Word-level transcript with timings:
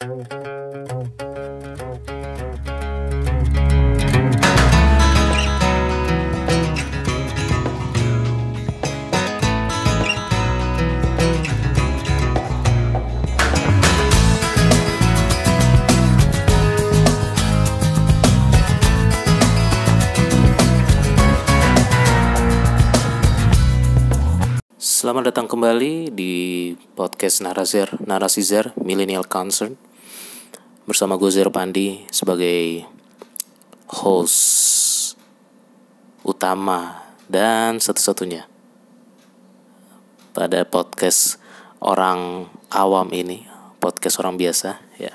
Thank 0.00 0.32
you. 0.32 0.65
Selamat 25.06 25.30
datang 25.30 25.46
kembali 25.46 26.10
di 26.10 26.74
podcast 26.98 27.38
Narasizer, 27.38 27.94
Narasizer 28.02 28.74
Millennial 28.74 29.22
Concern 29.22 29.78
bersama 30.82 31.14
gue 31.14 31.30
Zero 31.30 31.54
Pandi 31.54 32.02
sebagai 32.10 32.82
host 33.86 35.14
utama 36.26 37.06
dan 37.30 37.78
satu-satunya 37.78 38.50
pada 40.34 40.66
podcast 40.66 41.38
orang 41.78 42.50
awam 42.74 43.06
ini, 43.14 43.46
podcast 43.78 44.18
orang 44.18 44.34
biasa 44.34 44.74
ya. 44.98 45.14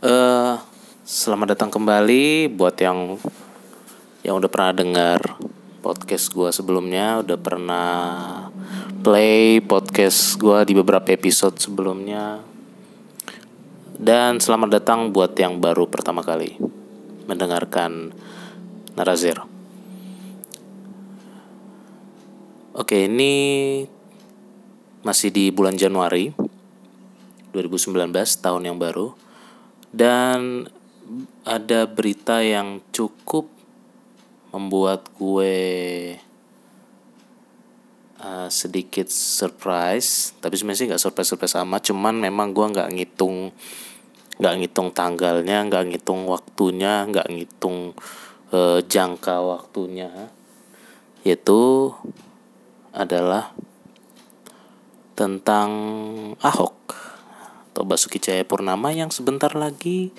Uh, 0.00 0.56
selamat 1.04 1.52
datang 1.52 1.68
kembali 1.68 2.48
buat 2.56 2.80
yang 2.80 3.20
yang 4.24 4.40
udah 4.40 4.48
pernah 4.48 4.72
dengar 4.72 5.36
podcast 5.84 6.32
gue 6.32 6.48
sebelumnya 6.48 7.20
udah 7.20 7.36
pernah 7.36 7.92
play 9.04 9.60
podcast 9.60 10.40
gue 10.40 10.64
di 10.64 10.72
beberapa 10.72 11.12
episode 11.12 11.60
sebelumnya 11.60 12.40
dan 14.00 14.40
selamat 14.40 14.80
datang 14.80 15.12
buat 15.12 15.36
yang 15.36 15.60
baru 15.60 15.84
pertama 15.92 16.24
kali 16.24 16.56
mendengarkan 17.28 18.16
Narazir. 18.96 19.44
Oke, 22.72 23.04
ini 23.04 23.84
masih 25.04 25.28
di 25.28 25.52
bulan 25.52 25.76
Januari 25.76 26.32
2019 27.52 28.08
tahun 28.40 28.62
yang 28.72 28.80
baru 28.80 29.12
dan 29.92 30.64
ada 31.44 31.84
berita 31.84 32.40
yang 32.40 32.80
cukup 32.88 33.52
membuat 34.48 35.12
gue 35.20 35.60
uh, 38.24 38.48
sedikit 38.48 39.12
surprise 39.12 40.32
tapi 40.40 40.56
sebenarnya 40.56 40.80
sih 40.80 40.88
nggak 40.88 41.02
surprise 41.04 41.28
surprise 41.28 41.60
amat. 41.60 41.92
Cuman 41.92 42.16
memang 42.16 42.56
gue 42.56 42.64
nggak 42.72 42.88
ngitung 42.96 43.52
nggak 44.40 44.54
ngitung 44.58 44.88
tanggalnya 44.90 45.62
nggak 45.68 45.84
ngitung 45.92 46.26
waktunya 46.26 47.04
nggak 47.04 47.28
ngitung 47.28 47.92
uh, 48.56 48.80
jangka 48.80 49.44
waktunya. 49.44 50.10
Yaitu 51.22 51.92
adalah 52.96 53.52
tentang 55.14 55.70
Ahok 56.42 56.74
atau 57.70 57.82
Basuki 57.86 58.18
Cahayapurnama 58.18 58.90
yang 58.94 59.10
sebentar 59.10 59.50
lagi 59.54 60.10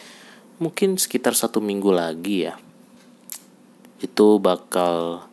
mungkin 0.59 0.95
sekitar 0.95 1.35
satu 1.35 1.59
minggu 1.59 1.91
lagi 1.91 2.47
ya 2.47 2.55
itu 4.03 4.39
bakal 4.39 5.23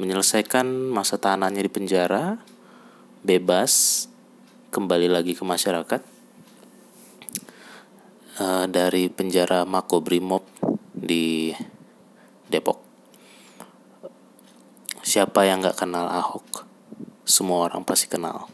menyelesaikan 0.00 0.64
masa 0.88 1.20
tahanannya 1.20 1.64
di 1.64 1.72
penjara, 1.72 2.40
bebas, 3.20 4.06
kembali 4.72 5.12
lagi 5.12 5.36
ke 5.36 5.44
masyarakat 5.44 6.00
uh, 8.40 8.64
dari 8.68 9.12
penjara 9.12 9.68
Makobrimob 9.68 10.44
di 10.96 11.52
Depok. 12.48 12.80
Siapa 15.02 15.44
yang 15.44 15.60
nggak 15.60 15.76
kenal 15.76 16.08
Ahok? 16.08 16.64
Semua 17.28 17.68
orang 17.68 17.84
pasti 17.84 18.08
kenal. 18.08 18.48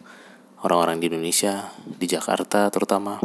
Orang-orang 0.64 0.98
di 0.98 1.06
Indonesia, 1.06 1.70
di 1.86 2.10
Jakarta 2.10 2.66
terutama. 2.72 3.22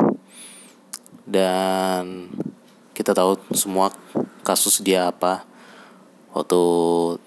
Dan 1.25 2.29
kita 2.93 3.15
tahu 3.15 3.41
semua 3.57 3.89
kasus 4.45 4.83
dia 4.85 5.09
apa 5.09 5.47
waktu 6.35 6.61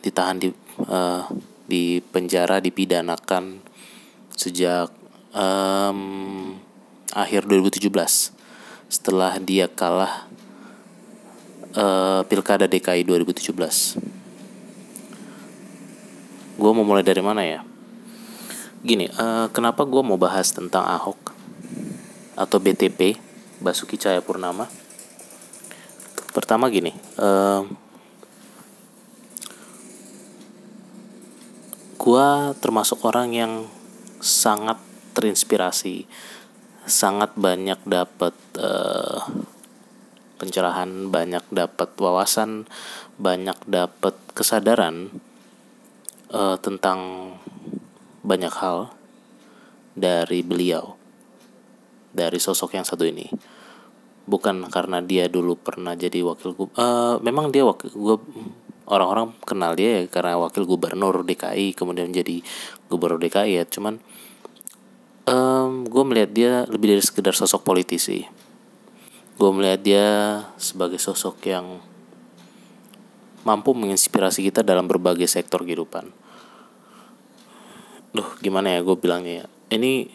ditahan 0.04 0.38
di 0.38 0.65
uh, 0.84 1.24
di 1.66 2.04
penjara 2.12 2.60
dipidanakan 2.60 3.64
sejak 4.36 4.92
um, 5.32 6.54
akhir 7.16 7.48
2017 7.48 7.88
setelah 8.86 9.40
dia 9.40 9.66
kalah 9.66 10.28
uh, 11.74 12.22
pilkada 12.28 12.68
DKI 12.68 13.02
2017 13.08 14.16
gue 16.56 16.70
mau 16.72 16.88
mulai 16.88 17.04
dari 17.04 17.20
mana 17.20 17.44
ya? 17.44 17.60
Gini 18.80 19.12
uh, 19.12 19.52
kenapa 19.52 19.84
gue 19.84 20.00
mau 20.00 20.16
bahas 20.16 20.48
tentang 20.56 20.88
Ahok 20.88 21.36
atau 22.36 22.56
BTP 22.60 23.20
Basuki 23.60 24.00
Cahayapurnama? 24.00 24.68
Pertama 26.32 26.68
gini 26.72 26.96
uh, 27.20 27.64
gue 32.06 32.54
termasuk 32.62 33.02
orang 33.02 33.34
yang 33.34 33.52
sangat 34.22 34.78
terinspirasi 35.18 36.06
sangat 36.86 37.34
banyak 37.34 37.82
dapat 37.82 38.30
uh, 38.62 39.26
pencerahan 40.38 41.10
banyak 41.10 41.42
dapat 41.50 41.90
wawasan 41.98 42.70
banyak 43.18 43.58
dapat 43.66 44.14
kesadaran 44.38 45.18
uh, 46.30 46.54
tentang 46.62 47.32
banyak 48.22 48.54
hal 48.54 48.94
dari 49.98 50.46
beliau 50.46 50.94
dari 52.14 52.38
sosok 52.40 52.78
yang 52.78 52.86
satu 52.86 53.02
ini. 53.02 53.28
Bukan 54.26 54.66
karena 54.70 55.02
dia 55.02 55.26
dulu 55.26 55.58
pernah 55.58 55.98
jadi 55.98 56.22
wakil 56.22 56.54
uh, 56.54 57.18
memang 57.18 57.50
dia 57.50 57.66
wakil 57.66 57.90
gue 57.90 58.16
orang-orang 58.86 59.34
kenal 59.42 59.74
dia 59.74 60.02
ya 60.02 60.02
karena 60.06 60.38
wakil 60.38 60.62
gubernur 60.64 61.26
DKI 61.26 61.74
kemudian 61.74 62.10
jadi 62.14 62.42
gubernur 62.86 63.18
DKI 63.18 63.62
ya. 63.62 63.64
Cuman 63.66 63.98
um, 65.26 65.84
gue 65.84 66.04
melihat 66.06 66.30
dia 66.30 66.52
lebih 66.70 66.96
dari 66.96 67.02
sekedar 67.02 67.34
sosok 67.34 67.66
politisi. 67.66 68.24
Gue 69.36 69.50
melihat 69.52 69.80
dia 69.82 70.06
sebagai 70.56 70.96
sosok 70.96 71.36
yang 71.44 71.82
mampu 73.46 73.70
menginspirasi 73.76 74.42
kita 74.42 74.66
dalam 74.66 74.90
berbagai 74.90 75.28
sektor 75.28 75.62
kehidupan. 75.62 76.10
Duh 78.16 78.26
gimana 78.40 78.74
ya 78.74 78.80
gue 78.80 78.96
bilangnya 78.96 79.44
ya? 79.44 79.76
Ini 79.76 80.08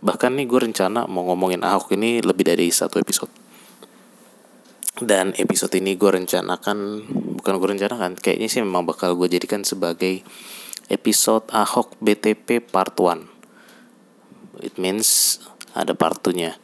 bahkan 0.00 0.32
nih 0.34 0.48
gue 0.48 0.60
rencana 0.70 1.06
mau 1.06 1.28
ngomongin 1.28 1.60
Ahok 1.62 1.92
ini 1.94 2.24
lebih 2.24 2.48
dari 2.48 2.70
satu 2.72 2.98
episode. 2.98 3.30
Dan 4.94 5.34
episode 5.34 5.74
ini 5.74 5.98
gue 5.98 6.06
rencanakan 6.06 6.78
bukan 7.44 7.60
gue 7.60 7.68
rencanakan 7.76 8.16
kayaknya 8.16 8.48
sih 8.48 8.64
memang 8.64 8.88
bakal 8.88 9.12
gue 9.20 9.28
jadikan 9.28 9.68
sebagai 9.68 10.24
episode 10.88 11.44
Ahok 11.52 11.92
BTP 12.00 12.64
part 12.64 12.96
1 12.96 14.64
it 14.64 14.80
means 14.80 15.36
ada 15.76 15.92
part 15.92 16.16
2 16.24 16.40
nya 16.40 16.56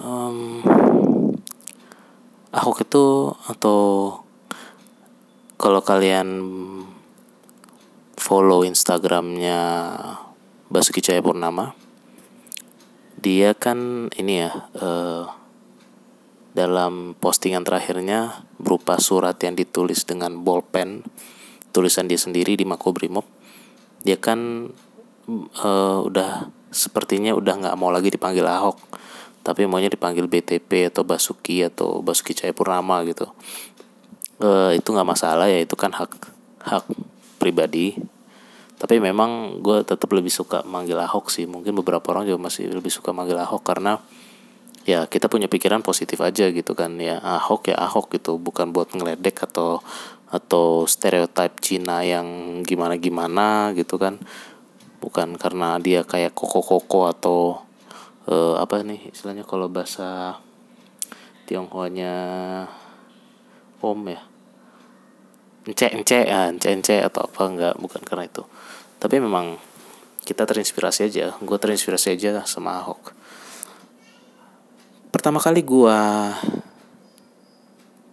um, 0.00 0.64
Ahok 2.56 2.88
itu 2.88 3.36
atau 3.52 3.80
kalau 5.60 5.84
kalian 5.84 6.40
follow 8.16 8.64
Instagramnya 8.64 9.60
Basuki 10.72 11.04
Cahayapurnama 11.04 11.76
dia 13.20 13.52
kan 13.52 14.08
ini 14.16 14.40
ya 14.40 14.72
uh, 14.80 15.45
dalam 16.56 17.12
postingan 17.20 17.68
terakhirnya 17.68 18.48
berupa 18.56 18.96
surat 18.96 19.36
yang 19.44 19.52
ditulis 19.52 20.08
dengan 20.08 20.40
bolpen 20.40 21.04
tulisan 21.76 22.08
dia 22.08 22.16
sendiri 22.16 22.56
di 22.56 22.64
Makobrimob 22.64 23.28
dia 24.00 24.16
kan 24.16 24.72
uh, 25.60 25.98
udah 26.00 26.48
sepertinya 26.72 27.36
udah 27.36 27.54
nggak 27.60 27.76
mau 27.76 27.92
lagi 27.92 28.08
dipanggil 28.08 28.48
Ahok 28.48 28.80
tapi 29.46 29.62
maunya 29.62 29.86
dipanggil 29.86 30.26
BTP 30.26 30.90
atau 30.90 31.06
Basuki 31.06 31.62
atau 31.62 32.02
Basuki 32.02 32.34
Cahayapurnama 32.34 33.06
gitu. 33.06 33.30
Uh, 34.42 34.74
itu 34.74 34.90
nggak 34.90 35.06
masalah 35.06 35.46
ya 35.46 35.62
itu 35.62 35.78
kan 35.78 35.94
hak 35.94 36.18
hak 36.66 36.82
pribadi. 37.38 37.94
Tapi 38.76 38.98
memang 38.98 39.62
gue 39.62 39.86
tetap 39.86 40.10
lebih 40.10 40.34
suka 40.34 40.66
manggil 40.66 40.98
Ahok 40.98 41.30
sih 41.30 41.46
mungkin 41.46 41.78
beberapa 41.78 42.10
orang 42.10 42.26
juga 42.26 42.50
masih 42.50 42.74
lebih 42.74 42.90
suka 42.90 43.14
manggil 43.14 43.38
Ahok 43.38 43.62
karena 43.62 44.02
ya 44.86 45.10
kita 45.10 45.26
punya 45.26 45.50
pikiran 45.50 45.82
positif 45.82 46.22
aja 46.22 46.48
gitu 46.54 46.72
kan. 46.78 46.94
Ya 47.02 47.18
Ahok 47.18 47.74
ya 47.74 47.76
Ahok 47.76 48.14
gitu. 48.14 48.38
Bukan 48.38 48.70
buat 48.70 48.94
ngeledek 48.94 49.50
atau 49.50 49.82
atau 50.30 50.86
stereotip 50.86 51.58
Cina 51.58 52.06
yang 52.06 52.62
gimana 52.62 52.94
gimana 52.96 53.74
gitu 53.74 53.98
kan. 53.98 54.22
Bukan 55.02 55.36
karena 55.36 55.76
dia 55.82 56.06
kayak 56.06 56.32
koko-koko 56.32 57.10
atau 57.10 57.38
uh, 58.30 58.56
apa 58.62 58.86
nih 58.86 59.10
istilahnya 59.10 59.42
kalau 59.42 59.66
bahasa 59.66 60.38
Tionghoanya 61.50 62.14
om 63.82 64.00
ya. 64.06 64.22
Ence 65.66 65.90
ence 65.90 66.14
ya 66.14 66.46
ence 66.50 66.70
ence 66.70 66.96
atau 67.02 67.26
apa 67.26 67.42
enggak 67.50 67.74
bukan 67.82 68.02
karena 68.06 68.30
itu. 68.30 68.46
Tapi 69.02 69.18
memang 69.18 69.58
kita 70.22 70.46
terinspirasi 70.46 71.10
aja. 71.10 71.34
Gue 71.38 71.58
terinspirasi 71.58 72.18
aja 72.18 72.42
sama 72.46 72.82
Ahok 72.82 73.15
pertama 75.16 75.40
kali 75.40 75.64
gue 75.64 76.00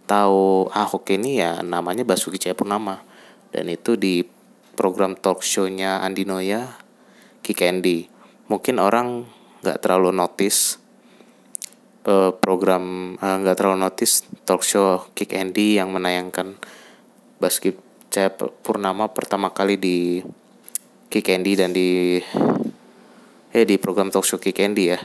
tahu 0.07 0.71
Ahok 0.71 1.11
ini 1.19 1.43
ya 1.43 1.59
namanya 1.59 2.07
Basuki 2.07 2.39
Cahayapurnama. 2.39 3.03
Dan 3.51 3.67
itu 3.67 3.99
di 3.99 4.23
program 4.79 5.19
talk 5.19 5.43
show-nya 5.43 5.99
Andi 5.99 6.23
Noya 6.23 6.79
Kick 7.43 7.59
Andy 7.59 8.07
mungkin 8.47 8.79
orang 8.79 9.27
nggak 9.59 9.83
terlalu 9.83 10.15
notice 10.15 10.79
uh, 12.07 12.31
program 12.39 13.13
eh, 13.19 13.35
nggak 13.43 13.55
uh, 13.55 13.59
terlalu 13.59 13.77
notice 13.83 14.23
talk 14.47 14.63
show 14.63 15.03
Kick 15.11 15.35
Andy 15.35 15.75
yang 15.83 15.91
menayangkan 15.91 16.55
Basuki 17.37 17.75
Cahayapurnama 18.15 19.11
pertama 19.11 19.51
kali 19.51 19.75
di 19.75 20.23
Kick 21.11 21.27
Andy 21.35 21.51
dan 21.59 21.75
di 21.75 22.17
eh 23.53 23.65
di 23.67 23.75
program 23.75 24.07
talk 24.07 24.23
show 24.23 24.39
Kick 24.39 24.57
Andy 24.63 24.87
ya 24.87 25.03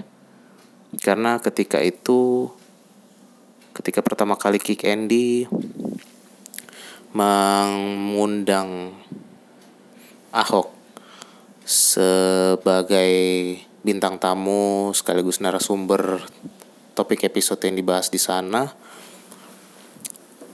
karena 0.96 1.36
ketika 1.44 1.84
itu 1.84 2.48
ketika 3.76 4.00
pertama 4.00 4.40
kali 4.40 4.56
Kick 4.56 4.88
Andy 4.88 5.44
mengundang 7.12 8.96
Ahok 10.32 10.72
sebagai 11.68 13.12
bintang 13.84 14.16
tamu 14.16 14.92
sekaligus 14.96 15.40
narasumber 15.40 16.24
topik 16.96 17.24
episode 17.24 17.64
yang 17.64 17.76
dibahas 17.76 18.08
di 18.08 18.20
sana. 18.20 18.72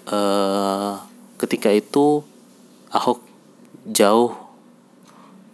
Uh, 0.05 1.01
ketika 1.41 1.73
itu 1.73 2.23
Ahok 2.93 3.25
jauh 3.89 4.37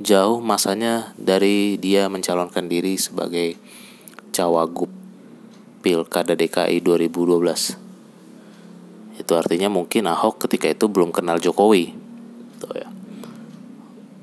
jauh 0.01 0.41
masanya 0.41 1.13
dari 1.21 1.77
dia 1.77 2.09
mencalonkan 2.09 2.69
diri 2.69 2.97
sebagai 2.97 3.57
cawagup 4.31 4.89
Pilkada 5.81 6.37
DKI 6.37 6.85
2012. 6.85 9.17
Itu 9.17 9.33
artinya 9.37 9.69
mungkin 9.73 10.07
Ahok 10.09 10.39
ketika 10.45 10.69
itu 10.69 10.89
belum 10.93 11.13
kenal 11.13 11.41
Jokowi. 11.41 11.95
Tuh 12.61 12.75
ya. 12.77 12.89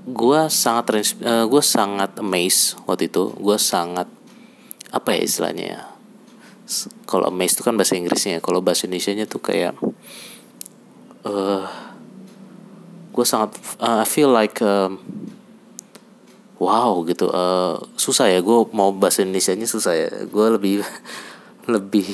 Gua 0.08 0.50
sangat 0.54 1.18
uh, 1.26 1.46
gua 1.50 1.62
sangat 1.66 2.20
amazed 2.22 2.78
waktu 2.86 3.10
itu. 3.10 3.34
Gua 3.42 3.58
sangat 3.58 4.06
apa 4.94 5.18
ya 5.18 5.22
istilahnya 5.26 5.66
ya? 5.66 5.82
Kalau 7.10 7.26
amazed 7.32 7.60
itu 7.60 7.66
kan 7.66 7.78
bahasa 7.80 7.96
Inggrisnya, 7.96 8.44
kalau 8.44 8.62
bahasa 8.62 8.86
Indonesia-nya 8.86 9.26
tuh 9.26 9.40
kayak 9.40 9.74
uh, 11.26 11.66
gue 13.18 13.26
sangat 13.26 13.58
uh, 13.82 14.04
I 14.04 14.08
feel 14.08 14.30
like 14.30 14.62
um, 14.62 15.02
wow 16.58 17.02
gitu 17.06 17.30
uh, 17.30 17.78
susah 17.98 18.34
ya 18.34 18.40
gue 18.42 18.58
mau 18.74 18.90
bahasa 18.94 19.22
Indonesia 19.22 19.54
nya 19.54 19.70
susah 19.70 19.94
ya. 19.94 20.10
Gue 20.26 20.58
lebih 20.58 20.82
lebih 21.74 22.08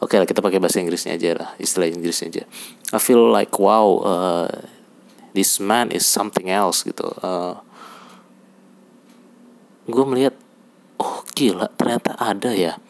oke 0.00 0.12
okay 0.12 0.16
lah 0.22 0.26
kita 0.28 0.40
pakai 0.40 0.62
bahasa 0.62 0.78
Inggrisnya 0.80 1.16
aja 1.16 1.36
lah 1.36 1.50
istilah 1.60 1.88
Inggrisnya 1.88 2.28
aja. 2.32 2.42
I 2.94 3.00
feel 3.00 3.22
like 3.28 3.56
wow 3.60 3.88
uh, 4.02 4.48
this 5.36 5.60
man 5.60 5.92
is 5.92 6.08
something 6.08 6.48
else 6.48 6.80
gitu 6.80 7.04
uh, 7.20 7.60
gue 9.84 10.04
melihat 10.08 10.34
oh 10.96 11.20
gila 11.36 11.68
ternyata 11.76 12.16
ada 12.16 12.56
ya 12.56 12.80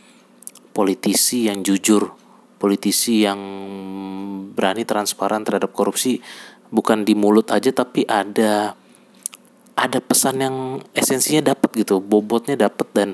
politisi 0.71 1.51
yang 1.51 1.67
jujur 1.67 2.15
politisi 2.57 3.27
yang 3.27 3.41
berani 4.57 4.87
transparan 4.89 5.45
terhadap 5.45 5.75
korupsi 5.75 6.23
bukan 6.71 7.05
di 7.05 7.13
mulut 7.13 7.53
aja 7.53 7.69
tapi 7.75 8.07
ada 8.09 8.79
ada 9.77 10.01
pesan 10.01 10.41
yang 10.41 10.57
esensinya 10.97 11.53
dapat 11.53 11.85
gitu 11.85 12.01
bobotnya 12.01 12.57
dapat 12.57 12.89
dan 12.97 13.09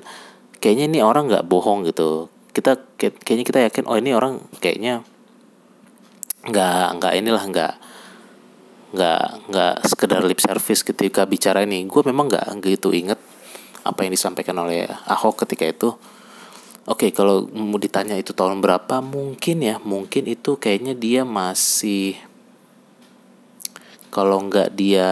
kayaknya 0.62 0.86
ini 0.86 0.98
orang 1.02 1.26
nggak 1.26 1.44
bohong 1.50 1.82
gitu. 1.90 2.30
Kita 2.54 2.78
kayaknya 2.96 3.44
kita 3.44 3.60
yakin 3.66 3.84
oh 3.90 3.98
ini 3.98 4.14
orang 4.14 4.38
kayaknya 4.62 5.02
nggak 6.46 6.86
nggak 7.02 7.12
inilah 7.18 7.44
nggak 7.50 7.72
nggak 8.94 9.22
nggak 9.50 9.74
sekedar 9.90 10.22
lip 10.22 10.38
service 10.38 10.86
ketika 10.86 11.26
bicara 11.26 11.66
ini. 11.66 11.82
Gue 11.90 12.06
memang 12.06 12.30
nggak 12.30 12.46
gitu 12.62 12.94
inget 12.94 13.18
apa 13.82 14.06
yang 14.06 14.14
disampaikan 14.14 14.54
oleh 14.62 14.86
Ahok 14.86 15.42
ketika 15.42 15.66
itu. 15.66 15.90
Oke 16.86 17.10
kalau 17.10 17.46
mau 17.50 17.78
ditanya 17.78 18.14
itu 18.14 18.30
tahun 18.30 18.62
berapa? 18.62 19.02
Mungkin 19.02 19.66
ya 19.66 19.82
mungkin 19.82 20.30
itu 20.30 20.58
kayaknya 20.62 20.94
dia 20.94 21.26
masih 21.26 22.18
kalau 24.12 24.44
nggak 24.44 24.76
dia 24.76 25.10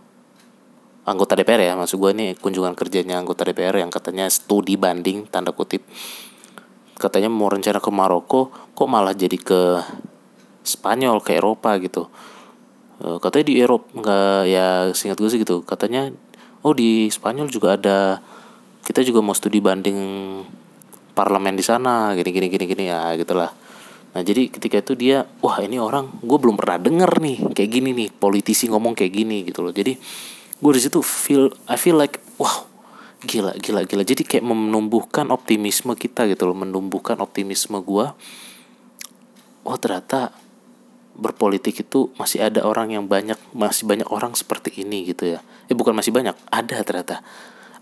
anggota 1.04 1.36
DPR 1.36 1.68
ya 1.68 1.74
maksud 1.76 2.00
gue 2.00 2.12
ini 2.16 2.28
kunjungan 2.40 2.74
kerjanya 2.80 3.20
anggota 3.20 3.44
DPR 3.44 3.76
yang 3.84 3.92
katanya 3.92 4.32
studi 4.32 4.80
banding 4.80 5.28
tanda 5.28 5.52
kutip. 5.52 5.84
Katanya 6.96 7.28
mau 7.28 7.52
rencana 7.52 7.84
ke 7.84 7.92
Maroko 7.92 8.56
kok 8.72 8.88
malah 8.88 9.12
jadi 9.12 9.36
ke 9.36 9.84
Spanyol 10.64 11.20
ke 11.20 11.36
Eropa 11.36 11.76
gitu 11.84 12.08
e, 13.02 13.08
katanya 13.22 13.46
di 13.50 13.56
Eropa 13.62 13.88
nggak 13.94 14.42
ya 14.50 14.68
singkat 14.94 15.18
gue 15.18 15.30
sih 15.30 15.40
gitu. 15.42 15.62
Katanya 15.64 16.10
oh 16.66 16.74
di 16.74 17.10
Spanyol 17.10 17.48
juga 17.50 17.78
ada 17.78 18.20
kita 18.84 19.04
juga 19.04 19.20
mau 19.20 19.36
studi 19.36 19.60
banding 19.60 20.00
parlemen 21.12 21.58
di 21.58 21.66
sana 21.66 22.14
gini 22.14 22.30
gini 22.30 22.48
gini 22.48 22.66
gini 22.70 22.84
ya 22.88 23.14
gitulah. 23.18 23.52
Nah 24.14 24.22
jadi 24.22 24.50
ketika 24.50 24.80
itu 24.80 24.94
dia 24.94 25.26
wah 25.44 25.58
ini 25.60 25.82
orang 25.82 26.22
gue 26.22 26.38
belum 26.38 26.56
pernah 26.56 26.78
denger 26.80 27.12
nih 27.20 27.38
kayak 27.54 27.70
gini 27.70 27.90
nih 27.94 28.10
politisi 28.14 28.70
ngomong 28.70 28.94
kayak 28.96 29.14
gini 29.14 29.44
gitu 29.46 29.66
loh. 29.66 29.74
Jadi 29.74 29.98
gue 30.58 30.72
di 30.74 30.82
situ 30.82 31.02
feel 31.02 31.54
I 31.70 31.78
feel 31.78 31.98
like 31.98 32.22
wow 32.38 32.66
gila 33.26 33.58
gila 33.58 33.84
gila. 33.86 34.04
Jadi 34.06 34.24
kayak 34.24 34.46
menumbuhkan 34.46 35.30
optimisme 35.34 35.98
kita 35.98 36.30
gitu 36.30 36.46
loh 36.46 36.58
menumbuhkan 36.58 37.18
optimisme 37.18 37.82
gue 37.82 38.06
oh 39.68 39.76
ternyata 39.76 40.32
berpolitik 41.18 41.82
itu 41.82 42.14
masih 42.22 42.46
ada 42.46 42.64
orang 42.64 42.94
yang 42.94 43.10
banyak 43.10 43.38
masih 43.52 43.90
banyak 43.90 44.08
orang 44.14 44.38
seperti 44.38 44.86
ini 44.86 45.10
gitu 45.10 45.38
ya. 45.38 45.40
Eh 45.68 45.76
bukan 45.76 45.98
masih 45.98 46.14
banyak 46.14 46.38
ada 46.54 46.78
ternyata. 46.86 47.26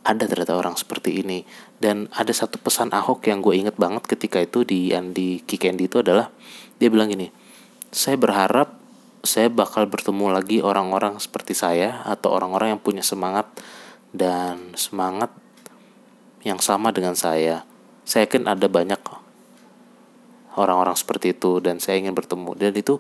Ada 0.06 0.30
ternyata 0.30 0.54
orang 0.56 0.78
seperti 0.78 1.22
ini. 1.26 1.44
Dan 1.78 2.08
ada 2.14 2.30
satu 2.30 2.62
pesan 2.62 2.94
Ahok 2.96 3.26
yang 3.28 3.44
gue 3.44 3.58
inget 3.58 3.76
banget 3.76 4.06
ketika 4.08 4.40
itu 4.40 4.64
di 4.64 4.94
Andi 4.94 5.44
Kikendi 5.44 5.92
itu 5.92 6.00
adalah 6.00 6.32
dia 6.80 6.92
bilang 6.92 7.08
gini 7.08 7.32
saya 7.96 8.20
berharap 8.20 8.76
saya 9.24 9.48
bakal 9.48 9.88
bertemu 9.88 10.36
lagi 10.36 10.60
orang-orang 10.60 11.16
seperti 11.18 11.56
saya 11.56 12.04
atau 12.04 12.36
orang-orang 12.36 12.76
yang 12.76 12.82
punya 12.84 13.00
semangat 13.00 13.48
dan 14.12 14.76
semangat 14.76 15.32
yang 16.44 16.60
sama 16.60 16.92
dengan 16.92 17.16
saya. 17.16 17.64
Saya 18.04 18.28
yakin 18.28 18.52
ada 18.52 18.68
banyak 18.68 19.00
orang-orang 20.60 20.96
seperti 20.96 21.36
itu 21.36 21.64
dan 21.64 21.80
saya 21.80 22.00
ingin 22.00 22.16
bertemu. 22.16 22.52
Dan 22.56 22.74
itu 22.76 23.00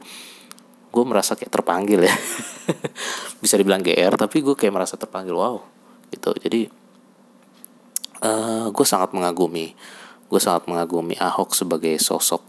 gue 0.91 1.03
merasa 1.03 1.35
kayak 1.35 1.51
terpanggil 1.51 2.07
ya. 2.07 2.15
Bisa 3.43 3.59
dibilang 3.59 3.83
GR 3.83 4.13
tapi 4.15 4.43
gue 4.43 4.55
kayak 4.55 4.73
merasa 4.73 4.95
terpanggil 4.95 5.35
wow 5.35 5.59
gitu. 6.11 6.31
Jadi 6.39 6.67
uh, 8.23 8.71
gue 8.71 8.85
sangat 8.85 9.11
mengagumi 9.11 9.75
gue 10.25 10.41
sangat 10.41 10.65
mengagumi 10.65 11.13
Ahok 11.21 11.53
sebagai 11.53 11.95
sosok 12.01 12.41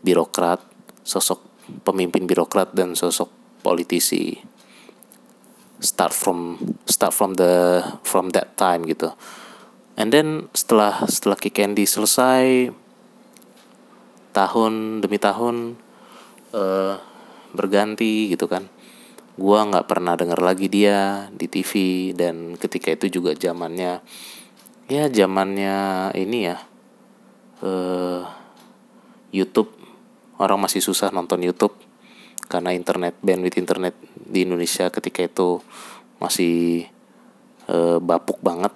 birokrat 0.00 0.62
sosok 1.04 1.44
pemimpin 1.84 2.24
birokrat 2.24 2.72
dan 2.72 2.96
sosok 2.96 3.28
politisi. 3.60 4.40
Start 5.78 6.10
from 6.10 6.58
start 6.88 7.14
from 7.14 7.38
the 7.38 7.84
from 8.02 8.34
that 8.34 8.56
time 8.58 8.88
gitu. 8.88 9.12
And 9.98 10.10
then 10.10 10.50
setelah 10.50 11.06
setelah 11.06 11.38
Kick 11.38 11.58
Andy 11.60 11.84
selesai 11.84 12.72
tahun 14.38 15.02
demi 15.02 15.18
tahun 15.18 15.74
uh, 16.54 16.94
berganti 17.50 18.30
gitu 18.30 18.46
kan 18.46 18.70
gua 19.34 19.66
nggak 19.66 19.90
pernah 19.90 20.14
dengar 20.14 20.38
lagi 20.38 20.70
dia 20.70 21.26
di 21.34 21.50
TV 21.50 21.72
dan 22.14 22.54
ketika 22.54 22.94
itu 22.94 23.18
juga 23.18 23.34
zamannya 23.34 23.98
ya 24.86 25.04
zamannya 25.10 26.10
ini 26.14 26.38
ya 26.46 26.56
uh, 27.66 28.22
YouTube 29.34 29.74
orang 30.38 30.62
masih 30.62 30.78
susah 30.78 31.10
nonton 31.10 31.42
YouTube 31.42 31.74
karena 32.48 32.72
internet 32.72 33.18
bandwidth 33.20 33.60
internet 33.60 33.94
di 34.14 34.48
Indonesia 34.48 34.88
ketika 34.88 35.20
itu 35.20 35.60
masih 36.16 36.88
uh, 37.68 38.00
bapuk 38.00 38.40
banget. 38.40 38.72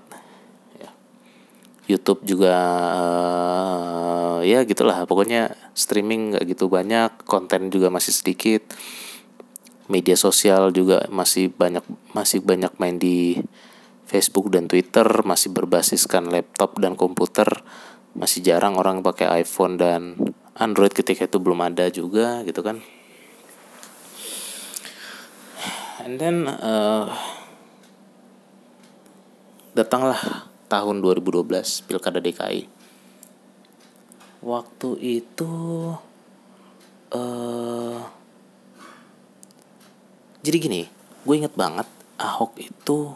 YouTube 1.92 2.24
juga 2.24 2.56
uh, 2.96 4.38
ya 4.40 4.64
gitulah. 4.64 5.04
Pokoknya 5.04 5.52
streaming 5.76 6.32
nggak 6.32 6.44
gitu 6.56 6.72
banyak 6.72 7.28
konten 7.28 7.68
juga 7.68 7.92
masih 7.92 8.16
sedikit 8.16 8.64
media 9.92 10.16
sosial 10.16 10.72
juga 10.72 11.04
masih 11.12 11.52
banyak 11.52 11.84
masih 12.16 12.40
banyak 12.40 12.72
main 12.80 12.96
di 12.96 13.36
Facebook 14.08 14.48
dan 14.52 14.68
Twitter 14.68 15.04
masih 15.24 15.52
berbasiskan 15.52 16.32
laptop 16.32 16.80
dan 16.80 16.96
komputer 16.96 17.48
masih 18.12 18.44
jarang 18.44 18.76
orang 18.76 19.00
pakai 19.00 19.44
iPhone 19.44 19.80
dan 19.80 20.16
Android 20.52 20.92
ketika 20.92 21.24
itu 21.24 21.40
belum 21.40 21.64
ada 21.64 21.88
juga 21.88 22.44
gitu 22.44 22.60
kan. 22.60 22.80
And 26.02 26.18
then 26.18 26.44
uh, 26.50 27.08
datanglah 29.72 30.51
tahun 30.72 31.04
2012 31.04 31.44
pilkada 31.84 32.16
DKI 32.16 32.64
waktu 34.40 35.20
itu 35.20 35.52
uh, 37.12 38.00
jadi 40.40 40.56
gini 40.56 40.88
gue 41.28 41.34
inget 41.36 41.52
banget 41.52 41.84
Ahok 42.16 42.56
itu 42.56 43.12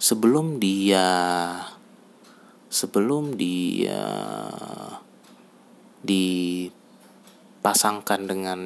sebelum 0.00 0.56
dia 0.56 1.04
sebelum 2.72 3.36
dia 3.36 4.00
dipasangkan 6.00 6.70
dengan 8.24 8.60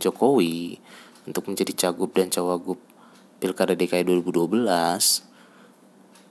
Jokowi 0.00 0.80
untuk 1.28 1.52
menjadi 1.52 1.72
cagup 1.84 2.16
dan 2.16 2.32
cawagup 2.32 2.80
Pilkada 3.44 3.76
DKI 3.76 4.08
2012 4.08 5.33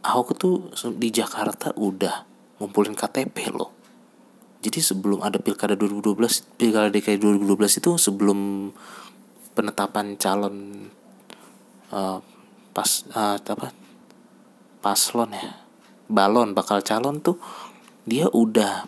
Ahok 0.04 0.36
tuh 0.36 0.56
di 1.00 1.16
Jakarta 1.16 1.72
udah 1.80 2.28
ngumpulin 2.60 2.92
KTP 2.92 3.56
loh. 3.56 3.72
Jadi 4.60 4.80
sebelum 4.80 5.24
ada 5.24 5.40
Pilkada 5.40 5.76
2012 5.80 6.60
Pilkada 6.60 6.92
DKI 6.92 7.20
2012 7.20 7.80
itu 7.84 7.92
sebelum 7.96 8.72
penetapan 9.56 10.16
calon 10.20 10.88
uh, 11.92 12.20
pas 12.72 12.90
uh, 13.16 13.40
apa 13.40 13.76
paslon 14.80 15.30
ya 15.36 15.64
balon 16.08 16.52
bakal 16.52 16.84
calon 16.84 17.20
tuh 17.24 17.40
dia 18.04 18.28
udah 18.28 18.88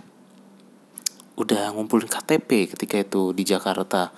udah 1.35 1.75
ngumpulin 1.75 2.07
KTP 2.07 2.71
ketika 2.75 2.95
itu 2.99 3.31
di 3.31 3.43
Jakarta. 3.43 4.11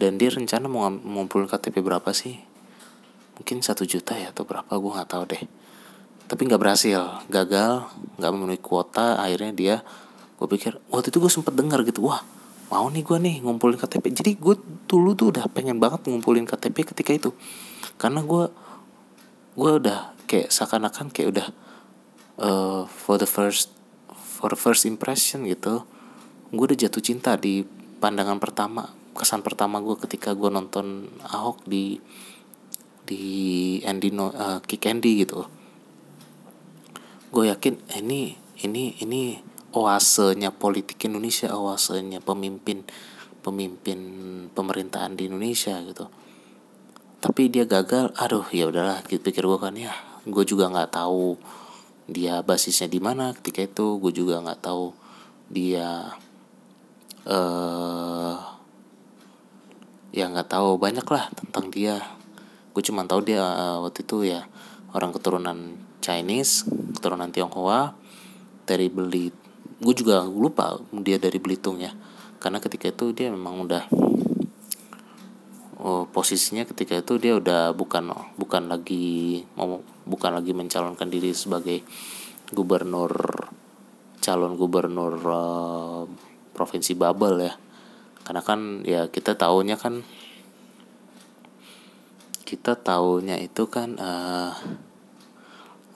Dan 0.00 0.16
dia 0.16 0.32
rencana 0.32 0.64
mau 0.64 0.88
ngumpulin 0.88 1.44
KTP 1.44 1.84
berapa 1.84 2.08
sih? 2.16 2.40
Mungkin 3.36 3.60
satu 3.60 3.84
juta 3.84 4.16
ya 4.16 4.32
atau 4.32 4.48
berapa 4.48 4.68
gue 4.68 4.92
nggak 4.96 5.10
tahu 5.12 5.24
deh 5.28 5.42
tapi 6.30 6.46
nggak 6.46 6.62
berhasil 6.62 7.26
gagal 7.26 7.90
nggak 8.22 8.30
memenuhi 8.30 8.62
kuota 8.62 9.18
akhirnya 9.18 9.50
dia 9.50 9.76
gue 10.38 10.46
pikir 10.46 10.78
waktu 10.94 11.10
itu 11.10 11.18
gue 11.18 11.32
sempet 11.32 11.58
dengar 11.58 11.82
gitu 11.82 12.06
wah 12.06 12.22
mau 12.70 12.86
nih 12.86 13.02
gue 13.02 13.18
nih 13.18 13.36
ngumpulin 13.42 13.74
KTP 13.74 14.14
jadi 14.14 14.38
gue 14.38 14.54
dulu 14.86 15.18
tuh 15.18 15.34
udah 15.34 15.50
pengen 15.50 15.82
banget 15.82 16.06
ngumpulin 16.06 16.46
KTP 16.46 16.86
ketika 16.94 17.10
itu. 17.10 17.30
Karena 17.98 18.22
gue 18.22 18.46
gue 19.58 19.70
udah 19.82 20.14
kayak 20.30 20.54
seakan-akan 20.54 21.10
kayak 21.10 21.28
udah 21.34 21.46
uh, 22.38 22.82
for 22.86 23.18
the 23.18 23.26
first 23.26 23.74
for 24.14 24.54
the 24.54 24.58
first 24.58 24.86
impression 24.86 25.42
gitu 25.44 25.82
gue 26.54 26.64
udah 26.64 26.78
jatuh 26.78 27.02
cinta 27.02 27.34
di 27.34 27.66
pandangan 27.98 28.38
pertama 28.38 28.88
kesan 29.12 29.42
pertama 29.42 29.82
gue 29.82 29.98
ketika 30.06 30.32
gue 30.38 30.48
nonton 30.48 31.10
Ahok 31.26 31.66
di 31.66 31.98
di 33.04 33.22
Andy 33.82 34.14
no, 34.14 34.30
uh, 34.30 34.62
Kick 34.62 34.86
Andy 34.86 35.26
gitu 35.26 35.44
gue 37.30 37.44
yakin 37.46 37.78
eh, 37.94 38.02
ini 38.02 38.34
ini 38.66 38.98
ini 39.06 39.38
oasenya 39.70 40.50
politik 40.50 40.98
Indonesia 41.06 41.54
oasenya 41.54 42.18
pemimpin 42.18 42.82
pemimpin 43.40 43.98
pemerintahan 44.50 45.14
di 45.14 45.30
Indonesia 45.30 45.78
gitu. 45.86 46.10
Tapi 47.20 47.52
dia 47.52 47.64
gagal 47.70 48.10
aduh 48.18 48.44
ya 48.50 48.66
udahlah 48.66 49.06
gitu 49.06 49.22
pikir 49.22 49.46
gue 49.46 49.58
kan 49.62 49.74
ya 49.78 49.94
gue 50.26 50.44
juga 50.44 50.68
nggak 50.68 50.90
tahu 50.90 51.38
dia 52.10 52.42
basisnya 52.42 52.90
di 52.90 52.98
mana 52.98 53.30
ketika 53.38 53.62
itu 53.62 54.02
gue 54.02 54.12
juga 54.12 54.42
nggak 54.42 54.60
tahu 54.66 54.90
dia 55.46 56.18
eh 57.30 57.34
uh, 57.36 58.38
ya 60.10 60.26
nggak 60.26 60.50
tahu 60.50 60.74
banyak 60.82 61.06
lah 61.06 61.30
tentang 61.38 61.70
dia. 61.70 62.02
Gue 62.74 62.82
cuma 62.82 63.06
tahu 63.06 63.22
dia 63.22 63.42
uh, 63.42 63.78
waktu 63.86 64.02
itu 64.02 64.26
ya 64.26 64.46
orang 64.90 65.14
keturunan 65.14 65.78
Chinese 66.00 66.64
keturunan 66.96 67.30
Tionghoa 67.30 67.94
dari 68.64 68.88
beli 68.88 69.32
gue 69.80 69.94
juga 69.96 70.24
lupa 70.28 70.76
dia 71.00 71.16
dari 71.16 71.40
Belitung 71.40 71.80
ya. 71.80 71.92
Karena 72.40 72.60
ketika 72.60 72.88
itu 72.88 73.12
dia 73.16 73.32
memang 73.32 73.64
udah 73.64 73.84
oh, 75.80 76.04
posisinya 76.08 76.68
ketika 76.68 77.00
itu 77.00 77.16
dia 77.16 77.36
udah 77.36 77.72
bukan 77.72 78.12
bukan 78.36 78.68
lagi 78.68 79.44
mau 79.56 79.80
bukan 80.04 80.36
lagi 80.36 80.52
mencalonkan 80.52 81.08
diri 81.08 81.32
sebagai 81.32 81.84
gubernur 82.52 83.12
calon 84.20 84.60
gubernur 84.60 85.14
uh, 85.24 86.04
provinsi 86.52 86.92
Babel 86.96 87.48
ya. 87.48 87.54
Karena 88.20 88.42
kan 88.44 88.84
ya 88.84 89.08
kita 89.08 89.36
tahunya 89.40 89.80
kan 89.80 90.04
kita 92.44 92.76
tahunya 92.76 93.40
itu 93.40 93.64
kan 93.70 93.96
uh, 93.96 94.52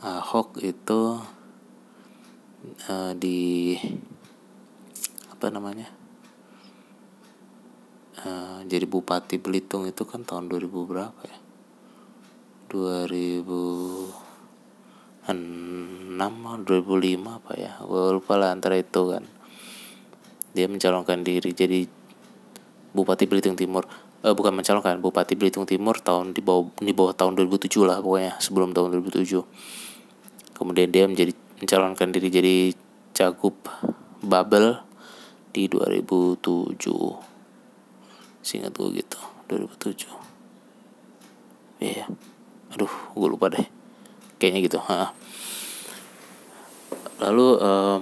Ahok 0.05 0.61
itu 0.61 1.17
uh, 2.93 3.13
di 3.17 3.73
apa 5.33 5.49
namanya 5.49 5.89
uh, 8.21 8.61
jadi 8.69 8.85
bupati 8.85 9.41
Belitung 9.41 9.89
itu 9.89 10.05
kan 10.05 10.21
tahun 10.29 10.53
2000 10.53 10.69
berapa 10.69 11.21
ya? 11.25 11.41
2006 12.69 14.13
2005 15.33 16.69
apa 17.25 17.53
ya? 17.57 17.73
Gue 17.81 18.05
lupa 18.13 18.37
lah 18.37 18.53
antara 18.53 18.77
itu 18.77 19.09
kan. 19.09 19.25
Dia 20.53 20.69
mencalonkan 20.69 21.25
diri 21.25 21.57
jadi 21.57 21.89
Bupati 22.93 23.25
Belitung 23.25 23.57
Timur. 23.57 23.89
Eh, 24.21 24.37
bukan 24.37 24.53
mencalonkan 24.53 25.01
Bupati 25.01 25.33
Belitung 25.33 25.65
Timur 25.65 25.97
tahun 25.97 26.37
di 26.37 26.45
bawah 26.45 26.69
di 26.77 26.93
bawah 26.93 27.17
tahun 27.17 27.41
2007 27.41 27.89
lah 27.89 28.05
pokoknya 28.05 28.37
sebelum 28.37 28.77
tahun 28.77 29.01
2007 29.01 29.94
kemudian 30.55 30.91
dia 30.91 31.05
menjadi 31.07 31.35
mencalonkan 31.61 32.11
diri 32.11 32.29
jadi 32.31 32.57
cagup 33.15 33.69
Babel 34.25 34.81
di 35.55 35.71
2007 35.71 36.75
singkat 38.43 38.73
gue 38.75 38.89
gitu 38.99 39.21
2007 39.49 40.11
iya 41.85 42.05
yeah. 42.05 42.09
aduh 42.75 42.91
gue 42.91 43.29
lupa 43.31 43.49
deh 43.55 43.67
kayaknya 44.43 44.61
gitu 44.67 44.79
ha. 44.83 45.15
lalu 47.23 47.49
um, 47.63 48.01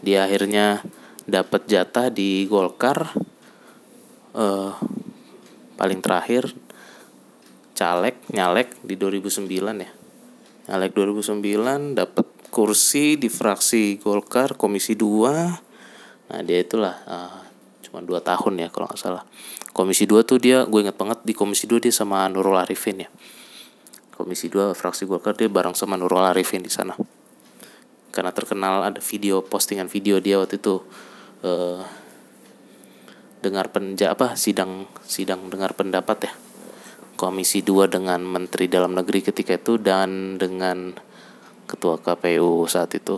dia 0.00 0.24
akhirnya 0.24 0.80
dapat 1.26 1.66
jatah 1.68 2.08
di 2.08 2.46
Golkar 2.46 3.10
uh, 4.32 4.72
paling 5.76 6.00
terakhir 6.00 6.50
caleg 7.76 8.16
nyalek 8.32 8.72
di 8.80 8.96
2009 8.96 9.44
ya 9.84 9.90
nyalek 10.66 10.98
2009 10.98 11.94
dapat 11.94 12.26
kursi 12.50 13.14
di 13.14 13.30
fraksi 13.30 14.02
Golkar 14.02 14.58
Komisi 14.58 14.98
2 14.98 16.26
nah 16.26 16.42
dia 16.42 16.58
itulah 16.58 16.94
uh, 17.06 17.38
cuma 17.86 18.02
dua 18.02 18.18
tahun 18.18 18.66
ya 18.66 18.68
kalau 18.74 18.90
nggak 18.90 18.98
salah. 18.98 19.22
Komisi 19.70 20.10
2 20.10 20.26
tuh 20.26 20.42
dia 20.42 20.66
gue 20.66 20.80
inget 20.82 20.98
banget 20.98 21.22
di 21.22 21.30
Komisi 21.30 21.70
2 21.70 21.86
dia 21.86 21.94
sama 21.94 22.26
Nurul 22.26 22.58
Arifin 22.58 23.06
ya. 23.06 23.08
Komisi 24.10 24.50
2 24.50 24.74
fraksi 24.74 25.06
Golkar 25.06 25.38
dia 25.38 25.46
bareng 25.46 25.78
sama 25.78 25.94
Nurul 25.94 26.26
Arifin 26.26 26.66
di 26.66 26.72
sana. 26.72 26.98
Karena 28.10 28.34
terkenal 28.34 28.82
ada 28.82 28.98
video 28.98 29.38
postingan 29.46 29.86
video 29.86 30.18
dia 30.18 30.42
waktu 30.42 30.58
itu 30.58 30.82
uh, 31.46 31.78
dengar 33.38 33.70
penja 33.70 34.10
apa 34.10 34.34
sidang 34.34 34.90
sidang 35.06 35.46
dengar 35.46 35.78
pendapat 35.78 36.26
ya 36.26 36.32
Komisi 37.16 37.64
2 37.64 37.88
dengan 37.88 38.20
Menteri 38.20 38.68
Dalam 38.68 38.92
Negeri 38.92 39.24
ketika 39.24 39.56
itu 39.56 39.80
dan 39.80 40.36
dengan 40.36 40.92
ketua 41.64 41.96
KPU 41.96 42.68
saat 42.68 42.92
itu. 42.92 43.16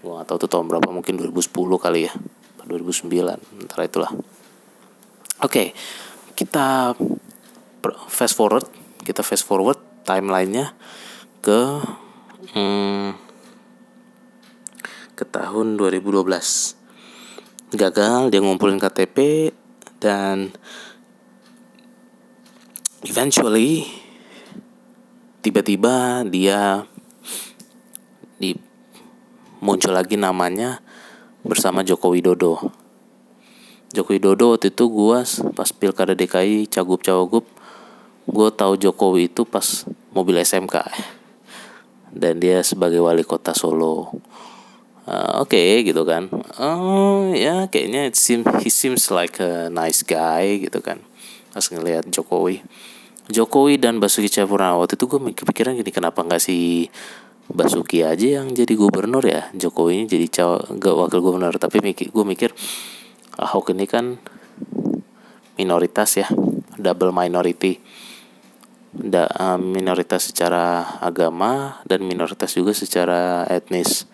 Gue 0.00 0.12
gak 0.16 0.26
tahu 0.32 0.48
tuh 0.48 0.50
tahun 0.56 0.66
berapa? 0.72 0.88
Mungkin 0.88 1.20
2010 1.20 1.52
kali 1.76 2.08
ya. 2.08 2.12
2009 2.66 3.62
antara 3.62 3.86
itulah. 3.86 4.10
Oke 4.10 4.24
okay, 5.44 5.66
kita 6.36 6.96
fast 8.10 8.34
forward 8.34 8.66
kita 9.06 9.22
fast 9.22 9.46
forward 9.46 9.78
timelinenya 10.02 10.74
ke 11.40 11.60
hmm, 12.52 13.14
ke 15.14 15.24
tahun 15.24 15.78
2012 15.78 16.26
gagal 17.76 18.20
dia 18.28 18.40
ngumpulin 18.42 18.82
KTP 18.82 19.50
dan 20.02 20.52
eventually 23.06 23.86
tiba-tiba 25.46 26.26
dia 26.26 26.82
di 28.36 28.50
muncul 29.62 29.94
lagi 29.94 30.18
namanya 30.18 30.82
bersama 31.46 31.86
Joko 31.86 32.10
Widodo. 32.10 32.74
Joko 33.94 34.10
Widodo 34.10 34.58
waktu 34.58 34.74
itu 34.74 34.90
gue 34.90 35.18
pas 35.54 35.70
pilkada 35.70 36.18
DKI 36.18 36.66
cagup 36.66 37.06
cawagup 37.06 37.46
gue 38.26 38.48
tahu 38.50 38.74
Jokowi 38.74 39.30
itu 39.30 39.46
pas 39.46 39.86
mobil 40.10 40.42
SMK 40.42 40.82
dan 42.10 42.42
dia 42.42 42.66
sebagai 42.66 42.98
wali 42.98 43.22
kota 43.22 43.54
Solo. 43.54 44.10
Uh, 45.06 45.38
Oke 45.38 45.54
okay, 45.54 45.86
gitu 45.86 46.02
kan. 46.02 46.26
Oh 46.58 47.30
ya 47.30 47.70
kayaknya 47.70 48.10
it 48.10 48.18
seems, 48.18 48.42
he 48.66 48.66
seems 48.66 49.06
like 49.14 49.38
a 49.38 49.70
nice 49.70 50.02
guy 50.02 50.58
gitu 50.58 50.82
kan. 50.82 50.98
Pas 51.54 51.62
ngelihat 51.70 52.10
Jokowi. 52.10 52.66
Jokowi 53.26 53.82
dan 53.82 53.98
Basuki 53.98 54.30
Cahayapurnama. 54.30 54.78
Waktu 54.86 54.94
itu 54.94 55.06
gue 55.10 55.20
mikir 55.20 55.42
pikiran 55.42 55.74
gini 55.74 55.90
kenapa 55.90 56.22
nggak 56.22 56.38
si 56.38 56.86
Basuki 57.46 58.02
aja 58.02 58.42
yang 58.42 58.54
jadi 58.54 58.74
gubernur 58.74 59.22
ya? 59.22 59.50
Jokowi 59.54 60.02
ini 60.02 60.06
jadi 60.10 60.26
caw 60.30 60.50
gak 60.78 60.94
wakil 60.94 61.18
gubernur. 61.22 61.54
Tapi 61.58 61.78
mikir 61.82 62.10
gue 62.10 62.24
mikir 62.26 62.50
Ahok 63.36 63.76
ini 63.76 63.84
kan 63.84 64.16
minoritas 65.60 66.16
ya 66.16 66.26
double 66.80 67.12
minority. 67.12 67.78
Da, 68.96 69.28
uh, 69.28 69.60
minoritas 69.60 70.32
secara 70.32 70.96
agama 71.04 71.84
dan 71.84 72.00
minoritas 72.08 72.56
juga 72.56 72.72
secara 72.72 73.44
etnis. 73.52 74.08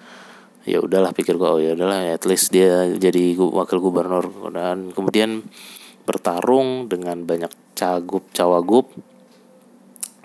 Ya 0.66 0.82
udahlah 0.82 1.14
pikir 1.14 1.38
gue 1.38 1.46
oh 1.46 1.62
ya 1.62 1.78
udahlah 1.78 2.02
at 2.10 2.26
least 2.26 2.50
dia 2.50 2.90
jadi 2.98 3.38
wakil 3.38 3.78
gubernur. 3.78 4.26
Dan 4.50 4.90
kemudian 4.90 5.46
bertarung 6.02 6.90
dengan 6.90 7.22
banyak 7.22 7.50
cagup 7.78 8.26
cawagup. 8.34 8.90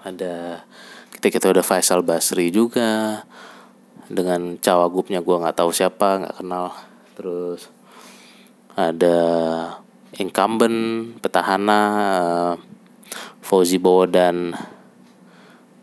Ada 0.02 0.66
kita 1.18 1.28
kita 1.34 1.46
udah 1.50 1.66
Faisal 1.66 2.06
Basri 2.06 2.50
juga. 2.54 3.24
Dengan 4.08 4.56
cawagupnya 4.56 5.20
gue 5.20 5.36
nggak 5.36 5.58
tahu 5.58 5.70
siapa 5.76 6.24
nggak 6.24 6.38
kenal. 6.40 6.72
Terus 7.18 7.68
ada 8.78 9.18
incumbent 10.16 11.12
petahana 11.20 11.80
uh, 11.82 12.54
Fauzi 13.42 13.82
Bowo 13.82 14.06
dan 14.06 14.54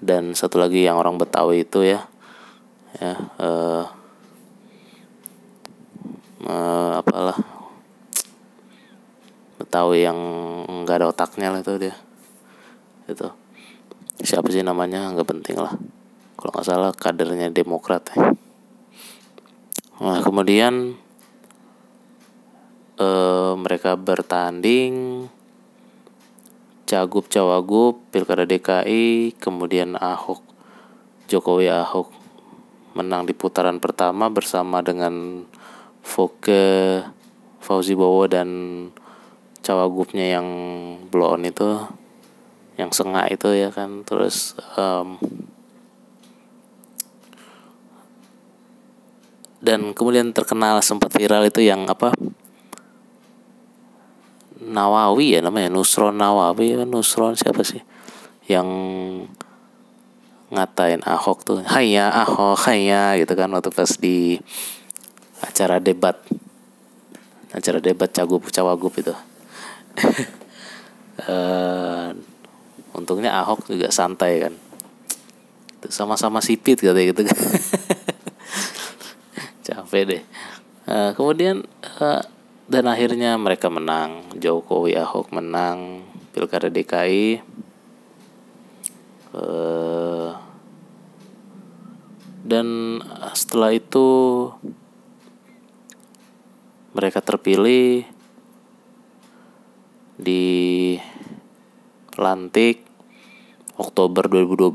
dan 0.04 0.36
satu 0.36 0.60
lagi 0.60 0.84
yang 0.86 0.96
orang 0.96 1.18
Betawi 1.20 1.66
itu 1.66 1.84
ya. 1.84 2.00
Ya 3.02 3.12
uh, 3.42 3.84
uh, 6.46 6.90
apalah 7.02 7.53
Betawi 9.64 10.04
yang 10.04 10.18
nggak 10.84 11.00
ada 11.00 11.06
otaknya 11.08 11.48
lah 11.48 11.64
itu 11.64 11.80
dia. 11.80 11.96
Itu. 13.08 13.32
Siapa 14.20 14.52
sih 14.52 14.60
namanya? 14.60 15.08
Nggak 15.16 15.28
penting 15.32 15.56
lah. 15.56 15.72
Kalau 16.36 16.50
nggak 16.52 16.66
salah 16.68 16.92
kadernya 16.92 17.48
Demokrat 17.48 18.12
ya. 18.12 18.36
nah 19.94 20.18
kemudian 20.20 20.98
eh, 22.98 23.52
mereka 23.54 23.94
bertanding 23.94 25.24
cagup 26.84 27.30
cawagup 27.30 28.02
pilkada 28.10 28.44
DKI 28.44 29.38
kemudian 29.38 29.94
Ahok 29.96 30.42
Jokowi 31.30 31.72
Ahok 31.72 32.12
menang 32.92 33.24
di 33.24 33.32
putaran 33.32 33.80
pertama 33.80 34.28
bersama 34.28 34.84
dengan 34.84 35.46
Foke 36.04 37.00
Fauzi 37.64 37.96
Bowo 37.96 38.28
dan 38.28 38.48
cawagupnya 39.64 40.36
yang 40.36 40.46
blon 41.08 41.48
itu 41.48 41.80
yang 42.76 42.92
sengak 42.92 43.32
itu 43.32 43.48
ya 43.56 43.72
kan. 43.72 44.04
Terus 44.04 44.52
um, 44.76 45.16
dan 49.64 49.96
kemudian 49.96 50.36
terkenal 50.36 50.84
sempat 50.84 51.08
viral 51.16 51.48
itu 51.48 51.64
yang 51.64 51.88
apa? 51.88 52.12
Nawawi 54.64 55.36
ya 55.36 55.40
namanya 55.40 55.72
Nusron 55.72 56.20
Nawawi 56.20 56.76
kan? 56.76 56.88
Nusron 56.88 57.32
siapa 57.34 57.64
sih? 57.64 57.80
Yang 58.44 58.68
ngatain 60.52 61.00
Ahok 61.02 61.42
tuh 61.42 61.58
Haya 61.64 62.12
Ahok 62.12 62.68
Haya 62.68 63.16
gitu 63.16 63.32
kan 63.32 63.48
waktu 63.56 63.72
pas 63.72 63.88
di 63.96 64.36
acara 65.40 65.80
debat. 65.80 66.20
Acara 67.54 67.78
debat 67.78 68.10
cagup 68.10 68.50
cawagup 68.50 68.92
itu 68.98 69.14
uh, 71.28 72.08
untungnya 72.98 73.34
Ahok 73.42 73.70
juga 73.70 73.90
santai 73.90 74.48
kan. 74.48 74.54
Sama-sama 75.88 76.40
sipit 76.40 76.80
katanya 76.80 77.12
gitu 77.12 77.22
kan. 77.28 77.36
Capek 79.66 80.02
deh. 80.08 80.22
Uh, 80.84 81.10
kemudian 81.16 81.64
uh, 82.00 82.22
dan 82.68 82.84
akhirnya 82.88 83.36
mereka 83.36 83.68
menang. 83.68 84.24
Jokowi 84.38 84.96
Ahok 84.96 85.34
menang. 85.34 86.06
Pilkada 86.34 86.66
DKI 86.66 87.38
uh, 89.34 90.30
dan 92.44 93.00
setelah 93.34 93.74
itu 93.74 94.06
mereka 96.94 97.18
terpilih 97.18 98.06
di 100.24 100.96
lantik 102.16 102.80
Oktober 103.76 104.24
2012 104.32 104.72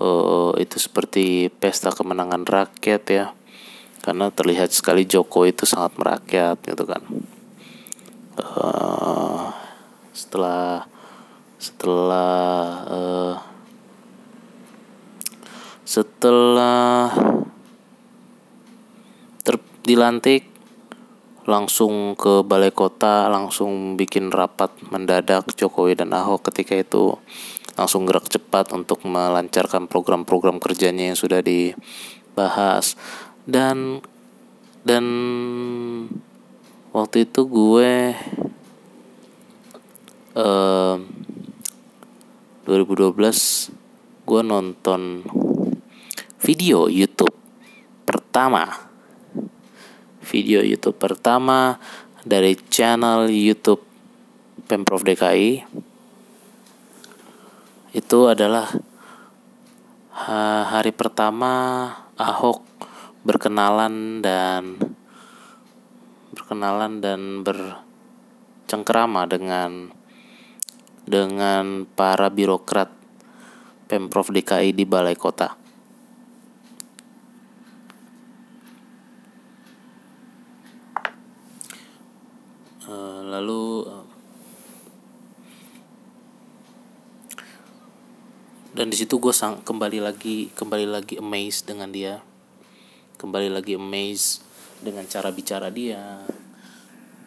uh, 0.00 0.54
itu 0.56 0.76
seperti 0.80 1.52
pesta 1.52 1.92
kemenangan 1.92 2.48
rakyat 2.48 3.02
ya. 3.10 3.26
Karena 4.00 4.32
terlihat 4.32 4.72
sekali 4.72 5.04
Joko 5.04 5.44
itu 5.44 5.68
sangat 5.68 5.98
merakyat 6.00 6.56
gitu 6.64 6.88
kan. 6.88 7.02
Uh, 8.38 9.52
setelah 10.14 10.86
setelah 11.58 12.38
uh, 12.86 13.34
setelah 15.82 17.10
ter 19.42 19.58
dilantik 19.82 20.46
langsung 21.48 22.12
ke 22.12 22.44
balai 22.44 22.68
kota 22.68 23.24
langsung 23.32 23.96
bikin 23.96 24.28
rapat 24.28 24.68
mendadak 24.92 25.48
Jokowi 25.56 25.96
dan 25.96 26.12
Ahok. 26.12 26.52
Ketika 26.52 26.76
itu 26.76 27.16
langsung 27.72 28.04
gerak 28.04 28.28
cepat 28.28 28.76
untuk 28.76 29.00
melancarkan 29.08 29.88
program-program 29.88 30.60
kerjanya 30.60 31.08
yang 31.08 31.16
sudah 31.16 31.40
dibahas. 31.40 33.00
Dan 33.48 34.04
dan 34.84 35.04
waktu 36.92 37.24
itu 37.24 37.40
gue 37.48 38.12
eh, 40.36 40.96
2012 42.68 44.28
gue 44.28 44.42
nonton 44.44 45.24
video 46.44 46.92
YouTube 46.92 47.32
pertama 48.04 48.87
video 50.28 50.60
YouTube 50.60 51.00
pertama 51.00 51.80
dari 52.28 52.52
channel 52.68 53.32
YouTube 53.32 53.80
Pemprov 54.68 55.00
DKI 55.00 55.64
itu 57.96 58.18
adalah 58.28 58.68
hari 60.68 60.92
pertama 60.92 61.88
Ahok 62.20 62.60
berkenalan 63.24 64.20
dan 64.20 64.76
berkenalan 66.36 67.00
dan 67.00 67.46
bercengkerama 67.46 69.24
dengan 69.24 69.92
dengan 71.08 71.88
para 71.96 72.28
birokrat 72.28 72.92
Pemprov 73.88 74.28
DKI 74.28 74.76
di 74.76 74.84
Balai 74.84 75.16
Kota. 75.16 75.56
Uh, 82.88 83.20
lalu 83.28 83.84
uh, 83.84 84.04
dan 88.88 88.96
di 88.96 89.04
situ 89.04 89.20
gue 89.20 89.36
sang 89.36 89.60
kembali 89.68 90.00
lagi 90.00 90.48
kembali 90.56 90.88
lagi 90.88 91.20
amazed 91.20 91.68
dengan 91.68 91.92
dia. 91.92 92.24
Kembali 93.20 93.52
lagi 93.52 93.76
amazed 93.76 94.40
dengan 94.80 95.04
cara 95.04 95.28
bicara 95.28 95.68
dia. 95.68 96.24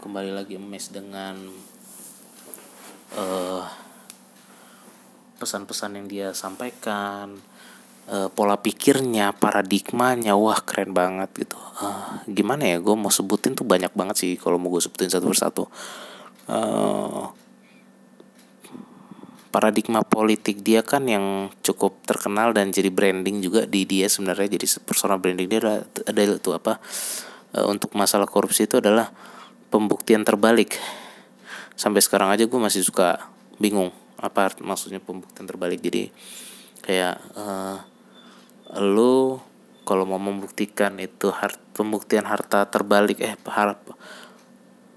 Kembali 0.02 0.34
lagi 0.34 0.58
amazed 0.58 0.98
dengan 0.98 1.38
uh, 3.14 3.62
pesan-pesan 5.38 6.02
yang 6.02 6.10
dia 6.10 6.28
sampaikan. 6.34 7.38
Uh, 8.10 8.26
pola 8.34 8.58
pikirnya 8.58 9.30
paradigmanya 9.30 10.34
wah 10.34 10.66
keren 10.66 10.98
banget 10.98 11.46
gitu. 11.46 11.62
Uh, 11.78 12.26
gimana 12.26 12.74
ya 12.74 12.82
gue 12.82 12.96
mau 12.98 13.14
sebutin 13.14 13.54
tuh 13.54 13.70
banyak 13.70 13.94
banget 13.94 14.18
sih 14.18 14.34
kalau 14.34 14.58
mau 14.58 14.74
gue 14.74 14.82
sebutin 14.82 15.14
satu 15.14 15.30
persatu. 15.30 15.70
Uh, 16.50 17.30
paradigma 19.52 20.02
politik 20.02 20.64
dia 20.64 20.82
kan 20.82 21.04
yang 21.06 21.52
cukup 21.60 22.00
terkenal 22.08 22.56
dan 22.56 22.72
jadi 22.72 22.88
branding 22.88 23.44
juga 23.44 23.68
di 23.68 23.84
dia 23.84 24.08
sebenarnya. 24.08 24.56
Jadi 24.58 24.66
personal 24.88 25.20
branding 25.20 25.48
dia 25.52 25.60
adalah 25.60 25.80
ada 25.84 26.22
itu 26.24 26.52
apa 26.56 26.80
uh, 27.60 27.68
untuk 27.68 27.92
masalah 27.94 28.26
korupsi 28.26 28.66
itu 28.66 28.80
adalah 28.80 29.12
pembuktian 29.68 30.24
terbalik. 30.24 30.80
Sampai 31.76 32.00
sekarang 32.00 32.32
aja 32.32 32.48
gue 32.48 32.60
masih 32.60 32.82
suka 32.82 33.30
bingung 33.60 33.92
apa 34.18 34.56
maksudnya 34.64 35.04
pembuktian 35.04 35.46
terbalik. 35.46 35.84
Jadi 35.84 36.08
kayak 36.82 37.20
uh, 37.36 37.78
lu 38.80 39.38
kalau 39.84 40.08
mau 40.08 40.22
membuktikan 40.22 40.96
itu 41.04 41.28
hart, 41.34 41.60
pembuktian 41.76 42.24
harta 42.24 42.64
terbalik 42.72 43.20
eh 43.20 43.36
harap 43.50 43.84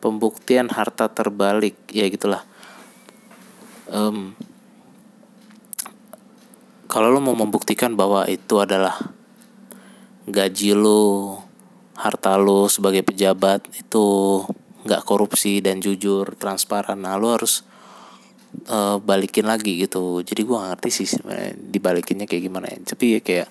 pembuktian 0.04 0.68
harta 0.68 1.08
terbalik 1.08 1.74
ya 1.88 2.04
gitulah 2.12 2.44
um, 3.90 4.36
kalau 6.88 7.10
lo 7.10 7.18
mau 7.18 7.34
membuktikan 7.34 7.98
bahwa 7.98 8.28
itu 8.30 8.62
adalah 8.62 8.94
gaji 10.30 10.72
lo 10.72 11.42
harta 11.98 12.38
lo 12.38 12.70
sebagai 12.70 13.02
pejabat 13.02 13.66
itu 13.76 14.06
nggak 14.84 15.02
korupsi 15.02 15.64
dan 15.64 15.80
jujur 15.80 16.36
transparan 16.36 17.00
nah 17.02 17.16
lo 17.16 17.34
harus 17.34 17.64
uh, 18.70 19.00
balikin 19.02 19.48
lagi 19.48 19.80
gitu. 19.80 20.22
Jadi 20.22 20.40
gue 20.46 20.54
gak 20.54 20.70
ngerti 20.78 20.90
sih 20.92 21.08
dibalikinnya 21.58 22.28
kayak 22.28 22.42
gimana. 22.44 22.66
Ya 22.70 22.78
tapi 22.84 23.18
ya 23.18 23.20
kayak 23.20 23.48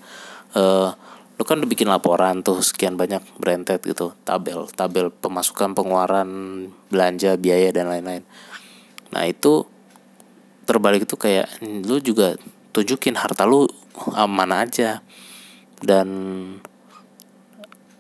uh, 0.56 0.90
lo 1.34 1.44
kan 1.44 1.60
udah 1.60 1.70
bikin 1.70 1.90
laporan 1.90 2.46
tuh 2.46 2.62
sekian 2.62 2.94
banyak 2.94 3.26
branded 3.42 3.82
gitu 3.82 4.14
tabel 4.22 4.70
tabel 4.70 5.10
pemasukan 5.10 5.74
pengeluaran 5.74 6.30
belanja 6.94 7.36
biaya 7.42 7.74
dan 7.74 7.90
lain-lain. 7.90 8.24
Nah 9.12 9.24
itu 9.26 9.66
terbalik 10.64 11.06
itu 11.06 11.16
kayak 11.20 11.62
lu 11.62 12.00
juga 12.00 12.36
tunjukin 12.74 13.16
harta 13.16 13.46
lu 13.46 13.70
aman 14.16 14.52
aja. 14.66 15.04
Dan 15.84 16.08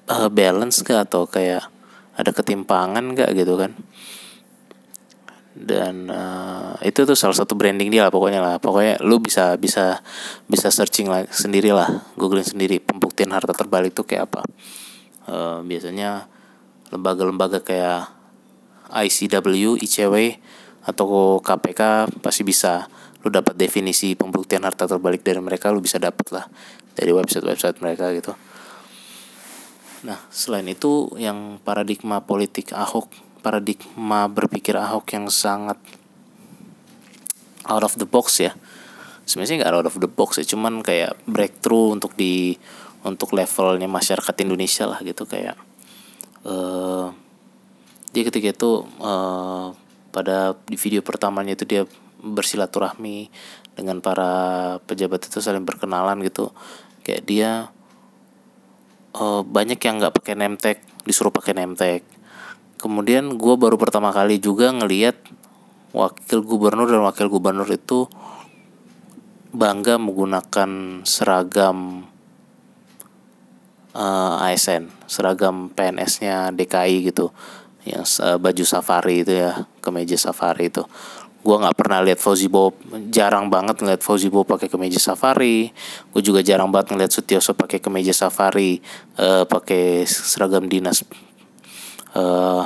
uh, 0.08 0.30
balance 0.32 0.82
gak 0.82 1.12
atau 1.12 1.28
kayak 1.28 1.67
ada 2.15 2.32
ketimpangan 2.32 3.13
gak 3.13 3.36
gitu 3.36 3.60
kan? 3.60 3.76
Dan 5.54 6.10
uh, 6.10 6.73
itu 6.82 7.06
tuh 7.06 7.13
salah 7.13 7.38
satu 7.38 7.54
branding 7.54 7.93
dia 7.93 8.08
lah 8.08 8.12
pokoknya 8.13 8.41
lah. 8.41 8.56
Pokoknya 8.58 8.97
lu 9.06 9.21
bisa 9.21 9.54
bisa 9.60 10.02
bisa 10.49 10.73
searching 10.73 11.12
lah 11.12 11.30
sendiri 11.30 11.69
lah. 11.69 12.10
Googling 12.17 12.47
sendiri 12.47 12.82
pembuktian 12.82 13.30
harta 13.30 13.54
terbalik 13.54 13.93
tuh 13.93 14.08
kayak 14.08 14.34
apa. 14.34 14.41
Uh, 15.23 15.60
biasanya 15.63 16.26
lembaga-lembaga 16.89 17.62
kayak 17.62 18.10
ICW, 18.93 19.82
ICW 19.82 20.15
atau 20.84 21.39
KPK 21.39 22.12
pasti 22.19 22.43
bisa. 22.43 22.88
Lu 23.24 23.32
dapat 23.32 23.56
definisi 23.56 24.19
pembuktian 24.19 24.67
harta 24.67 24.84
terbalik 24.84 25.24
dari 25.24 25.39
mereka 25.39 25.72
lu 25.72 25.80
bisa 25.80 25.96
dapat 25.96 26.28
lah 26.36 26.46
dari 26.91 27.15
website-website 27.15 27.80
mereka 27.80 28.12
gitu. 28.12 28.36
Nah 30.04 30.19
selain 30.28 30.67
itu 30.67 31.08
yang 31.15 31.63
paradigma 31.63 32.19
politik 32.19 32.76
Ahok 32.76 33.08
paradigma 33.39 34.28
berpikir 34.28 34.76
Ahok 34.76 35.08
yang 35.15 35.28
sangat 35.32 35.80
out 37.67 37.84
of 37.84 37.96
the 37.96 38.08
box 38.08 38.43
ya. 38.43 38.52
Sebenarnya 39.24 39.63
nggak 39.63 39.72
out 39.72 39.88
of 39.88 39.98
the 40.04 40.12
box 40.12 40.39
ya 40.39 40.46
cuman 40.48 40.84
kayak 40.84 41.15
breakthrough 41.24 41.96
untuk 41.96 42.12
di 42.19 42.60
untuk 43.04 43.36
levelnya 43.36 43.88
masyarakat 43.88 44.36
Indonesia 44.43 44.88
lah 44.88 45.00
gitu 45.04 45.28
kayak 45.28 45.60
uh, 46.48 47.12
dia 48.15 48.24
ketika 48.24 48.56
itu 48.56 48.72
uh, 49.04 49.76
pada 50.13 50.54
di 50.69 50.78
video 50.78 51.02
pertamanya 51.02 51.58
itu 51.58 51.65
dia 51.65 51.84
bersilaturahmi 52.23 53.34
dengan 53.73 53.99
para 53.99 54.32
pejabat 54.86 55.28
itu 55.28 55.41
saling 55.41 55.65
berkenalan 55.65 56.21
gitu. 56.21 56.54
Kayak 57.02 57.23
dia 57.26 57.52
uh, 59.17 59.41
banyak 59.41 59.82
yang 59.82 59.97
nggak 59.97 60.15
pakai 60.21 60.38
nemtek 60.38 60.78
disuruh 61.04 61.34
pakai 61.34 61.58
nemtek 61.58 62.02
kemudian 62.84 63.39
gue 63.39 63.56
baru 63.56 63.80
pertama 63.80 64.12
kali 64.12 64.43
juga 64.43 64.67
ngeliat 64.76 65.15
wakil 65.95 66.43
gubernur 66.43 66.91
dan 66.91 66.99
wakil 67.08 67.32
gubernur 67.32 67.69
itu 67.71 68.12
bangga 69.56 69.95
menggunakan 69.95 71.04
seragam 71.08 72.10
uh, 73.95 74.36
eh, 74.43 74.52
ASN 74.52 74.91
seragam 75.08 75.71
PNS-nya 75.71 76.52
DKI 76.52 77.08
gitu 77.08 77.32
yang 77.84 78.04
baju 78.39 78.63
safari 78.63 79.28
itu 79.28 79.36
ya 79.36 79.67
kemeja 79.84 80.15
safari 80.15 80.72
itu. 80.72 80.84
Gue 81.43 81.60
nggak 81.60 81.76
pernah 81.76 82.00
lihat 82.00 82.24
Fauzi 82.24 82.48
Bob 82.48 82.80
jarang 83.12 83.52
banget 83.52 83.84
ngeliat 83.84 84.00
Fauzi 84.00 84.32
Bob 84.32 84.48
pakai 84.48 84.72
kemeja 84.72 84.96
safari. 84.96 85.76
Gue 86.15 86.24
juga 86.24 86.39
jarang 86.39 86.72
banget 86.72 86.96
ngeliat 86.96 87.12
Sutioso 87.12 87.52
pakai 87.52 87.84
kemeja 87.84 88.15
safari 88.15 88.80
uh, 89.19 89.43
pakai 89.43 90.08
seragam 90.08 90.72
dinas 90.72 91.04
uh, 92.15 92.63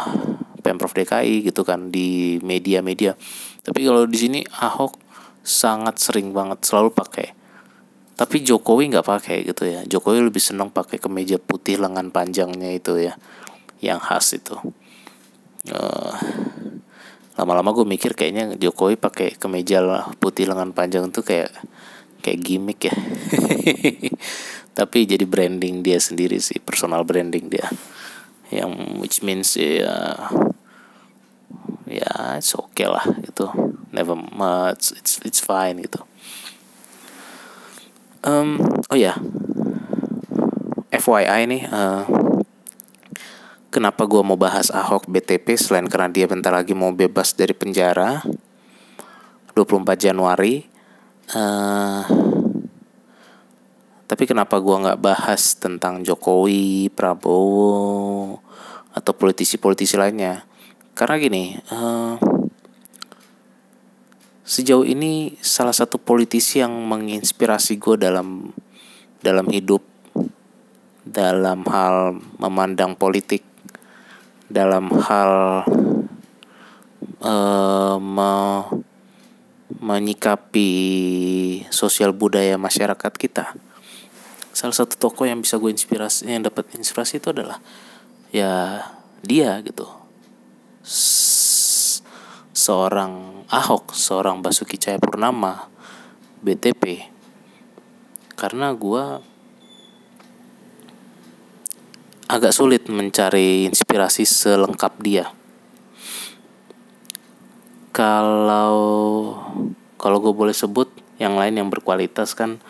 pemprov 0.62 0.94
DKI 0.94 1.50
gitu 1.50 1.66
kan 1.66 1.90
di 1.90 2.38
media-media. 2.46 3.18
Tapi 3.66 3.82
kalau 3.82 4.06
di 4.06 4.18
sini 4.22 4.40
Ahok 4.62 4.94
sangat 5.42 5.98
sering 5.98 6.30
banget 6.30 6.62
selalu 6.62 6.94
pakai. 6.94 7.34
Tapi 8.14 8.46
Jokowi 8.46 8.94
nggak 8.94 9.08
pakai 9.10 9.42
gitu 9.42 9.66
ya. 9.66 9.82
Jokowi 9.90 10.22
lebih 10.22 10.42
senang 10.42 10.70
pakai 10.70 11.02
kemeja 11.02 11.42
putih 11.42 11.82
lengan 11.82 12.14
panjangnya 12.14 12.78
itu 12.78 12.94
ya 13.02 13.18
yang 13.82 14.02
khas 14.02 14.38
itu 14.38 14.58
uh, 15.74 16.14
lama-lama 17.38 17.70
gue 17.74 17.86
mikir 17.86 18.18
kayaknya 18.18 18.58
Jokowi 18.58 18.98
pakai 18.98 19.38
kemeja 19.38 19.84
putih 20.18 20.50
lengan 20.50 20.74
panjang 20.74 21.14
tuh 21.14 21.22
kayak 21.22 21.54
kayak 22.26 22.40
gimmick 22.42 22.90
ya. 22.90 22.96
Tapi 24.78 25.10
jadi 25.10 25.26
branding 25.26 25.86
dia 25.86 26.02
sendiri 26.02 26.42
sih 26.42 26.58
personal 26.58 27.06
branding 27.06 27.50
dia. 27.50 27.70
Yang 28.50 28.72
which 28.98 29.18
means 29.22 29.54
ya 29.58 30.30
ya 31.88 32.38
it's 32.42 32.58
okay 32.58 32.90
lah 32.90 33.06
gitu. 33.22 33.48
Never 33.94 34.18
much 34.18 34.98
it's 34.98 35.22
it's 35.22 35.42
fine 35.42 35.82
gitu. 35.86 36.02
Um 38.26 38.60
oh 38.90 38.98
ya. 38.98 39.14
Yeah. 39.14 39.18
FYI 40.88 41.46
nih 41.52 41.62
uh, 41.68 42.08
Kenapa 43.78 44.10
gue 44.10 44.26
mau 44.26 44.34
bahas 44.34 44.74
Ahok 44.74 45.06
BTP 45.06 45.54
selain 45.54 45.86
karena 45.86 46.10
dia 46.10 46.26
bentar 46.26 46.50
lagi 46.50 46.74
mau 46.74 46.90
bebas 46.90 47.38
dari 47.38 47.54
penjara? 47.54 48.26
24 49.54 49.94
Januari. 50.02 50.66
Uh, 51.30 52.02
Tapi 54.10 54.24
kenapa 54.26 54.58
gue 54.58 54.82
nggak 54.82 54.98
bahas 54.98 55.62
tentang 55.62 56.02
Jokowi, 56.02 56.90
Prabowo, 56.90 58.42
atau 58.98 59.14
politisi-politisi 59.14 59.94
lainnya? 59.94 60.50
Karena 60.98 61.22
gini 61.22 61.54
uh, 61.70 62.18
Sejauh 64.42 64.90
ini 64.90 65.38
salah 65.38 65.78
satu 65.78 66.02
politisi 66.02 66.66
yang 66.66 66.74
menginspirasi 66.82 67.78
gue 67.78 67.94
dalam 68.02 68.58
dalam 69.22 69.46
hidup 69.54 69.86
dalam 71.06 71.62
hal 71.70 72.18
memandang 72.42 72.98
politik 72.98 73.47
dalam 74.48 74.92
hal 75.04 75.64
me 78.00 78.34
menyikapi 79.78 80.72
sosial 81.70 82.16
budaya 82.16 82.56
masyarakat 82.58 83.14
kita. 83.20 83.54
Salah 84.56 84.74
satu 84.74 84.98
tokoh 84.98 85.30
yang 85.30 85.44
bisa 85.44 85.62
gue 85.62 85.70
inspirasi 85.70 86.26
yang 86.26 86.42
dapat 86.48 86.74
inspirasi 86.74 87.22
itu 87.22 87.30
adalah 87.30 87.62
ya 88.34 88.82
dia 89.22 89.60
gitu. 89.62 89.86
Seorang 92.58 93.46
Ahok 93.48 93.96
seorang 93.96 94.44
Basuki 94.44 94.76
Cahayapurnama 94.76 95.72
BTP 96.44 97.08
karena 98.36 98.76
gue 98.76 99.24
agak 102.28 102.52
sulit 102.52 102.92
mencari 102.92 103.72
inspirasi 103.72 104.28
selengkap 104.28 105.00
dia. 105.00 105.32
Kalau 107.96 108.76
kalau 109.96 110.18
gue 110.22 110.34
boleh 110.36 110.54
sebut 110.54 110.92
yang 111.18 111.40
lain 111.40 111.58
yang 111.58 111.72
berkualitas 111.72 112.38
kan 112.38 112.62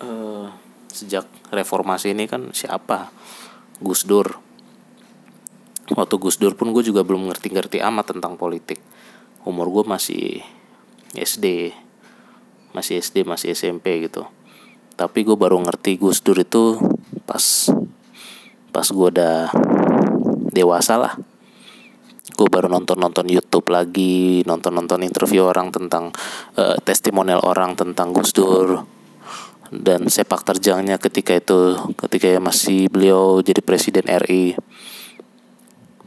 uh, 0.00 0.48
sejak 0.88 1.28
reformasi 1.50 2.14
ini 2.14 2.30
kan 2.30 2.54
siapa? 2.54 3.10
Gus 3.82 4.06
Dur. 4.06 4.38
Waktu 5.90 6.14
Gus 6.22 6.38
Dur 6.38 6.54
pun 6.54 6.70
gue 6.70 6.86
juga 6.86 7.02
belum 7.02 7.26
ngerti-ngerti 7.26 7.82
amat 7.82 8.16
tentang 8.16 8.38
politik. 8.38 8.78
Umur 9.42 9.66
gue 9.68 9.84
masih 9.84 10.40
SD 11.18 11.74
masih 12.70 13.02
SD 13.02 13.26
masih 13.26 13.50
SMP 13.50 14.06
gitu 14.06 14.30
tapi 15.00 15.24
gue 15.24 15.32
baru 15.32 15.56
ngerti 15.64 15.96
Gus 15.96 16.20
Dur 16.20 16.36
itu 16.44 16.76
pas 17.24 17.40
pas 18.68 18.84
gue 18.84 19.08
udah 19.16 19.48
dewasa 20.52 21.00
lah. 21.00 21.16
Gue 22.36 22.48
baru 22.52 22.68
nonton 22.68 23.00
nonton 23.00 23.24
YouTube 23.32 23.72
lagi 23.72 24.44
nonton 24.44 24.76
nonton 24.76 25.00
interview 25.00 25.48
orang 25.48 25.72
tentang 25.72 26.12
uh, 26.60 26.76
testimonial 26.84 27.40
orang 27.48 27.80
tentang 27.80 28.12
Gus 28.12 28.36
Dur. 28.36 28.84
Dan 29.72 30.12
sepak 30.12 30.44
terjangnya 30.44 31.00
ketika 31.00 31.32
itu 31.32 31.80
ketika 31.96 32.36
masih 32.36 32.92
beliau 32.92 33.40
jadi 33.40 33.64
presiden 33.64 34.04
RI 34.04 34.52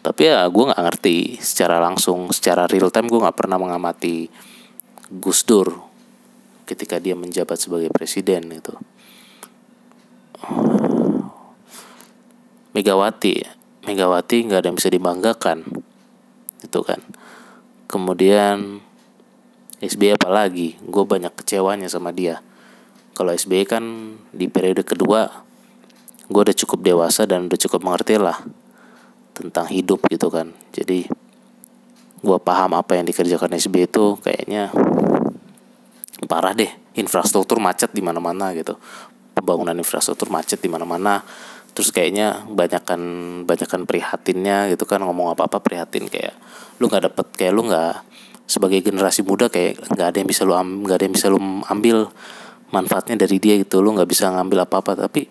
tapi 0.03 0.27
ya 0.27 0.43
gue 0.51 0.67
nggak 0.67 0.84
ngerti 0.84 1.39
secara 1.39 1.79
langsung 1.79 2.27
secara 2.36 2.67
real 2.67 2.91
time 2.91 3.08
gue 3.08 3.23
nggak 3.23 3.39
pernah 3.39 3.56
mengamati 3.56 4.27
Gus 5.08 5.47
Dur 5.47 5.92
ketika 6.63 6.99
dia 6.99 7.15
menjabat 7.15 7.60
sebagai 7.60 7.91
presiden 7.91 8.52
itu 8.52 8.76
Megawati 12.73 13.63
Megawati 13.84 14.38
nggak 14.47 14.60
ada 14.63 14.67
yang 14.71 14.78
bisa 14.80 14.88
dibanggakan 14.88 15.67
itu 16.63 16.80
kan. 16.82 17.04
Kemudian 17.91 18.80
SBY 19.84 20.15
apalagi 20.15 20.80
gue 20.80 21.04
banyak 21.04 21.36
kecewanya 21.36 21.91
sama 21.91 22.15
dia. 22.15 22.39
Kalau 23.13 23.36
SBY 23.36 23.67
kan 23.67 23.84
di 24.32 24.47
periode 24.47 24.82
kedua 24.88 25.43
gue 26.32 26.41
udah 26.41 26.56
cukup 26.56 26.80
dewasa 26.82 27.28
dan 27.28 27.52
udah 27.52 27.60
cukup 27.60 27.84
mengerti 27.84 28.15
lah 28.15 28.39
tentang 29.36 29.67
hidup 29.67 30.08
gitu 30.08 30.32
kan. 30.32 30.56
Jadi 30.71 31.06
gue 32.23 32.38
paham 32.39 32.80
apa 32.80 32.95
yang 32.95 33.04
dikerjakan 33.04 33.52
SBY 33.60 33.91
itu 33.91 34.15
kayaknya 34.23 34.71
parah 36.29 36.53
deh 36.55 36.69
infrastruktur 36.97 37.57
macet 37.59 37.91
di 37.91 38.01
mana-mana 38.01 38.53
gitu. 38.53 38.77
Pembangunan 39.33 39.73
infrastruktur 39.77 40.29
macet 40.29 40.62
di 40.62 40.69
mana-mana. 40.69 41.25
Terus 41.73 41.89
kayaknya 41.89 42.45
banyakkan 42.45 43.01
banyakkan 43.49 43.89
prihatinnya 43.89 44.69
gitu 44.69 44.86
kan 44.86 45.01
ngomong 45.01 45.33
apa 45.33 45.49
apa 45.49 45.57
prihatin 45.57 46.05
kayak 46.05 46.38
lu 46.77 46.86
nggak 46.86 47.09
dapet 47.09 47.27
kayak 47.33 47.53
lu 47.57 47.65
nggak 47.65 48.05
sebagai 48.45 48.86
generasi 48.86 49.25
muda 49.25 49.49
kayak 49.49 49.81
nggak 49.89 50.07
ada 50.13 50.17
yang 50.21 50.29
bisa 50.29 50.45
lu 50.45 50.53
nggak 50.53 50.97
ada 51.01 51.05
yang 51.09 51.15
bisa 51.17 51.27
lu 51.33 51.39
ambil 51.65 52.13
manfaatnya 52.69 53.25
dari 53.25 53.41
dia 53.41 53.57
gitu. 53.57 53.81
Lo 53.81 53.89
nggak 53.93 54.09
bisa 54.09 54.29
ngambil 54.29 54.69
apa-apa. 54.69 55.09
Tapi 55.09 55.25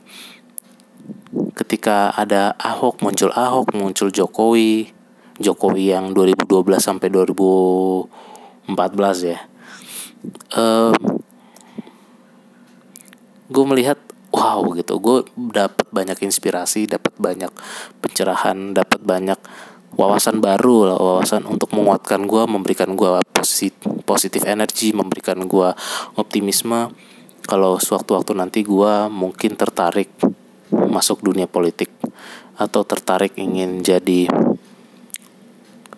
ketika 1.54 2.10
ada 2.14 2.58
Ahok 2.58 3.02
muncul 3.06 3.30
Ahok 3.32 3.72
muncul 3.76 4.10
Jokowi 4.10 4.90
Jokowi 5.40 5.90
yang 5.90 6.12
2012 6.12 6.46
sampai 6.78 7.08
2014 7.08 8.08
ya 9.26 9.38
um, 10.56 10.94
gue 13.52 13.64
melihat 13.68 13.98
wow 14.32 14.64
gitu. 14.74 14.96
Gue 14.98 15.28
dapat 15.36 15.86
banyak 15.92 16.18
inspirasi 16.24 16.88
dapat 16.88 17.12
banyak 17.20 17.52
pencerahan 18.00 18.72
dapat 18.72 19.04
banyak 19.04 19.38
wawasan 19.92 20.40
baru 20.40 20.88
lah 20.88 20.98
wawasan 20.98 21.44
untuk 21.44 21.76
menguatkan 21.76 22.24
gue 22.24 22.42
memberikan 22.48 22.96
gue 22.96 23.20
positif 23.36 23.76
positif 24.08 24.42
energi 24.48 24.96
memberikan 24.96 25.44
gue 25.44 25.68
optimisme. 26.16 26.90
Kalau 27.42 27.76
sewaktu-waktu 27.82 28.32
nanti 28.38 28.62
gue 28.62 28.92
mungkin 29.10 29.58
tertarik 29.58 30.08
masuk 30.72 31.20
dunia 31.26 31.50
politik 31.50 31.90
atau 32.54 32.86
tertarik 32.86 33.34
ingin 33.34 33.82
jadi 33.82 34.30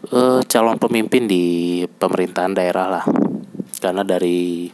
uh, 0.08 0.40
calon 0.48 0.80
pemimpin 0.80 1.28
di 1.28 1.84
pemerintahan 1.84 2.56
daerah 2.56 2.86
lah 2.88 3.04
karena 3.84 4.00
dari 4.00 4.72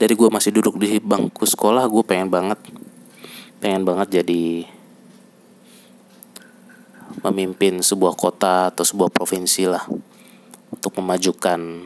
dari 0.00 0.14
gue 0.16 0.28
masih 0.32 0.56
duduk 0.56 0.80
di 0.80 0.96
bangku 0.96 1.44
sekolah 1.44 1.84
gue 1.84 2.00
pengen 2.08 2.32
banget 2.32 2.56
pengen 3.60 3.84
banget 3.84 4.24
jadi 4.24 4.64
memimpin 7.20 7.84
sebuah 7.84 8.16
kota 8.16 8.72
atau 8.72 8.80
sebuah 8.80 9.12
provinsi 9.12 9.68
lah 9.68 9.84
untuk 10.72 10.96
memajukan 10.96 11.84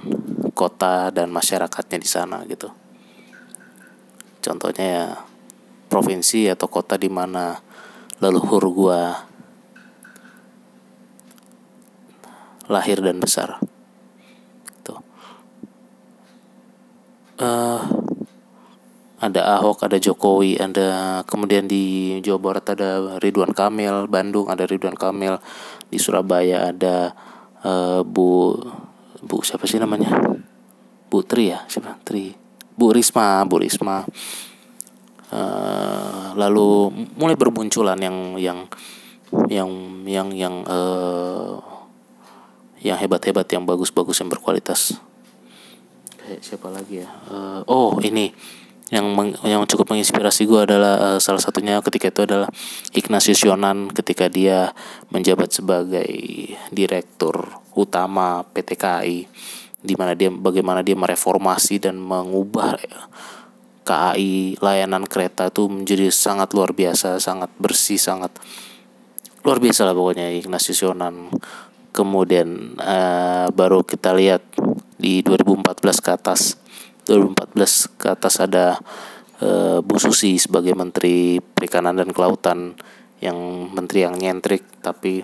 kota 0.55 1.11
dan 1.11 1.33
masyarakatnya 1.33 1.99
di 1.99 2.09
sana 2.09 2.45
gitu. 2.45 2.69
Contohnya 4.45 4.87
ya 4.87 5.07
provinsi 5.89 6.53
atau 6.53 6.69
kota 6.69 7.01
di 7.01 7.09
mana 7.09 7.57
leluhur 8.21 8.63
gua 8.71 9.27
lahir 12.69 13.01
dan 13.01 13.19
besar 13.19 13.72
uh, 17.41 17.81
ada 19.23 19.41
Ahok, 19.55 19.87
ada 19.87 20.03
Jokowi, 20.03 20.59
ada 20.59 21.23
kemudian 21.23 21.71
di 21.71 22.19
Jawa 22.27 22.43
Barat 22.43 22.75
ada 22.75 23.23
Ridwan 23.23 23.55
Kamil, 23.55 24.11
Bandung 24.11 24.51
ada 24.51 24.67
Ridwan 24.67 24.99
Kamil, 24.99 25.39
di 25.87 25.99
Surabaya 26.03 26.75
ada 26.75 27.15
uh, 27.63 28.03
Bu 28.03 28.59
Bu 29.23 29.47
siapa 29.47 29.71
sih 29.71 29.79
namanya? 29.79 30.11
Bu 31.07 31.23
Tri 31.23 31.55
ya, 31.55 31.63
siapa? 31.71 32.03
Tri. 32.03 32.35
Bu 32.75 32.91
Risma, 32.91 33.47
Bu 33.47 33.63
Risma. 33.63 34.03
Uh, 35.33 36.35
lalu 36.35 36.93
mulai 37.17 37.39
bermunculan 37.39 37.97
yang 38.03 38.37
yang 38.37 38.69
yang 39.49 39.71
yang 40.05 40.29
yang 40.35 40.55
uh, 40.67 41.63
yang 42.83 42.99
hebat-hebat, 42.99 43.47
yang 43.55 43.63
bagus-bagus, 43.63 44.19
yang 44.19 44.29
berkualitas. 44.29 44.99
Kayak 46.33 46.49
siapa 46.49 46.73
lagi 46.73 47.05
ya? 47.05 47.09
Uh, 47.29 47.61
oh 47.69 48.01
ini 48.01 48.33
yang 48.89 49.13
meng, 49.13 49.37
yang 49.45 49.69
cukup 49.69 49.93
menginspirasi 49.93 50.49
gue 50.49 50.65
adalah 50.65 50.97
uh, 50.97 51.19
salah 51.21 51.45
satunya 51.45 51.77
ketika 51.85 52.09
itu 52.09 52.25
adalah 52.25 52.49
Ignatius 52.97 53.45
Yonan 53.45 53.93
ketika 53.93 54.33
dia 54.33 54.73
menjabat 55.13 55.53
sebagai 55.53 56.09
direktur 56.73 57.53
utama 57.77 58.49
PT 58.49 58.81
KAI 58.81 59.29
di 59.85 59.93
mana 59.93 60.17
dia 60.17 60.33
bagaimana 60.33 60.81
dia 60.81 60.97
mereformasi 60.97 61.85
dan 61.85 62.01
mengubah 62.01 62.81
KAI 63.85 64.57
layanan 64.57 65.05
kereta 65.05 65.53
itu 65.53 65.69
menjadi 65.69 66.09
sangat 66.09 66.57
luar 66.57 66.73
biasa, 66.73 67.21
sangat 67.21 67.53
bersih, 67.61 68.01
sangat 68.01 68.33
luar 69.45 69.61
biasa 69.61 69.85
lah 69.85 69.93
pokoknya 69.93 70.33
Ignatius 70.33 70.81
Yonan. 70.81 71.29
Kemudian 71.93 72.81
uh, 72.81 73.53
baru 73.53 73.85
kita 73.85 74.17
lihat 74.17 74.41
di 75.03 75.27
2014 75.27 75.99
ke 75.99 76.11
atas, 76.15 76.55
2014 77.11 77.99
ke 77.99 78.07
atas 78.07 78.35
ada 78.39 78.79
uh, 79.43 79.83
Bu 79.83 79.99
Susi 79.99 80.39
sebagai 80.39 80.79
Menteri 80.79 81.43
Perikanan 81.43 81.99
dan 81.99 82.15
Kelautan 82.15 82.79
yang 83.19 83.39
menteri 83.75 84.07
yang 84.07 84.15
nyentrik 84.15 84.63
tapi 84.79 85.23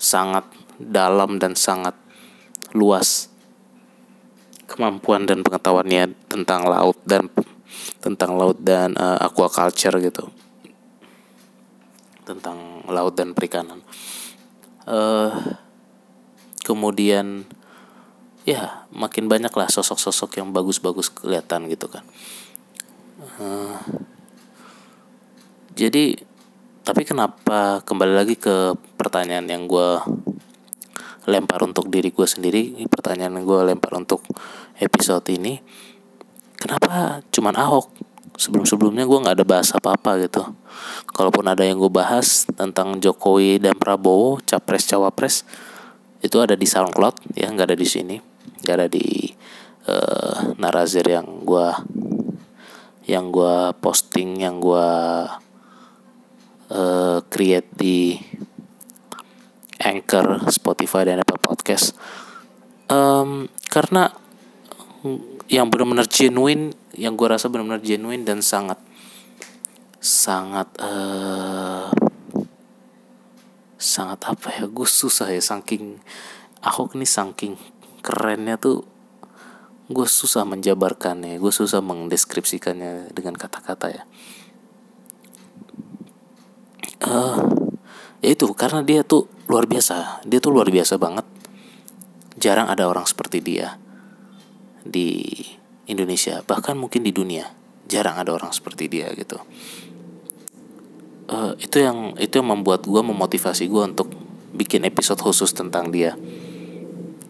sangat 0.00 0.48
dalam 0.76 1.40
dan 1.40 1.56
sangat 1.56 1.96
luas 2.76 3.32
kemampuan 4.68 5.24
dan 5.24 5.40
pengetahuannya 5.40 6.12
tentang 6.28 6.68
laut 6.68 7.00
dan 7.08 7.32
tentang 8.00 8.36
laut 8.36 8.60
dan 8.60 8.96
uh, 8.96 9.20
aquaculture 9.20 9.96
gitu. 10.00 10.28
Tentang 12.26 12.84
laut 12.90 13.14
dan 13.14 13.32
perikanan. 13.32 13.80
Uh, 14.84 15.32
kemudian 16.66 17.46
ya 18.46 18.86
makin 18.94 19.26
banyak 19.26 19.50
lah 19.50 19.66
sosok-sosok 19.66 20.38
yang 20.38 20.54
bagus-bagus 20.54 21.10
kelihatan 21.10 21.66
gitu 21.66 21.90
kan. 21.90 22.06
Uh, 23.42 23.74
jadi 25.74 26.14
tapi 26.86 27.02
kenapa 27.02 27.82
kembali 27.82 28.14
lagi 28.14 28.38
ke 28.38 28.78
pertanyaan 28.94 29.50
yang 29.50 29.66
gue 29.66 29.98
lempar 31.26 31.58
untuk 31.66 31.90
diri 31.90 32.14
gue 32.14 32.22
sendiri 32.22 32.86
pertanyaan 32.86 33.42
yang 33.42 33.44
gue 33.50 33.60
lempar 33.74 33.98
untuk 33.98 34.22
episode 34.78 35.26
ini 35.34 35.58
kenapa 36.54 37.20
cuman 37.34 37.58
Ahok? 37.58 37.90
Sebelum-sebelumnya 38.36 39.08
gue 39.08 39.18
nggak 39.26 39.36
ada 39.42 39.46
bahas 39.48 39.72
apa-apa 39.72 40.20
gitu. 40.22 40.44
Kalaupun 41.10 41.48
ada 41.48 41.64
yang 41.64 41.80
gue 41.80 41.88
bahas 41.88 42.44
tentang 42.52 43.00
Jokowi 43.00 43.58
dan 43.58 43.74
Prabowo 43.74 44.38
capres 44.44 44.84
cawapres 44.86 45.42
itu 46.20 46.36
ada 46.38 46.54
di 46.54 46.68
SoundCloud 46.68 47.34
ya 47.34 47.48
nggak 47.50 47.72
ada 47.72 47.78
di 47.78 47.88
sini 47.88 48.35
ada 48.74 48.86
di 48.90 49.30
uh, 49.86 50.56
Narazir 50.58 51.06
yang 51.06 51.46
gue 51.46 51.68
yang 53.06 53.30
gue 53.30 53.70
posting 53.78 54.42
yang 54.42 54.58
gue 54.58 54.88
uh, 56.74 57.18
create 57.30 57.70
di 57.78 58.18
Anchor, 59.78 60.50
Spotify 60.50 61.06
dan 61.06 61.22
Apple 61.22 61.38
Podcast. 61.38 61.94
Um, 62.90 63.46
karena 63.70 64.10
yang 65.46 65.70
benar-benar 65.70 66.10
genuine 66.10 66.74
yang 66.98 67.14
gue 67.14 67.28
rasa 67.30 67.46
benar-benar 67.46 67.82
genuine 67.82 68.26
dan 68.26 68.42
sangat 68.42 68.78
sangat 70.02 70.66
uh, 70.82 71.90
sangat 73.76 74.20
apa 74.26 74.48
ya 74.58 74.64
gue 74.66 74.88
susah 74.88 75.30
ya 75.30 75.38
saking 75.38 76.02
aku 76.62 76.98
ini 76.98 77.06
saking 77.06 77.54
kerennya 78.06 78.54
tuh 78.54 78.86
gue 79.90 80.06
susah 80.06 80.46
menjabarkannya 80.46 81.38
gue 81.42 81.52
susah 81.54 81.82
mendeskripsikannya 81.82 83.10
dengan 83.10 83.34
kata-kata 83.34 83.86
ya. 83.90 84.02
Uh, 87.06 87.38
ya 88.22 88.34
itu 88.34 88.46
karena 88.54 88.82
dia 88.86 89.02
tuh 89.06 89.30
luar 89.46 89.66
biasa 89.66 90.22
dia 90.22 90.38
tuh 90.38 90.54
luar 90.54 90.70
biasa 90.70 91.02
banget. 91.02 91.26
Jarang 92.38 92.70
ada 92.70 92.86
orang 92.86 93.10
seperti 93.10 93.42
dia 93.42 93.74
di 94.86 95.34
Indonesia 95.90 96.46
bahkan 96.46 96.78
mungkin 96.78 97.02
di 97.02 97.10
dunia 97.10 97.50
jarang 97.90 98.18
ada 98.18 98.34
orang 98.34 98.54
seperti 98.54 98.86
dia 98.86 99.10
gitu. 99.14 99.38
Uh, 101.26 101.58
itu 101.58 101.82
yang 101.82 102.14
itu 102.22 102.38
yang 102.38 102.54
membuat 102.54 102.86
gue 102.86 103.02
memotivasi 103.02 103.66
gue 103.66 103.82
untuk 103.82 104.10
bikin 104.54 104.86
episode 104.86 105.18
khusus 105.18 105.50
tentang 105.50 105.90
dia 105.90 106.14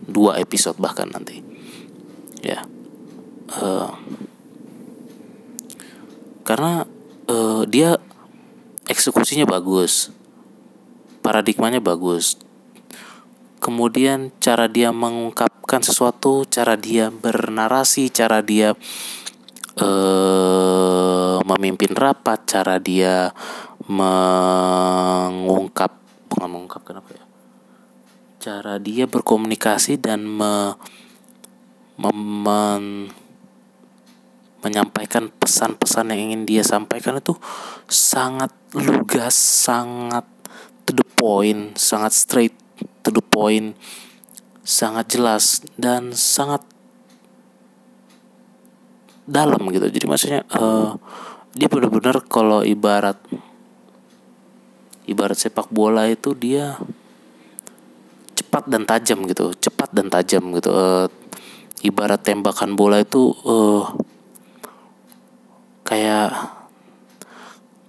dua 0.07 0.38
episode 0.40 0.79
bahkan 0.79 1.11
nanti. 1.11 1.42
Ya. 2.42 2.62
Uh, 3.51 3.90
karena 6.47 6.87
uh, 7.27 7.66
dia 7.66 7.99
eksekusinya 8.87 9.47
bagus. 9.47 10.11
Paradigmanya 11.23 11.81
bagus. 11.83 12.38
Kemudian 13.59 14.31
cara 14.38 14.71
dia 14.71 14.95
mengungkapkan 14.95 15.83
sesuatu 15.83 16.47
cara 16.47 16.79
dia 16.79 17.11
bernarasi 17.11 18.14
cara 18.14 18.38
dia 18.47 18.79
uh, 19.83 21.42
memimpin 21.42 21.99
rapat 21.99 22.47
cara 22.47 22.79
dia 22.79 23.35
mengungkap 23.90 25.90
bukan 26.31 26.49
mengungkapkan 26.51 27.03
apa 27.03 27.11
ya 27.11 27.26
cara 28.47 28.79
dia 28.79 29.11
berkomunikasi 29.11 29.99
dan 29.99 30.23
me, 30.23 30.79
me, 31.99 32.11
men, 32.15 33.11
menyampaikan 34.63 35.35
pesan-pesan 35.35 36.15
yang 36.15 36.31
ingin 36.31 36.43
dia 36.47 36.63
sampaikan 36.63 37.19
itu 37.19 37.35
sangat 37.91 38.55
lugas 38.71 39.35
sangat 39.35 40.23
to 40.87 40.95
the 40.95 41.03
point 41.19 41.75
sangat 41.75 42.15
straight 42.15 42.55
to 43.03 43.11
the 43.11 43.19
point 43.19 43.75
sangat 44.63 45.19
jelas 45.19 45.67
dan 45.75 46.15
sangat 46.15 46.63
dalam 49.27 49.59
gitu. 49.75 49.91
Jadi 49.91 50.07
maksudnya 50.07 50.47
uh, 50.55 50.95
dia 51.51 51.67
benar-benar 51.67 52.23
kalau 52.31 52.63
ibarat 52.63 53.19
ibarat 55.11 55.35
sepak 55.35 55.67
bola 55.71 56.07
itu 56.07 56.31
dia 56.39 56.79
cepat 58.47 58.71
dan 58.71 58.87
tajam 58.87 59.27
gitu 59.27 59.51
cepat 59.59 59.91
dan 59.91 60.07
tajam 60.07 60.55
gitu. 60.55 60.71
Uh, 60.71 61.11
ibarat 61.83 62.23
tembakan 62.23 62.79
bola 62.79 63.03
itu 63.03 63.35
uh, 63.43 63.91
kayak 65.83 66.31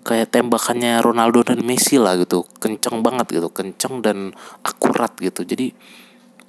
kayak 0.02 0.34
tembakannya 0.34 0.98
Ronaldo 0.98 1.46
dan 1.46 1.62
Messi 1.62 2.02
lah 2.02 2.18
gitu. 2.18 2.42
Kenceng 2.58 3.06
banget 3.06 3.38
gitu 3.38 3.54
kenceng 3.54 4.02
dan 4.02 4.34
akurat 4.66 5.14
gitu. 5.22 5.46
Jadi 5.46 5.78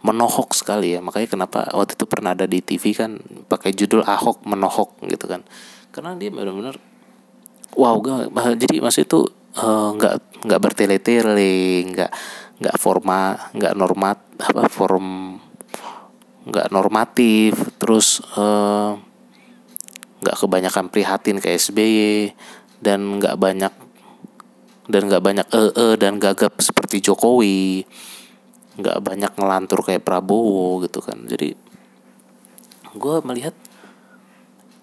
menohok 0.01 0.57
sekali 0.57 0.97
ya. 0.97 1.05
Makanya 1.05 1.29
kenapa 1.29 1.68
waktu 1.77 2.01
itu 2.01 2.09
pernah 2.09 2.33
ada 2.33 2.49
di 2.49 2.64
TV 2.64 2.97
kan 2.97 3.21
pakai 3.44 3.77
judul 3.77 4.09
Ahok 4.09 4.49
menohok 4.49 5.05
gitu 5.05 5.29
kan. 5.29 5.44
Karena 5.92 6.16
dia 6.16 6.33
benar-benar 6.33 6.81
wow 7.77 8.01
gak, 8.01 8.33
jadi 8.57 8.81
maksud 8.81 9.05
itu 9.05 9.21
Eh, 9.59 9.90
nggak 9.99 10.14
uh, 10.14 10.21
nggak 10.47 10.61
bertele-tele 10.62 11.83
nggak 11.90 12.11
nggak 12.59 12.77
forma 12.79 13.38
nggak 13.55 13.75
normat 13.79 14.18
apa 14.38 14.66
form 14.66 15.38
nggak 16.49 16.73
normatif 16.75 17.55
terus 17.79 18.25
uh, 18.35 18.99
nggak 20.18 20.37
kebanyakan 20.38 20.87
prihatin 20.90 21.38
ke 21.38 21.55
SBY 21.55 22.35
dan 22.83 23.23
nggak 23.23 23.38
banyak 23.38 23.75
dan 24.88 25.03
nggak 25.07 25.23
banyak 25.23 25.47
e 25.53 25.64
-e 25.77 25.88
dan 26.01 26.16
gagap 26.16 26.59
seperti 26.59 27.05
Jokowi 27.05 27.85
nggak 28.79 28.99
banyak 29.03 29.33
ngelantur 29.35 29.83
kayak 29.83 30.07
Prabowo 30.07 30.81
gitu 30.87 31.03
kan. 31.03 31.18
Jadi 31.27 31.53
gue 32.94 33.16
melihat 33.27 33.53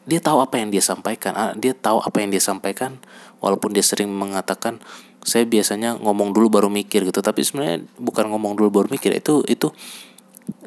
dia 0.06 0.22
tahu 0.22 0.44
apa 0.44 0.60
yang 0.60 0.70
dia 0.70 0.84
sampaikan. 0.84 1.34
Ah, 1.34 1.52
dia 1.56 1.74
tahu 1.74 2.04
apa 2.04 2.22
yang 2.22 2.30
dia 2.30 2.44
sampaikan 2.44 3.00
walaupun 3.40 3.72
dia 3.72 3.82
sering 3.82 4.12
mengatakan 4.12 4.84
saya 5.26 5.44
biasanya 5.50 5.98
ngomong 5.98 6.38
dulu 6.38 6.54
baru 6.54 6.70
mikir 6.70 7.02
gitu. 7.10 7.20
Tapi 7.20 7.42
sebenarnya 7.42 7.82
bukan 7.98 8.30
ngomong 8.30 8.54
dulu 8.54 8.70
baru 8.82 8.88
mikir 8.94 9.18
itu 9.18 9.42
itu 9.50 9.74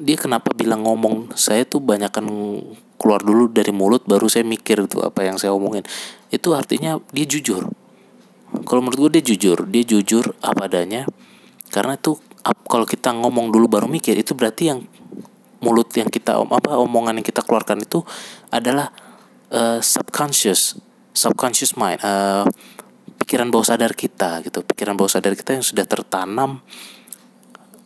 dia 0.02 0.18
kenapa 0.18 0.50
bilang 0.50 0.82
ngomong? 0.82 1.38
Saya 1.38 1.62
tuh 1.62 1.78
banyakkan 1.78 2.26
keluar 2.98 3.22
dulu 3.22 3.46
dari 3.46 3.70
mulut 3.70 4.02
baru 4.10 4.26
saya 4.26 4.42
mikir 4.42 4.90
tuh 4.90 5.06
apa 5.06 5.22
yang 5.22 5.38
saya 5.38 5.54
omongin. 5.54 5.86
Itu 6.34 6.58
artinya 6.58 6.98
dia 7.14 7.24
jujur. 7.24 7.70
Kalau 8.66 8.80
menurut 8.82 9.08
gue 9.08 9.22
dia 9.22 9.24
jujur 9.32 9.62
dia 9.70 9.86
jujur 9.86 10.34
apa 10.42 10.66
adanya. 10.66 11.06
Karena 11.70 11.94
itu 11.94 12.18
kalau 12.66 12.82
kita 12.82 13.14
ngomong 13.14 13.54
dulu 13.54 13.70
baru 13.70 13.86
mikir 13.86 14.18
itu 14.18 14.34
berarti 14.34 14.74
yang 14.74 14.82
mulut 15.62 15.90
yang 15.94 16.10
kita 16.10 16.38
apa 16.38 16.78
omongan 16.78 17.18
yang 17.18 17.26
kita 17.26 17.42
keluarkan 17.42 17.82
itu 17.82 18.02
adalah 18.50 18.94
uh, 19.50 19.82
subconscious 19.82 20.78
subconscious 21.10 21.74
mind 21.74 21.98
uh, 22.02 22.46
pikiran 23.28 23.52
bawah 23.52 23.76
sadar 23.76 23.92
kita 23.92 24.40
gitu. 24.40 24.64
Pikiran 24.64 24.96
bawah 24.96 25.12
sadar 25.12 25.36
kita 25.36 25.52
yang 25.52 25.60
sudah 25.60 25.84
tertanam 25.84 26.64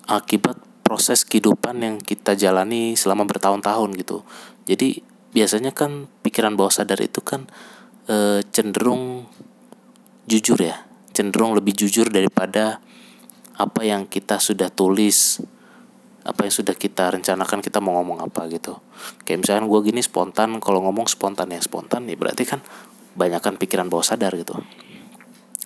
akibat 0.06 0.54
proses 0.86 1.26
kehidupan 1.26 1.82
yang 1.82 1.96
kita 1.98 2.38
jalani 2.38 2.94
selama 2.94 3.26
bertahun-tahun 3.26 3.90
gitu. 3.98 4.22
Jadi 4.70 5.02
biasanya 5.34 5.74
kan 5.74 6.06
pikiran 6.22 6.54
bawah 6.54 6.70
sadar 6.70 7.02
itu 7.02 7.18
kan 7.26 7.50
uh, 8.06 8.38
cenderung 8.54 9.26
jujur 10.30 10.62
ya 10.62 10.86
cenderung 11.10 11.58
lebih 11.58 11.74
jujur 11.74 12.06
daripada 12.06 12.78
apa 13.58 13.82
yang 13.82 14.06
kita 14.06 14.38
sudah 14.38 14.70
tulis 14.70 15.42
apa 16.22 16.46
yang 16.46 16.54
sudah 16.54 16.78
kita 16.78 17.18
rencanakan 17.18 17.58
kita 17.58 17.82
mau 17.82 17.98
ngomong 17.98 18.22
apa 18.22 18.46
gitu. 18.46 18.78
Kayak 19.26 19.42
misalnya 19.42 19.66
gue 19.66 19.80
gini 19.90 20.06
spontan 20.06 20.62
kalau 20.62 20.86
ngomong 20.86 21.10
spontan 21.10 21.50
ya 21.50 21.58
spontan 21.58 22.06
ya 22.06 22.14
berarti 22.14 22.46
kan 22.46 22.62
banyakkan 23.18 23.58
pikiran 23.58 23.90
bawah 23.90 24.06
sadar 24.06 24.38
gitu 24.38 24.62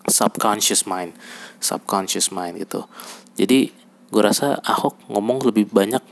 subconscious 0.09 0.87
mind. 0.87 1.14
Subconscious 1.59 2.31
mind 2.31 2.62
gitu. 2.62 2.87
Jadi 3.37 3.71
gue 4.11 4.23
rasa 4.23 4.62
Ahok 4.62 4.97
ngomong 5.11 5.42
lebih 5.42 5.69
banyak 5.69 6.03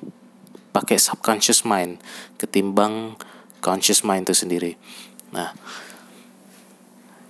pakai 0.74 0.98
subconscious 0.98 1.62
mind 1.62 2.02
ketimbang 2.34 3.14
conscious 3.62 4.02
mind 4.02 4.26
itu 4.26 4.34
sendiri. 4.34 4.72
Nah 5.30 5.54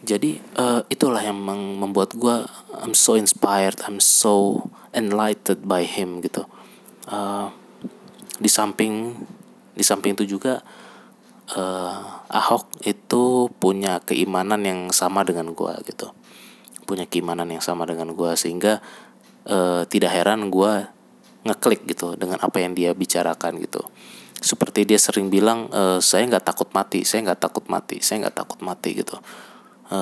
jadi 0.05 0.41
uh, 0.57 0.84
itulah 0.88 1.20
yang 1.20 1.41
membuat 1.80 2.16
gue 2.16 2.45
I'm 2.80 2.97
so 2.97 3.16
inspired 3.16 3.80
I'm 3.84 4.01
so 4.01 4.66
enlightened 4.97 5.68
by 5.68 5.84
him 5.84 6.24
gitu. 6.24 6.49
Uh, 7.05 7.53
di 8.41 8.49
samping 8.49 9.20
di 9.76 9.84
samping 9.84 10.16
itu 10.16 10.24
juga 10.24 10.64
uh, 11.53 12.24
Ahok 12.32 12.82
itu 12.88 13.53
punya 13.61 14.01
keimanan 14.01 14.64
yang 14.64 14.80
sama 14.91 15.22
dengan 15.28 15.53
gue 15.53 15.74
gitu 15.84 16.11
punya 16.85 17.09
keimanan 17.09 17.49
yang 17.51 17.64
sama 17.64 17.89
dengan 17.89 18.12
gue 18.12 18.32
sehingga 18.37 18.85
uh, 19.49 19.82
tidak 19.89 20.12
heran 20.12 20.53
gue 20.53 20.72
ngeklik 21.45 21.85
gitu 21.85 22.16
dengan 22.16 22.41
apa 22.41 22.57
yang 22.61 22.72
dia 22.72 22.97
bicarakan 22.97 23.61
gitu. 23.61 23.85
Seperti 24.45 24.85
dia 24.85 25.01
sering 25.01 25.32
bilang 25.32 25.72
e, 25.72 26.01
saya 26.05 26.24
nggak 26.28 26.45
takut 26.45 26.68
mati 26.76 27.05
saya 27.05 27.32
nggak 27.32 27.41
takut 27.41 27.64
mati 27.68 28.01
saya 28.01 28.28
nggak 28.28 28.37
takut 28.45 28.61
mati 28.64 28.97
gitu. 28.97 29.16
E, 29.89 29.99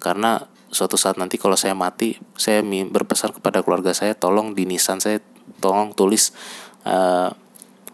karena 0.00 0.44
suatu 0.68 1.00
saat 1.00 1.16
nanti 1.16 1.40
kalau 1.40 1.56
saya 1.56 1.72
mati 1.72 2.20
saya 2.36 2.60
berpesan 2.64 3.32
kepada 3.32 3.64
keluarga 3.64 3.96
saya 3.96 4.12
tolong 4.12 4.52
di 4.52 4.68
nisan 4.68 5.00
saya 5.00 5.20
tolong 5.62 5.96
tulis 5.96 6.34
uh, 6.84 7.30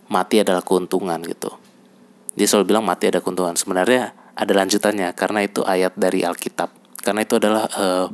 mati 0.09 0.43
adalah 0.43 0.64
keuntungan 0.64 1.20
gitu. 1.23 1.53
Dia 2.33 2.47
selalu 2.49 2.75
bilang 2.75 2.85
mati 2.85 3.12
ada 3.12 3.20
keuntungan. 3.20 3.55
Sebenarnya 3.55 4.16
ada 4.33 4.53
lanjutannya 4.57 5.12
karena 5.12 5.45
itu 5.45 5.61
ayat 5.62 5.93
dari 5.95 6.25
Alkitab 6.25 6.82
karena 7.03 7.26
itu 7.26 7.34
adalah 7.36 7.66
uh, 7.74 8.07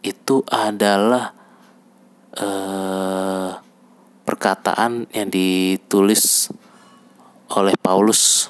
itu 0.00 0.40
adalah 0.48 1.36
uh, 2.40 3.50
perkataan 4.24 5.06
yang 5.12 5.28
ditulis 5.28 6.48
oleh 7.52 7.76
Paulus 7.76 8.48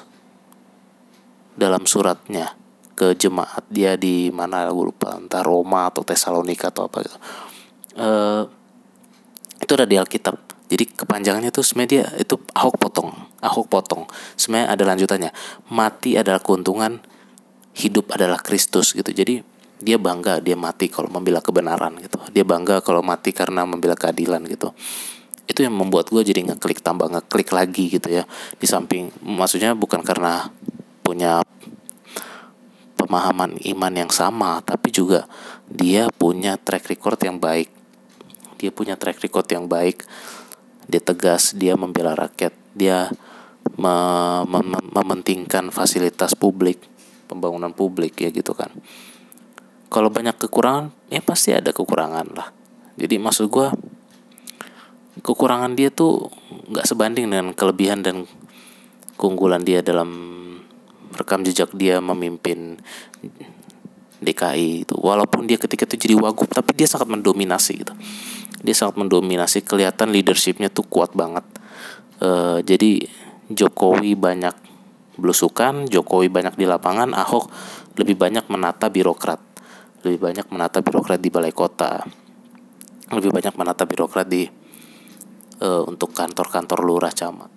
dalam 1.57 1.83
suratnya 1.83 2.55
ke 2.95 3.17
jemaat 3.17 3.65
dia 3.67 3.97
di 3.97 4.29
mana 4.29 4.69
gue 4.69 4.85
lupa 4.93 5.17
entah 5.17 5.41
Roma 5.41 5.89
atau 5.89 6.05
Tesalonika 6.05 6.69
atau 6.69 6.85
apa 6.87 6.97
gitu. 7.01 7.17
Uh, 7.97 8.45
itu 9.57 9.71
ada 9.73 9.89
di 9.89 9.97
Alkitab. 9.97 10.37
Jadi 10.71 10.87
kepanjangannya 10.87 11.51
tuh 11.51 11.67
sebenarnya 11.67 12.07
itu 12.15 12.39
Ahok 12.55 12.79
potong, 12.79 13.11
Ahok 13.43 13.67
potong. 13.67 14.07
Sebenarnya 14.39 14.71
ada 14.71 14.83
lanjutannya. 14.87 15.31
Mati 15.67 16.15
adalah 16.15 16.39
keuntungan, 16.39 17.03
hidup 17.75 18.11
adalah 18.15 18.39
Kristus 18.39 18.91
gitu. 18.91 19.11
Jadi 19.11 19.43
dia 19.81 19.97
bangga 19.97 20.37
dia 20.39 20.53
mati 20.53 20.87
kalau 20.87 21.09
membela 21.09 21.41
kebenaran 21.41 21.97
gitu. 21.99 22.21
Dia 22.31 22.45
bangga 22.45 22.79
kalau 22.85 23.01
mati 23.01 23.33
karena 23.33 23.65
membela 23.65 23.97
keadilan 23.97 24.45
gitu. 24.45 24.71
Itu 25.49 25.65
yang 25.65 25.75
membuat 25.75 26.07
gue 26.13 26.21
jadi 26.21 26.45
ngeklik 26.47 26.79
tambah 26.85 27.09
ngeklik 27.09 27.49
lagi 27.51 27.89
gitu 27.89 28.07
ya. 28.07 28.23
Di 28.55 28.69
samping 28.69 29.09
maksudnya 29.25 29.73
bukan 29.73 30.05
karena 30.05 30.53
punya 31.01 31.41
pemahaman 32.95 33.57
iman 33.57 33.93
yang 33.97 34.11
sama 34.13 34.61
tapi 34.61 34.93
juga 34.93 35.25
dia 35.65 36.07
punya 36.13 36.55
track 36.61 36.87
record 36.93 37.19
yang 37.25 37.41
baik. 37.41 37.73
Dia 38.61 38.69
punya 38.69 38.93
track 38.93 39.17
record 39.25 39.49
yang 39.49 39.65
baik. 39.65 40.05
Dia 40.85 41.01
tegas 41.01 41.57
dia 41.57 41.73
membela 41.73 42.13
rakyat. 42.13 42.53
Dia 42.77 43.09
me 43.81 43.95
mem 44.45 44.77
mementingkan 44.93 45.73
fasilitas 45.73 46.37
publik 46.37 46.90
pembangunan 47.31 47.71
publik 47.71 48.19
ya 48.19 48.29
gitu 48.35 48.51
kan. 48.51 48.67
Kalau 49.87 50.11
banyak 50.11 50.35
kekurangan 50.35 50.91
ya 51.07 51.23
pasti 51.23 51.55
ada 51.55 51.71
kekurangan 51.71 52.27
lah. 52.35 52.51
Jadi 52.99 53.15
maksud 53.15 53.47
gue 53.47 53.67
kekurangan 55.23 55.71
dia 55.79 55.87
tuh 55.91 56.27
nggak 56.71 56.83
sebanding 56.83 57.31
dengan 57.31 57.55
kelebihan 57.55 58.03
dan 58.03 58.27
keunggulan 59.15 59.63
dia 59.63 59.79
dalam 59.79 60.11
rekam 61.15 61.43
jejak 61.43 61.71
dia 61.75 61.99
memimpin 61.99 62.79
DKI 64.21 64.87
itu. 64.87 64.95
Walaupun 64.95 65.47
dia 65.49 65.59
ketika 65.59 65.83
itu 65.89 66.07
jadi 66.07 66.15
wagub 66.19 66.47
tapi 66.51 66.75
dia 66.77 66.87
sangat 66.87 67.11
mendominasi 67.11 67.71
gitu. 67.83 67.93
Dia 68.61 68.75
sangat 68.77 69.01
mendominasi 69.01 69.65
kelihatan 69.65 70.13
leadershipnya 70.13 70.69
tuh 70.69 70.85
kuat 70.87 71.11
banget. 71.17 71.43
Uh, 72.21 72.61
jadi 72.61 73.09
Jokowi 73.51 74.15
banyak 74.15 74.70
belusukan 75.21 75.85
Jokowi 75.85 76.33
banyak 76.33 76.57
di 76.57 76.65
lapangan 76.65 77.13
Ahok 77.13 77.53
lebih 77.95 78.17
banyak 78.17 78.49
menata 78.49 78.89
birokrat. 78.89 79.37
Lebih 80.01 80.17
banyak 80.17 80.49
menata 80.49 80.81
birokrat 80.81 81.21
di 81.21 81.29
balai 81.29 81.53
kota. 81.53 82.01
Lebih 83.13 83.29
banyak 83.29 83.53
menata 83.53 83.85
birokrat 83.85 84.25
di 84.25 84.49
uh, 85.61 85.83
untuk 85.85 86.11
kantor-kantor 86.17 86.79
lurah 86.81 87.13
camat. 87.13 87.51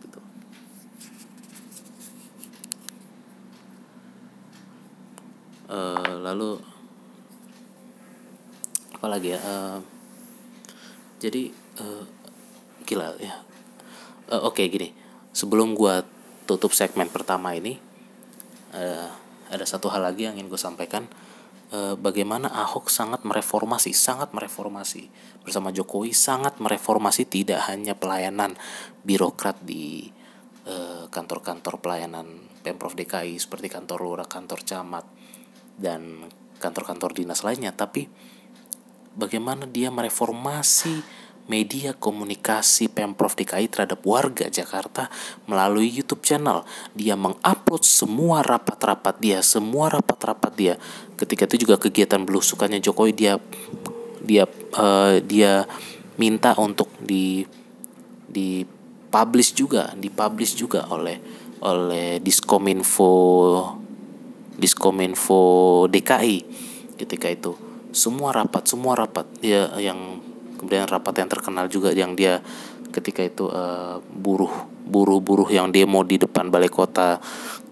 Uh, 5.65 6.21
lalu 6.21 6.61
apa 8.95 9.07
lagi 9.09 9.35
ya? 9.35 9.41
Uh, 9.41 9.79
jadi 11.19 11.51
uh, 11.81 12.05
gila 12.85 13.17
ya. 13.17 13.41
Uh, 14.29 14.45
oke 14.45 14.61
okay, 14.61 14.69
gini. 14.69 14.93
Sebelum 15.35 15.75
gua 15.75 16.05
tutup 16.45 16.76
segmen 16.76 17.09
pertama 17.09 17.57
ini 17.57 17.80
uh, 18.76 19.09
ada 19.49 19.64
satu 19.64 19.92
hal 19.92 20.05
lagi 20.05 20.26
yang 20.28 20.36
ingin 20.36 20.49
gue 20.49 20.61
sampaikan. 20.61 21.07
Eh, 21.74 21.97
bagaimana 21.99 22.47
Ahok 22.55 22.86
sangat 22.86 23.26
mereformasi, 23.26 23.90
sangat 23.90 24.30
mereformasi. 24.30 25.11
Bersama 25.42 25.74
Jokowi 25.74 26.14
sangat 26.14 26.62
mereformasi 26.62 27.26
tidak 27.26 27.66
hanya 27.66 27.99
pelayanan 27.99 28.55
birokrat 29.03 29.59
di 29.66 30.07
eh, 30.68 31.05
kantor-kantor 31.11 31.82
pelayanan 31.82 32.47
Pemprov 32.62 32.95
DKI 32.95 33.42
seperti 33.42 33.66
kantor 33.66 34.07
lurah, 34.07 34.28
kantor 34.30 34.62
camat 34.62 35.03
dan 35.74 36.30
kantor-kantor 36.62 37.11
dinas 37.11 37.42
lainnya, 37.42 37.74
tapi 37.74 38.07
bagaimana 39.18 39.66
dia 39.66 39.90
mereformasi 39.90 41.03
media 41.45 41.92
komunikasi 41.92 42.88
Pemprov 42.88 43.36
DKI 43.36 43.68
terhadap 43.68 44.01
warga 44.05 44.49
Jakarta 44.49 45.12
melalui 45.45 45.92
YouTube 45.92 46.24
channel. 46.24 46.64
Dia 46.97 47.14
mengupload 47.14 47.84
semua 47.84 48.40
rapat-rapat 48.40 49.20
dia, 49.20 49.45
semua 49.45 49.92
rapat-rapat 49.92 50.53
dia. 50.57 50.74
Ketika 51.20 51.45
itu 51.45 51.68
juga 51.68 51.76
kegiatan 51.76 52.24
belusukannya 52.24 52.80
Jokowi 52.80 53.12
dia 53.12 53.36
dia 54.24 54.49
uh, 54.80 55.20
dia 55.20 55.68
minta 56.16 56.57
untuk 56.57 56.88
di 56.97 57.45
di 58.24 58.64
publish 59.12 59.53
juga, 59.55 59.92
dipublish 59.95 60.57
juga 60.57 60.88
oleh 60.88 61.20
oleh 61.64 62.20
Diskominfo 62.20 63.12
Diskominfo 64.55 65.42
DKI 65.90 66.38
ketika 66.95 67.26
itu 67.26 67.53
semua 67.90 68.34
rapat 68.34 68.66
semua 68.66 68.95
rapat 68.99 69.26
dia 69.38 69.70
yang 69.78 70.18
kemudian 70.65 70.89
rapat 70.89 71.21
yang 71.21 71.29
terkenal 71.29 71.69
juga 71.69 71.93
yang 71.93 72.17
dia 72.17 72.41
ketika 72.89 73.21
itu 73.21 73.53
uh, 73.53 74.01
buruh 74.01 74.49
buruh-buruh 74.89 75.53
yang 75.53 75.69
demo 75.69 76.01
di 76.01 76.17
depan 76.17 76.49
balai 76.49 76.73
kota. 76.73 77.21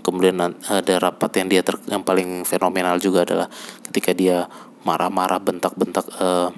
Kemudian 0.04 0.36
ada 0.68 0.94
rapat 1.00 1.40
yang 1.40 1.48
dia 1.48 1.62
ter, 1.64 1.80
yang 1.88 2.04
paling 2.04 2.44
fenomenal 2.44 3.00
juga 3.00 3.24
adalah 3.24 3.48
ketika 3.88 4.12
dia 4.12 4.44
marah-marah 4.84 5.40
bentak-bentak 5.40 6.04
uh, 6.20 6.52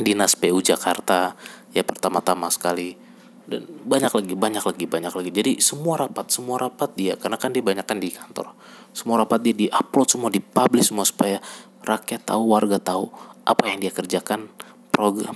dinas 0.00 0.32
PU 0.32 0.64
Jakarta. 0.64 1.36
Ya 1.76 1.84
pertama-tama 1.84 2.48
sekali. 2.48 2.96
Dan 3.44 3.68
banyak 3.84 4.12
lagi 4.16 4.32
banyak 4.32 4.64
lagi 4.64 4.84
banyak 4.88 5.12
lagi. 5.12 5.30
Jadi 5.34 5.52
semua 5.60 6.00
rapat 6.00 6.32
semua 6.32 6.56
rapat 6.56 6.94
dia 6.96 7.20
karena 7.20 7.36
kan 7.36 7.52
dia 7.52 7.60
banyak 7.60 7.84
kan 7.84 8.00
di 8.00 8.14
kantor. 8.14 8.56
Semua 8.96 9.20
rapat 9.20 9.44
dia 9.44 9.52
diupload 9.52 10.08
semua 10.08 10.32
dipublish 10.32 10.88
semua 10.88 11.04
supaya 11.04 11.42
rakyat 11.84 12.24
tahu 12.32 12.54
warga 12.54 12.80
tahu 12.80 13.10
apa 13.48 13.64
yang 13.66 13.80
dia 13.80 13.90
kerjakan 13.90 14.52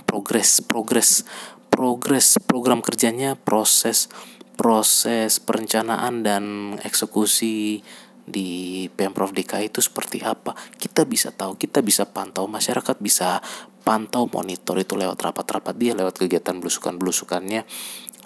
progres 0.03 0.59
progres 0.59 1.23
progres 1.71 2.35
program 2.43 2.83
kerjanya 2.83 3.39
proses 3.39 4.11
proses 4.59 5.39
perencanaan 5.39 6.21
dan 6.21 6.43
eksekusi 6.83 7.81
di 8.23 8.87
Pemprov 8.95 9.35
DKI 9.35 9.67
itu 9.67 9.83
seperti 9.83 10.23
apa? 10.23 10.55
Kita 10.79 11.03
bisa 11.03 11.35
tahu 11.35 11.59
kita 11.59 11.83
bisa 11.83 12.07
pantau 12.07 12.47
masyarakat 12.47 12.95
bisa 12.99 13.43
pantau 13.83 14.31
monitor 14.31 14.79
itu 14.79 14.95
lewat 14.95 15.19
rapat-rapat 15.19 15.75
dia 15.75 15.91
lewat 15.91 16.23
kegiatan 16.23 16.55
belusukan-belusukannya 16.61 17.67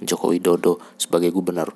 Joko 0.06 0.30
Widodo 0.30 0.78
sebagai 1.02 1.34
gubernur. 1.34 1.74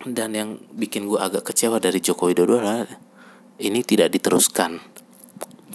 Dan 0.00 0.32
yang 0.32 0.50
bikin 0.76 1.08
gue 1.08 1.20
agak 1.20 1.52
kecewa 1.52 1.80
dari 1.80 2.00
Joko 2.00 2.28
Widodo 2.28 2.60
adalah 2.60 2.88
ini 3.60 3.80
tidak 3.84 4.12
diteruskan 4.12 4.89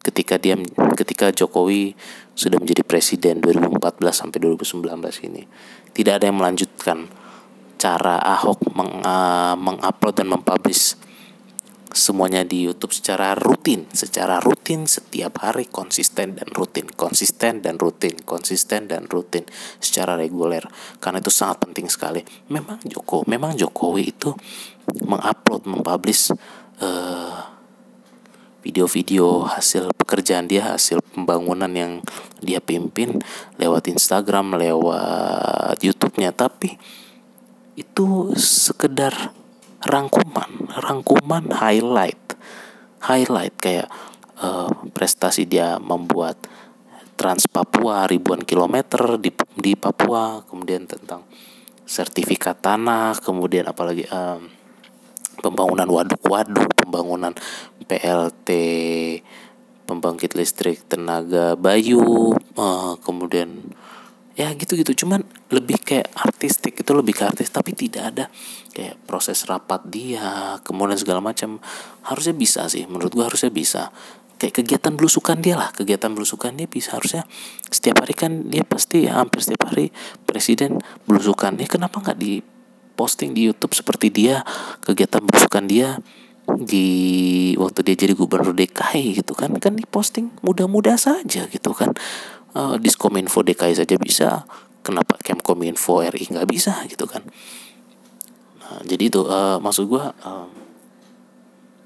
ketika 0.06 0.38
dia 0.38 0.54
ketika 0.94 1.34
Jokowi 1.34 1.98
sudah 2.38 2.62
menjadi 2.62 2.86
presiden 2.86 3.42
2014 3.42 3.82
sampai 4.14 4.38
2019 4.38 4.86
ini 5.26 5.50
tidak 5.98 6.22
ada 6.22 6.30
yang 6.30 6.38
melanjutkan 6.38 7.10
cara 7.82 8.22
Ahok 8.22 8.72
meng, 8.78 9.02
uh, 9.02 9.58
mengupload 9.58 10.16
dan 10.22 10.28
mempublish 10.30 10.96
semuanya 11.96 12.44
di 12.44 12.68
YouTube 12.68 12.92
secara 12.92 13.32
rutin, 13.40 13.88
secara 13.96 14.44
rutin 14.44 14.84
setiap 14.84 15.40
hari 15.40 15.64
konsisten 15.72 16.36
dan 16.36 16.52
rutin, 16.52 16.92
konsisten 16.92 17.64
dan 17.64 17.80
rutin, 17.80 18.20
konsisten 18.28 18.92
dan 18.92 19.08
rutin 19.08 19.48
secara 19.80 20.20
reguler. 20.20 20.68
Karena 21.00 21.24
itu 21.24 21.32
sangat 21.32 21.64
penting 21.64 21.88
sekali. 21.88 22.20
Memang 22.52 22.84
Joko, 22.84 23.24
memang 23.32 23.56
Jokowi 23.56 24.12
itu 24.12 24.36
mengupload, 25.08 25.72
mempublish 25.72 26.36
uh, 26.84 27.55
video-video 28.66 29.46
hasil 29.46 29.94
pekerjaan 29.94 30.50
dia, 30.50 30.74
hasil 30.74 31.06
pembangunan 31.14 31.70
yang 31.70 32.02
dia 32.42 32.58
pimpin 32.58 33.22
lewat 33.62 33.86
Instagram, 33.94 34.58
lewat 34.58 35.78
YouTube-nya, 35.86 36.34
tapi 36.34 36.74
itu 37.78 38.34
sekedar 38.34 39.14
rangkuman, 39.86 40.50
rangkuman 40.82 41.54
highlight, 41.54 42.18
highlight 43.06 43.54
kayak 43.62 43.86
uh, 44.42 44.74
prestasi 44.98 45.46
dia 45.46 45.78
membuat 45.78 46.42
Trans 47.16 47.46
Papua 47.46 48.10
ribuan 48.10 48.42
kilometer 48.42 49.22
di 49.22 49.30
di 49.56 49.78
Papua, 49.78 50.42
kemudian 50.50 50.90
tentang 50.90 51.22
sertifikat 51.86 52.66
tanah, 52.66 53.14
kemudian 53.22 53.70
apalagi 53.70 54.10
um, 54.10 54.50
pembangunan 55.40 55.88
waduk-waduk, 55.88 56.70
pembangunan 56.78 57.34
PLT 57.86 58.50
pembangkit 59.86 60.34
listrik 60.34 60.82
tenaga 60.90 61.54
bayu, 61.54 62.34
uh, 62.58 62.98
kemudian 63.06 63.62
ya 64.36 64.52
gitu-gitu. 64.52 65.06
Cuman 65.06 65.24
lebih 65.54 65.80
kayak 65.80 66.12
artistik 66.18 66.76
itu 66.82 66.92
lebih 66.92 67.16
ke 67.16 67.24
artis 67.24 67.48
tapi 67.54 67.72
tidak 67.72 68.04
ada 68.12 68.26
kayak 68.76 69.00
proses 69.08 69.48
rapat 69.48 69.86
dia 69.88 70.60
kemudian 70.66 71.00
segala 71.00 71.24
macam. 71.24 71.62
Harusnya 72.04 72.36
bisa 72.36 72.68
sih 72.68 72.84
menurut 72.90 73.14
gua 73.16 73.32
harusnya 73.32 73.54
bisa. 73.54 73.94
Kayak 74.36 74.60
kegiatan 74.60 75.00
belusukan 75.00 75.40
dia 75.40 75.56
lah 75.56 75.72
kegiatan 75.72 76.12
belusukan 76.12 76.52
dia 76.60 76.68
bisa. 76.68 77.00
Harusnya 77.00 77.24
setiap 77.72 78.04
hari 78.04 78.18
kan 78.18 78.52
dia 78.52 78.68
pasti 78.68 79.08
ya, 79.08 79.24
hampir 79.24 79.40
setiap 79.40 79.72
hari 79.72 79.96
presiden 80.28 80.84
belusukan. 81.08 81.56
Ya 81.56 81.70
kenapa 81.72 82.04
nggak 82.04 82.20
di 82.20 82.44
posting 82.96 83.36
di 83.36 83.52
YouTube 83.52 83.76
seperti 83.76 84.10
dia 84.10 84.42
kegiatan 84.82 85.22
belusukan 85.22 85.68
dia 85.68 86.00
di 86.48 86.88
waktu 87.58 87.82
dia 87.82 87.96
jadi 88.08 88.14
gubernur 88.14 88.54
DKI 88.54 89.20
gitu 89.20 89.34
kan 89.34 89.52
kan 89.58 89.76
diposting 89.76 90.32
mudah-mudah 90.42 90.96
saja 90.96 91.46
gitu 91.52 91.72
kan. 91.76 91.92
Uh, 92.56 92.80
Diskominfo 92.80 93.44
DKI 93.44 93.76
saja 93.76 94.00
bisa 94.00 94.48
kenapa 94.86 95.20
Kemkominfo 95.20 96.06
RI 96.06 96.32
nggak 96.32 96.48
bisa 96.48 96.86
gitu 96.88 97.04
kan. 97.10 97.26
Nah, 98.62 98.80
jadi 98.86 99.12
itu 99.12 99.26
uh, 99.26 99.58
maksud 99.60 99.90
gue 99.92 100.00
uh, 100.00 100.48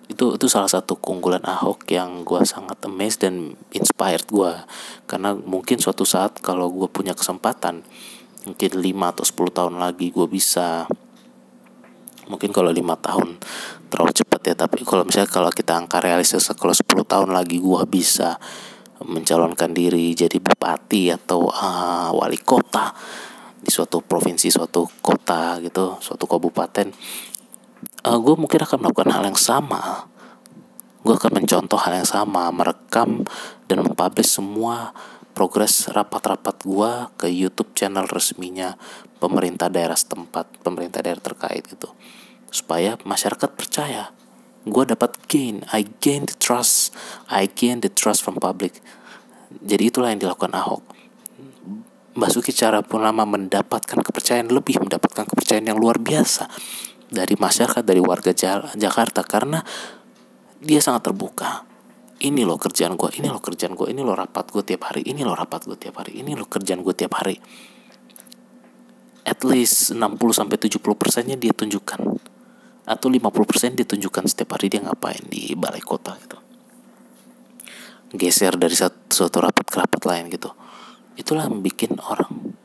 itu 0.10 0.36
itu 0.36 0.48
salah 0.50 0.68
satu 0.68 0.98
keunggulan 0.98 1.42
Ahok 1.46 1.86
yang 1.94 2.28
gue 2.28 2.42
sangat 2.44 2.82
amazed 2.84 3.24
dan 3.24 3.56
inspired 3.72 4.26
gue 4.28 4.52
karena 5.06 5.38
mungkin 5.38 5.78
suatu 5.78 6.04
saat 6.04 6.42
kalau 6.42 6.68
gue 6.74 6.90
punya 6.92 7.14
kesempatan 7.14 7.86
mungkin 8.50 8.72
5 8.82 9.12
atau 9.14 9.24
10 9.26 9.58
tahun 9.58 9.76
lagi 9.78 10.10
gue 10.10 10.28
bisa. 10.28 10.90
Mungkin 12.30 12.54
kalau 12.54 12.70
lima 12.70 12.94
tahun 12.94 13.42
terlalu 13.90 14.14
cepat 14.14 14.54
ya 14.54 14.54
tapi 14.54 14.86
kalau 14.86 15.02
misalnya 15.02 15.34
kalau 15.34 15.50
kita 15.50 15.74
angka 15.74 15.98
realistis 15.98 16.46
kalau 16.54 16.78
10 16.78 16.86
tahun 16.86 17.34
lagi 17.34 17.58
gua 17.58 17.90
bisa 17.90 18.38
mencalonkan 19.02 19.74
diri 19.74 20.14
jadi 20.14 20.38
bupati 20.38 21.10
atau 21.10 21.50
uh, 21.50 22.14
wali 22.14 22.38
kota 22.38 22.94
di 23.58 23.74
suatu 23.74 24.06
provinsi 24.06 24.54
suatu 24.54 24.86
kota 25.02 25.58
gitu 25.58 25.98
suatu 25.98 26.30
kabupaten 26.30 26.94
uh, 28.06 28.20
gue 28.20 28.36
mungkin 28.36 28.60
akan 28.64 28.78
melakukan 28.80 29.12
hal 29.12 29.24
yang 29.28 29.40
sama. 29.40 30.08
Gue 31.00 31.16
akan 31.16 31.42
mencontoh 31.44 31.80
hal 31.80 32.04
yang 32.04 32.08
sama 32.08 32.52
merekam 32.52 33.24
dan 33.72 33.84
mempublish 33.84 34.36
semua 34.36 34.92
progres 35.40 35.88
rapat-rapat 35.88 36.68
gue 36.68 36.92
ke 37.16 37.32
YouTube 37.32 37.72
channel 37.72 38.04
resminya 38.12 38.76
pemerintah 39.24 39.72
daerah 39.72 39.96
setempat 39.96 40.60
pemerintah 40.68 41.00
daerah 41.00 41.24
terkait 41.24 41.64
gitu. 41.64 41.96
Supaya 42.52 43.00
masyarakat 43.08 43.48
percaya 43.56 44.12
gue 44.68 44.84
dapat 44.84 45.16
gain 45.32 45.64
I 45.72 45.88
gain 46.04 46.28
the 46.28 46.36
trust 46.36 46.92
I 47.32 47.48
gain 47.48 47.80
the 47.80 47.88
trust 47.88 48.20
from 48.20 48.36
public. 48.36 48.84
Jadi 49.64 49.88
itulah 49.88 50.12
yang 50.12 50.20
dilakukan 50.20 50.52
Ahok. 50.52 50.84
Basuki 52.20 52.52
cara 52.52 52.84
lama 52.84 53.24
mendapatkan 53.24 54.04
kepercayaan 54.04 54.52
lebih 54.52 54.84
mendapatkan 54.84 55.24
kepercayaan 55.24 55.72
yang 55.72 55.80
luar 55.80 56.04
biasa 56.04 56.52
dari 57.08 57.40
masyarakat 57.40 57.88
dari 57.88 58.04
warga 58.04 58.36
Jakarta. 58.76 59.24
Karena 59.24 59.64
dia 60.60 60.84
sangat 60.84 61.08
terbuka 61.08 61.69
ini 62.20 62.44
loh 62.44 62.60
kerjaan 62.60 63.00
gue 63.00 63.10
ini 63.16 63.32
loh 63.32 63.40
kerjaan 63.40 63.80
gue 63.80 63.88
ini 63.96 64.04
loh 64.04 64.12
rapat 64.12 64.52
gue 64.52 64.64
tiap 64.64 64.92
hari 64.92 65.08
ini 65.08 65.24
loh 65.24 65.40
rapat 65.40 65.64
gue 65.64 65.80
tiap 65.80 66.04
hari 66.04 66.20
ini 66.20 66.36
loh 66.36 66.48
kerjaan 66.52 66.84
gue 66.84 66.92
tiap 66.92 67.16
hari. 67.16 67.40
At 69.24 69.40
least 69.48 69.96
60 69.96 70.20
sampai 70.36 70.58
70 70.60 70.84
persennya 71.00 71.40
dia 71.40 71.56
tunjukkan. 71.56 72.02
Atau 72.90 73.08
50% 73.14 73.78
ditunjukkan 73.86 74.26
setiap 74.26 74.58
hari 74.58 74.68
dia 74.74 74.82
ngapain 74.82 75.22
di 75.30 75.54
balai 75.54 75.80
kota 75.80 76.18
gitu. 76.20 76.38
Geser 78.18 78.58
dari 78.58 78.74
satu, 78.74 78.98
suatu 79.14 79.38
rapat 79.38 79.70
ke 79.70 79.78
rapat 79.78 80.02
lain 80.10 80.34
gitu. 80.34 80.50
Itulah 81.14 81.46
yang 81.46 81.62
bikin 81.62 82.02
orang 82.02 82.58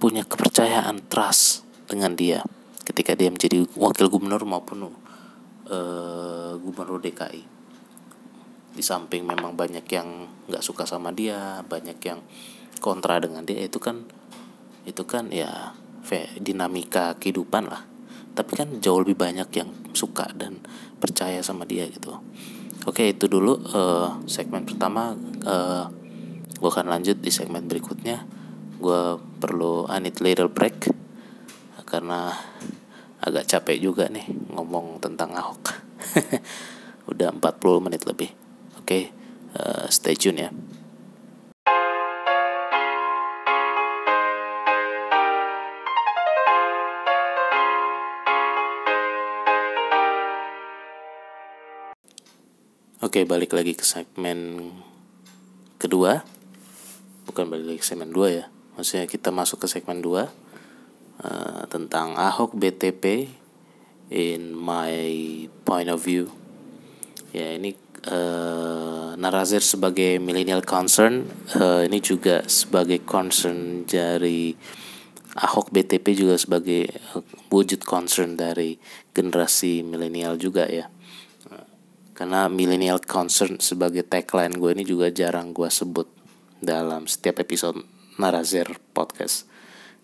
punya 0.00 0.24
kepercayaan 0.24 1.04
trust 1.06 1.68
dengan 1.84 2.16
dia. 2.16 2.40
Ketika 2.82 3.12
dia 3.12 3.28
menjadi 3.28 3.68
wakil 3.76 4.08
gubernur 4.08 4.42
maupun 4.48 4.88
uh, 5.68 6.52
gubernur 6.56 6.96
DKI 7.04 7.53
di 8.74 8.82
samping 8.82 9.22
memang 9.22 9.54
banyak 9.54 9.86
yang 9.86 10.26
nggak 10.50 10.62
suka 10.62 10.82
sama 10.82 11.14
dia 11.14 11.62
banyak 11.62 11.98
yang 12.02 12.20
kontra 12.82 13.22
dengan 13.22 13.46
dia 13.46 13.62
itu 13.62 13.78
kan 13.78 14.02
itu 14.84 15.06
kan 15.06 15.32
ya 15.32 15.72
dinamika 16.36 17.16
kehidupan 17.16 17.72
lah. 17.72 17.88
Tapi 18.34 18.52
kan 18.52 18.68
jauh 18.82 19.00
lebih 19.00 19.16
banyak 19.16 19.48
yang 19.56 19.70
suka 19.96 20.28
dan 20.36 20.60
percaya 21.00 21.40
sama 21.40 21.64
dia 21.64 21.88
gitu. 21.88 22.20
Oke 22.84 23.16
itu 23.16 23.24
dulu 23.30 23.56
uh, 23.72 24.20
segmen 24.28 24.68
pertama. 24.68 25.16
Uh, 25.46 25.48
eh, 25.48 25.84
gue 26.60 26.70
akan 26.70 26.92
lanjut 26.92 27.16
di 27.24 27.32
segmen 27.32 27.64
berikutnya. 27.64 28.26
Gue 28.76 29.16
perlu 29.40 29.88
I 29.88 30.04
need 30.04 30.20
little 30.20 30.52
break 30.52 30.92
karena 31.88 32.36
agak 33.24 33.48
capek 33.48 33.80
juga 33.80 34.10
nih 34.12 34.28
ngomong 34.52 35.00
tentang 35.00 35.32
Ahok. 35.32 35.62
Udah 37.10 37.32
40 37.32 37.40
menit 37.80 38.04
lebih 38.04 38.43
oke 38.84 39.00
uh, 39.56 39.88
stay 39.88 40.12
tune 40.12 40.44
ya 40.44 40.52
Oke, 53.04 53.20
balik 53.28 53.52
lagi 53.52 53.76
ke 53.76 53.84
segmen 53.84 54.72
kedua. 55.76 56.24
Bukan 57.28 57.46
balik 57.46 57.68
lagi 57.68 57.78
ke 57.84 57.86
segmen 57.86 58.10
dua 58.10 58.26
ya. 58.32 58.44
Maksudnya 58.74 59.06
kita 59.06 59.28
masuk 59.30 59.62
ke 59.62 59.70
segmen 59.70 60.00
dua 60.02 60.32
uh, 61.22 61.62
tentang 61.70 62.16
Ahok 62.16 62.56
BTP 62.58 63.28
in 64.08 64.56
my 64.56 64.90
point 65.62 65.92
of 65.92 66.02
view. 66.02 66.32
Ya, 67.30 67.54
ini 67.54 67.78
uh, 68.08 69.16
Narazir 69.16 69.62
sebagai 69.64 70.18
millennial 70.20 70.60
concern, 70.64 71.24
uh, 71.56 71.84
ini 71.84 72.02
juga 72.02 72.44
sebagai 72.44 73.04
concern 73.04 73.88
dari 73.88 74.52
Ahok 75.34 75.74
BTP 75.74 76.14
juga 76.14 76.38
sebagai 76.38 76.86
wujud 77.50 77.82
concern 77.82 78.38
dari 78.38 78.78
generasi 79.10 79.82
milenial 79.82 80.38
juga 80.38 80.70
ya. 80.70 80.86
Karena 82.14 82.46
millennial 82.46 83.02
concern 83.02 83.58
sebagai 83.58 84.06
tagline 84.06 84.54
gue 84.54 84.70
ini 84.70 84.86
juga 84.86 85.10
jarang 85.10 85.50
gue 85.50 85.66
sebut 85.66 86.06
dalam 86.62 87.10
setiap 87.10 87.42
episode 87.42 87.82
Narazir 88.22 88.70
podcast. 88.94 89.50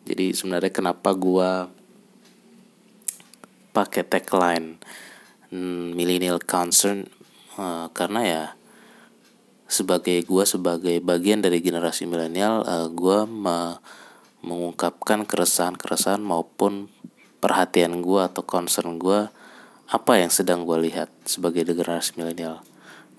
Jadi 0.03 0.35
sebenarnya 0.35 0.75
kenapa 0.75 1.15
gue 1.15 1.71
pakai 3.71 4.03
tagline 4.03 4.83
hmm, 5.55 5.95
millennial 5.95 6.43
concern 6.43 7.07
uh, 7.61 7.87
karena 7.93 8.21
ya 8.25 8.45
sebagai 9.71 10.25
gue 10.27 10.45
sebagai 10.49 10.97
bagian 10.99 11.45
dari 11.45 11.63
generasi 11.63 12.09
milenial 12.09 12.67
uh, 12.67 12.89
gue 12.91 13.29
me 13.29 13.79
mengungkapkan 14.41 15.29
keresahan-keresahan 15.29 16.25
maupun 16.25 16.89
perhatian 17.45 18.01
gue 18.01 18.21
atau 18.25 18.41
concern 18.41 18.97
gue 18.97 19.29
apa 19.91 20.13
yang 20.17 20.33
sedang 20.33 20.65
gue 20.65 20.79
lihat 20.87 21.13
sebagai 21.29 21.67
generasi 21.67 22.17
milenial. 22.17 22.65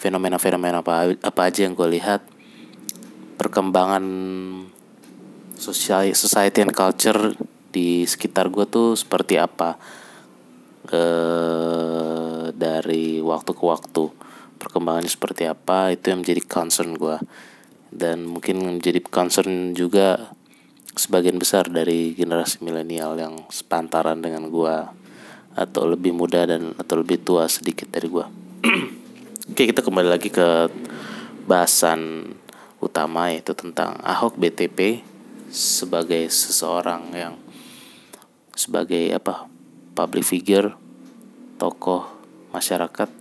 Fenomena-fenomena 0.01 0.81
apa 0.81 1.13
apa 1.13 1.41
aja 1.45 1.67
yang 1.67 1.77
gue 1.77 1.85
lihat 1.93 2.25
perkembangan 3.37 4.01
sosial 5.59 6.09
society 6.17 6.65
and 6.65 6.73
culture 6.73 7.37
di 7.69 8.07
sekitar 8.09 8.49
gue 8.49 8.65
tuh 8.65 8.97
seperti 8.97 9.37
apa? 9.37 9.77
E, 10.89 11.01
dari 12.57 13.21
waktu 13.21 13.51
ke 13.53 13.63
waktu 13.67 14.30
perkembangannya 14.61 15.09
seperti 15.09 15.49
apa 15.49 15.89
itu 15.89 16.13
yang 16.13 16.21
menjadi 16.21 16.41
concern 16.45 16.93
gue 16.93 17.17
dan 17.89 18.29
mungkin 18.29 18.61
menjadi 18.61 19.01
concern 19.01 19.73
juga 19.73 20.31
sebagian 20.93 21.41
besar 21.41 21.65
dari 21.67 22.13
generasi 22.13 22.61
milenial 22.61 23.17
yang 23.17 23.35
sepantaran 23.49 24.21
dengan 24.21 24.53
gue 24.53 24.75
atau 25.57 25.83
lebih 25.89 26.13
muda 26.13 26.45
dan 26.47 26.77
atau 26.77 27.01
lebih 27.03 27.19
tua 27.19 27.49
sedikit 27.51 27.91
dari 27.91 28.07
gue. 28.07 28.25
Oke 29.51 29.67
kita 29.67 29.83
kembali 29.83 30.07
lagi 30.07 30.31
ke 30.31 30.71
bahasan 31.49 32.31
utama 32.79 33.33
yaitu 33.33 33.51
tentang 33.51 33.99
Ahok 33.99 34.39
BTP 34.39 35.03
sebagai 35.51 36.31
seseorang 36.31 37.11
yang 37.11 37.35
sebagai 38.55 39.11
apa 39.11 39.51
public 39.91 40.23
figure 40.23 40.71
tokoh 41.59 42.07
masyarakat 42.55 43.20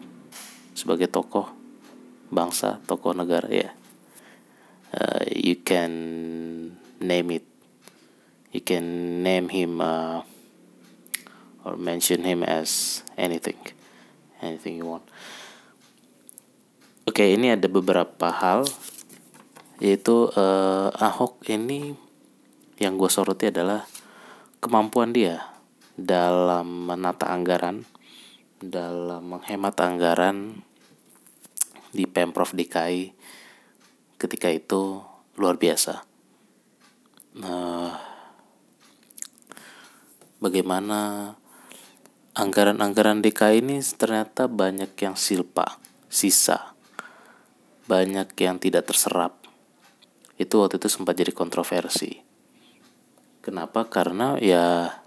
sebagai 0.80 1.12
tokoh 1.12 1.52
bangsa 2.32 2.80
tokoh 2.88 3.12
negara 3.12 3.52
ya. 3.52 3.70
Uh, 4.90 5.22
you 5.28 5.60
can 5.60 5.92
name 6.98 7.28
it. 7.36 7.46
You 8.50 8.64
can 8.64 9.20
name 9.22 9.52
him 9.52 9.78
uh, 9.78 10.24
or 11.62 11.76
mention 11.76 12.24
him 12.24 12.40
as 12.42 13.02
anything 13.20 13.60
anything 14.40 14.80
you 14.80 14.88
want. 14.88 15.04
Oke 17.04 17.22
okay, 17.26 17.36
ini 17.36 17.52
ada 17.52 17.68
beberapa 17.68 18.32
hal 18.32 18.64
yaitu 19.80 20.28
uh, 20.36 20.92
Ahok 20.92 21.40
ini 21.48 21.96
yang 22.80 22.96
gue 23.00 23.08
soroti 23.08 23.48
adalah 23.48 23.84
kemampuan 24.60 25.12
dia 25.12 25.40
dalam 25.96 26.88
menata 26.88 27.28
anggaran, 27.28 27.84
dalam 28.60 29.36
menghemat 29.36 29.76
anggaran 29.80 30.64
di 31.90 32.06
pemprov 32.06 32.54
DKI 32.54 33.14
ketika 34.20 34.48
itu 34.50 35.02
luar 35.38 35.56
biasa. 35.56 36.04
Nah, 37.40 37.94
bagaimana 40.42 41.32
anggaran-anggaran 42.34 43.22
DKI 43.22 43.62
ini 43.62 43.78
ternyata 43.82 44.46
banyak 44.46 44.92
yang 44.98 45.14
silpa, 45.14 45.78
sisa, 46.10 46.74
banyak 47.86 48.34
yang 48.38 48.60
tidak 48.62 48.90
terserap. 48.90 49.40
Itu 50.40 50.64
waktu 50.64 50.80
itu 50.80 50.88
sempat 50.88 51.18
jadi 51.18 51.34
kontroversi. 51.34 52.22
Kenapa? 53.40 53.88
Karena 53.88 54.36
ya 54.36 55.00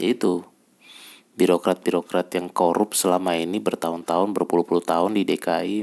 yaitu 0.00 0.51
birokrat-birokrat 1.36 2.28
yang 2.36 2.52
korup 2.52 2.92
selama 2.92 3.36
ini 3.36 3.56
bertahun-tahun 3.58 4.36
berpuluh-puluh 4.36 4.84
tahun 4.84 5.16
di 5.16 5.22
DKI 5.24 5.78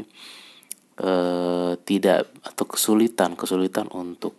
eh, 1.02 1.74
tidak 1.84 2.30
atau 2.46 2.66
kesulitan 2.70 3.34
kesulitan 3.34 3.90
untuk 3.90 4.38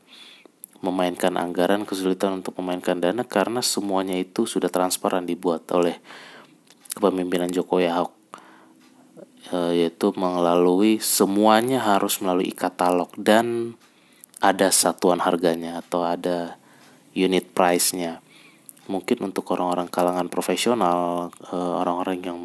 memainkan 0.81 1.37
anggaran 1.37 1.85
kesulitan 1.85 2.41
untuk 2.41 2.57
memainkan 2.63 2.97
dana 3.03 3.27
karena 3.27 3.61
semuanya 3.61 4.17
itu 4.17 4.49
sudah 4.49 4.73
transparan 4.73 5.27
dibuat 5.27 5.67
oleh 5.75 5.99
kepemimpinan 6.95 7.51
Jokowi 7.51 7.91
Ahok 7.91 8.15
eh, 9.51 9.85
yaitu 9.85 10.15
melalui 10.15 11.03
semuanya 11.03 11.83
harus 11.83 12.23
melalui 12.23 12.55
katalog 12.55 13.11
dan 13.19 13.75
ada 14.41 14.73
satuan 14.73 15.21
harganya 15.21 15.85
atau 15.85 16.01
ada 16.03 16.57
unit 17.13 17.53
price-nya. 17.53 18.25
Mungkin 18.91 19.23
untuk 19.23 19.47
orang-orang 19.55 19.87
kalangan 19.87 20.27
profesional, 20.27 21.31
eh, 21.47 21.75
orang-orang 21.79 22.19
yang 22.27 22.39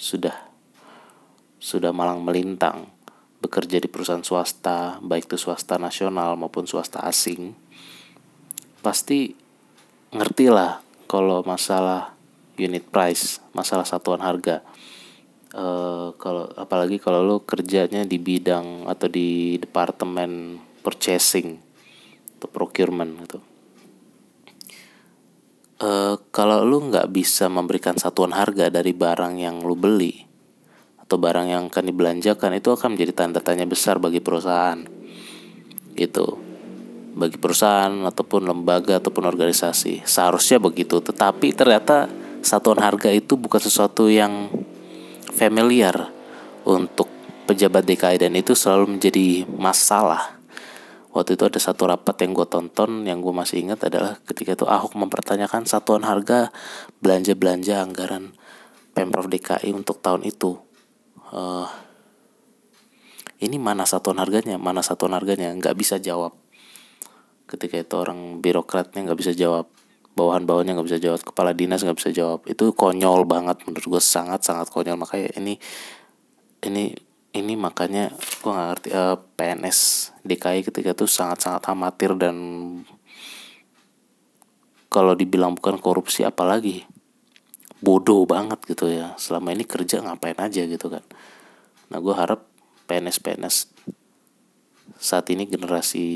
sudah 0.00 0.32
sudah 1.60 1.92
malang 1.92 2.24
melintang 2.24 2.88
bekerja 3.44 3.76
di 3.76 3.88
perusahaan 3.92 4.24
swasta, 4.24 4.96
baik 5.04 5.28
itu 5.28 5.36
swasta 5.36 5.76
nasional 5.76 6.40
maupun 6.40 6.64
swasta 6.64 7.04
asing, 7.04 7.52
pasti 8.80 9.36
ngerti 10.12 10.48
lah 10.48 10.80
kalau 11.04 11.44
masalah 11.44 12.16
unit 12.56 12.88
price, 12.88 13.44
masalah 13.52 13.84
satuan 13.84 14.24
harga. 14.24 14.64
Uh, 15.54 16.10
kalau 16.18 16.50
apalagi 16.58 16.98
kalau 16.98 17.22
lo 17.22 17.36
kerjanya 17.46 18.02
di 18.02 18.18
bidang 18.18 18.90
atau 18.90 19.06
di 19.06 19.54
departemen 19.62 20.58
purchasing 20.82 21.62
atau 22.40 22.48
procurement 22.50 23.14
gitu. 23.22 23.38
Uh, 25.84 26.16
kalau 26.32 26.64
lu 26.64 26.88
nggak 26.88 27.12
bisa 27.12 27.52
memberikan 27.52 27.92
satuan 28.00 28.32
harga 28.32 28.72
dari 28.72 28.96
barang 28.96 29.36
yang 29.36 29.60
lu 29.60 29.76
beli 29.76 30.24
atau 30.96 31.20
barang 31.20 31.44
yang 31.44 31.68
akan 31.68 31.84
dibelanjakan 31.92 32.56
itu 32.56 32.72
akan 32.72 32.96
menjadi 32.96 33.12
tanda 33.12 33.44
tanya 33.44 33.68
besar 33.68 34.00
bagi 34.00 34.24
perusahaan 34.24 34.80
gitu. 35.92 36.40
Bagi 37.20 37.36
perusahaan 37.36 37.92
ataupun 38.08 38.48
lembaga 38.48 38.96
ataupun 38.96 39.28
organisasi. 39.28 40.08
Seharusnya 40.08 40.56
begitu 40.56 41.04
tetapi 41.04 41.52
ternyata 41.52 42.08
satuan 42.40 42.80
harga 42.80 43.12
itu 43.12 43.36
bukan 43.36 43.60
sesuatu 43.60 44.08
yang 44.08 44.48
familiar 45.36 46.08
untuk 46.64 47.12
pejabat 47.44 47.84
DKI 47.84 48.24
dan 48.24 48.32
itu 48.32 48.56
selalu 48.56 48.96
menjadi 48.96 49.44
masalah 49.52 50.40
waktu 51.14 51.38
itu 51.38 51.46
ada 51.46 51.62
satu 51.62 51.86
rapat 51.86 52.26
yang 52.26 52.34
gue 52.34 52.46
tonton 52.50 53.06
yang 53.06 53.22
gue 53.22 53.30
masih 53.30 53.62
ingat 53.62 53.86
adalah 53.86 54.18
ketika 54.26 54.58
itu 54.58 54.66
Ahok 54.66 54.98
mempertanyakan 54.98 55.64
satuan 55.64 56.02
harga 56.02 56.50
belanja-belanja 56.98 57.78
anggaran 57.78 58.34
Pemprov 58.94 59.26
DKI 59.26 59.74
untuk 59.74 59.98
tahun 59.98 60.22
itu. 60.22 60.54
Uh, 61.34 61.66
ini 63.42 63.58
mana 63.58 63.82
satuan 63.82 64.22
harganya, 64.22 64.54
mana 64.54 64.86
satuan 64.86 65.18
harganya, 65.18 65.50
nggak 65.50 65.74
bisa 65.74 65.98
jawab. 65.98 66.38
Ketika 67.50 67.82
itu 67.82 67.94
orang 67.98 68.38
birokratnya 68.38 69.02
nggak 69.02 69.18
bisa 69.18 69.34
jawab, 69.34 69.66
bawahan-bawahannya 70.14 70.78
nggak 70.78 70.88
bisa 70.88 71.02
jawab, 71.02 71.20
kepala 71.26 71.50
dinas 71.50 71.82
nggak 71.82 71.98
bisa 71.98 72.14
jawab. 72.14 72.46
Itu 72.46 72.70
konyol 72.70 73.26
banget 73.26 73.66
menurut 73.66 73.98
gue 73.98 74.02
sangat 74.02 74.46
sangat 74.46 74.70
konyol 74.70 74.94
makanya 74.94 75.34
ini 75.42 75.58
ini 76.64 76.94
ini 77.34 77.58
makanya 77.58 78.14
gue 78.14 78.50
gak 78.54 78.68
ngerti 78.70 78.88
uh, 78.94 79.14
eh, 79.14 79.16
PNS 79.34 79.78
DKI 80.22 80.60
ketika 80.70 80.94
itu 80.94 81.06
sangat-sangat 81.10 81.66
amatir 81.66 82.14
dan 82.14 82.36
kalau 84.86 85.18
dibilang 85.18 85.58
bukan 85.58 85.82
korupsi 85.82 86.22
apalagi 86.22 86.86
bodoh 87.82 88.22
banget 88.24 88.62
gitu 88.62 88.86
ya. 88.86 89.18
Selama 89.18 89.50
ini 89.50 89.66
kerja 89.66 89.98
ngapain 89.98 90.38
aja 90.38 90.62
gitu 90.62 90.86
kan. 90.86 91.02
Nah 91.90 91.98
gue 91.98 92.14
harap 92.14 92.46
PNS 92.86 93.18
PNS 93.18 93.56
saat 94.94 95.26
ini 95.34 95.50
generasi 95.50 96.06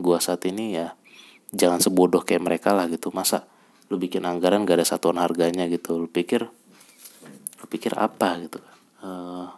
gue 0.00 0.18
saat 0.18 0.40
ini 0.48 0.80
ya 0.80 0.96
jangan 1.52 1.84
sebodoh 1.84 2.24
kayak 2.24 2.40
mereka 2.40 2.72
lah 2.72 2.88
gitu. 2.88 3.12
Masa 3.12 3.44
lu 3.92 4.00
bikin 4.00 4.24
anggaran 4.24 4.64
gak 4.64 4.80
ada 4.80 4.88
satuan 4.88 5.20
harganya 5.20 5.68
gitu? 5.68 6.00
Lu 6.00 6.08
pikir 6.08 6.48
lu 7.60 7.66
pikir 7.68 7.92
apa 8.00 8.40
gitu 8.40 8.56
kan? 8.56 8.76
Uh, 9.04 9.48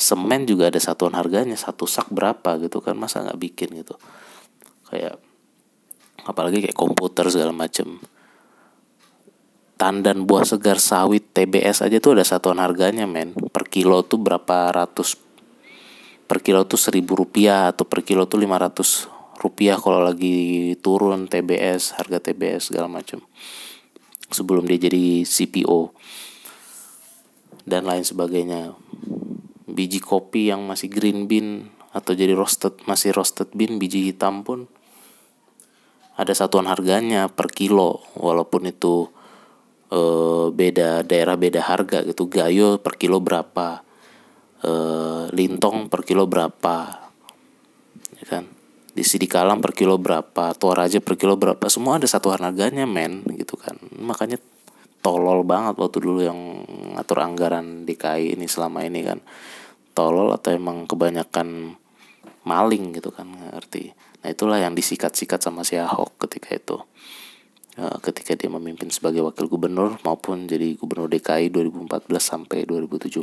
semen 0.00 0.48
juga 0.48 0.72
ada 0.72 0.80
satuan 0.80 1.12
harganya 1.14 1.54
satu 1.54 1.84
sak 1.84 2.08
berapa 2.08 2.56
gitu 2.58 2.80
kan 2.80 2.96
masa 2.96 3.20
nggak 3.20 3.40
bikin 3.40 3.68
gitu. 3.84 3.94
Kayak 4.88 5.20
apalagi 6.24 6.64
kayak 6.64 6.76
komputer 6.76 7.28
segala 7.28 7.52
macem. 7.52 8.00
Tandan 9.80 10.28
buah 10.28 10.44
segar 10.44 10.76
sawit 10.76 11.32
TBS 11.32 11.80
aja 11.80 11.96
tuh 12.04 12.16
ada 12.16 12.24
satuan 12.24 12.60
harganya 12.60 13.08
men. 13.08 13.32
Per 13.32 13.64
kilo 13.68 14.04
tuh 14.04 14.20
berapa 14.20 14.72
ratus 14.72 15.16
per 16.28 16.44
kilo 16.44 16.62
tuh 16.68 16.78
seribu 16.78 17.16
rupiah 17.16 17.72
atau 17.72 17.88
per 17.88 18.06
kilo 18.06 18.28
tuh 18.28 18.38
lima 18.38 18.60
ratus 18.60 19.08
rupiah 19.40 19.80
kalau 19.80 20.04
lagi 20.04 20.76
turun 20.84 21.26
TBS 21.26 21.96
harga 21.96 22.20
TBS 22.20 22.70
segala 22.70 22.92
macem. 22.92 23.24
Sebelum 24.30 24.68
dia 24.68 24.78
jadi 24.78 25.24
CPO 25.24 25.90
dan 27.64 27.88
lain 27.88 28.04
sebagainya 28.04 28.76
biji 29.72 30.02
kopi 30.02 30.50
yang 30.50 30.66
masih 30.66 30.90
green 30.90 31.26
bean 31.30 31.70
atau 31.90 32.14
jadi 32.14 32.38
roasted 32.38 32.78
masih 32.86 33.10
roasted 33.10 33.50
bean 33.54 33.82
biji 33.82 34.10
hitam 34.10 34.46
pun 34.46 34.70
ada 36.20 36.36
satuan 36.36 36.68
harganya 36.68 37.32
per 37.32 37.48
kilo. 37.48 38.04
Walaupun 38.20 38.68
itu 38.68 39.08
e, 39.88 40.00
beda 40.52 41.00
daerah 41.00 41.40
beda 41.40 41.64
harga 41.64 42.04
gitu. 42.04 42.28
Gayo 42.28 42.76
per 42.76 43.00
kilo 43.00 43.24
berapa? 43.24 43.80
E, 44.60 44.72
lintong 45.32 45.88
per 45.88 46.04
kilo 46.04 46.28
berapa? 46.28 46.76
Ya 48.20 48.24
kan? 48.28 48.44
Di 48.92 49.00
Sidikalang 49.00 49.64
per 49.64 49.72
kilo 49.72 49.96
berapa? 49.96 50.52
Toraja 50.52 51.00
per 51.00 51.16
kilo 51.16 51.40
berapa? 51.40 51.64
Semua 51.72 51.96
ada 51.96 52.04
satuan 52.04 52.44
harganya 52.44 52.84
men 52.84 53.24
gitu 53.40 53.56
kan. 53.56 53.80
Makanya 53.96 54.36
tolol 55.00 55.40
banget 55.48 55.80
waktu 55.80 55.98
dulu 56.04 56.20
yang 56.20 56.36
ngatur 57.00 57.24
anggaran 57.24 57.88
DKI 57.88 58.36
ini 58.36 58.44
selama 58.44 58.84
ini 58.84 59.00
kan 59.00 59.24
tolol 59.92 60.32
atau 60.34 60.54
emang 60.54 60.86
kebanyakan 60.86 61.76
maling 62.46 62.96
gitu 62.96 63.10
kan 63.12 63.28
ngerti. 63.30 63.92
Nah 64.24 64.28
itulah 64.32 64.58
yang 64.60 64.74
disikat-sikat 64.76 65.40
sama 65.40 65.64
si 65.66 65.76
Ahok 65.76 66.16
ketika 66.26 66.56
itu. 66.56 66.76
Uh, 67.78 67.96
ketika 68.02 68.34
dia 68.34 68.50
memimpin 68.50 68.90
sebagai 68.90 69.22
wakil 69.22 69.46
gubernur 69.46 69.96
maupun 70.02 70.50
jadi 70.50 70.74
gubernur 70.74 71.06
DKI 71.06 71.54
2014 71.54 72.10
sampai 72.18 72.66
2017 72.66 73.22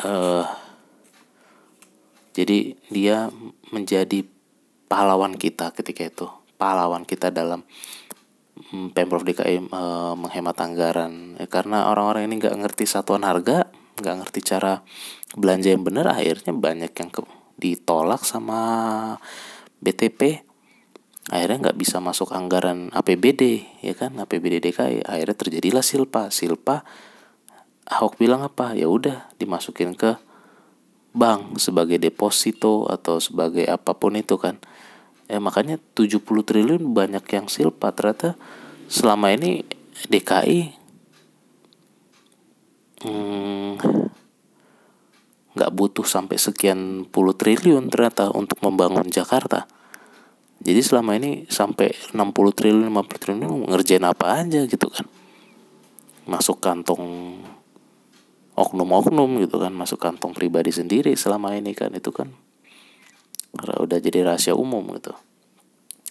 uh, 0.00 0.48
jadi 2.34 2.74
dia 2.90 3.30
menjadi 3.70 4.26
pahlawan 4.90 5.38
kita 5.38 5.70
ketika 5.70 6.02
itu. 6.02 6.26
Pahlawan 6.58 7.06
kita 7.06 7.30
dalam 7.30 7.62
mm, 8.74 8.90
pemprov 8.90 9.22
DKI 9.22 9.70
uh, 9.70 9.70
eh, 9.70 10.14
menghemat 10.18 10.58
anggaran. 10.58 11.38
Ya, 11.38 11.46
karena 11.46 11.86
orang-orang 11.86 12.26
ini 12.26 12.42
nggak 12.42 12.58
ngerti 12.58 12.90
satuan 12.90 13.22
harga 13.22 13.70
nggak 13.98 14.16
ngerti 14.22 14.40
cara 14.42 14.82
belanja 15.34 15.70
yang 15.70 15.82
benar 15.86 16.10
akhirnya 16.10 16.50
banyak 16.54 16.90
yang 16.94 17.10
ke, 17.10 17.22
ditolak 17.58 18.22
sama 18.26 18.60
BTP 19.78 20.42
akhirnya 21.32 21.70
nggak 21.70 21.78
bisa 21.80 22.04
masuk 22.04 22.36
anggaran 22.36 22.92
APBD 22.92 23.64
ya 23.80 23.96
kan? 23.96 24.12
APBD 24.20 24.60
DKI 24.60 25.08
akhirnya 25.08 25.36
terjadilah 25.36 25.84
silpa. 25.84 26.28
Silpa 26.28 26.84
Ahok 27.84 28.16
bilang 28.16 28.40
apa? 28.40 28.72
Ya 28.72 28.88
udah 28.88 29.28
dimasukin 29.36 29.92
ke 29.92 30.16
bank 31.12 31.60
sebagai 31.60 32.00
deposito 32.00 32.88
atau 32.88 33.20
sebagai 33.20 33.68
apa 33.68 33.92
pun 33.96 34.16
itu 34.16 34.40
kan. 34.40 34.56
Ya 35.28 35.40
makanya 35.40 35.80
70 35.96 36.20
triliun 36.24 36.92
banyak 36.92 37.24
yang 37.28 37.46
silpa. 37.48 37.92
Ternyata 37.92 38.36
selama 38.88 39.32
ini 39.32 39.64
DKI 40.08 40.83
nggak 45.54 45.70
hmm, 45.70 45.76
butuh 45.76 46.08
sampai 46.08 46.40
sekian 46.40 47.04
puluh 47.08 47.36
triliun 47.36 47.92
ternyata 47.92 48.32
untuk 48.32 48.64
membangun 48.64 49.06
Jakarta. 49.12 49.68
Jadi 50.64 50.80
selama 50.80 51.20
ini 51.20 51.44
sampai 51.52 51.92
60 52.16 52.32
triliun 52.56 52.88
50 52.88 53.20
triliun 53.20 53.68
ngerjain 53.68 54.00
apa 54.00 54.40
aja 54.40 54.64
gitu 54.64 54.88
kan. 54.88 55.04
Masuk 56.24 56.56
kantong 56.64 57.36
oknum-oknum 58.56 59.44
gitu 59.44 59.60
kan 59.60 59.74
masuk 59.76 60.00
kantong 60.00 60.32
pribadi 60.32 60.72
sendiri 60.72 61.12
selama 61.18 61.52
ini 61.58 61.74
kan 61.74 61.90
itu 61.92 62.14
kan 62.14 62.32
udah 63.60 63.98
jadi 64.00 64.24
rahasia 64.24 64.56
umum 64.56 64.80
gitu. 64.96 65.12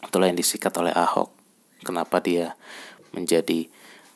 Itulah 0.05 0.29
yang 0.29 0.37
disikat 0.37 0.75
oleh 0.77 0.93
Ahok. 0.93 1.33
Kenapa 1.81 2.21
dia 2.21 2.53
menjadi 3.15 3.67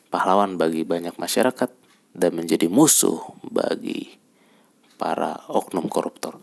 pahlawan 0.08 0.54
bagi 0.54 0.86
banyak 0.86 1.18
masyarakat 1.18 1.70
dan 2.18 2.34
menjadi 2.34 2.66
musuh 2.66 3.22
bagi 3.46 4.18
para 4.98 5.46
oknum 5.46 5.86
koruptor. 5.86 6.42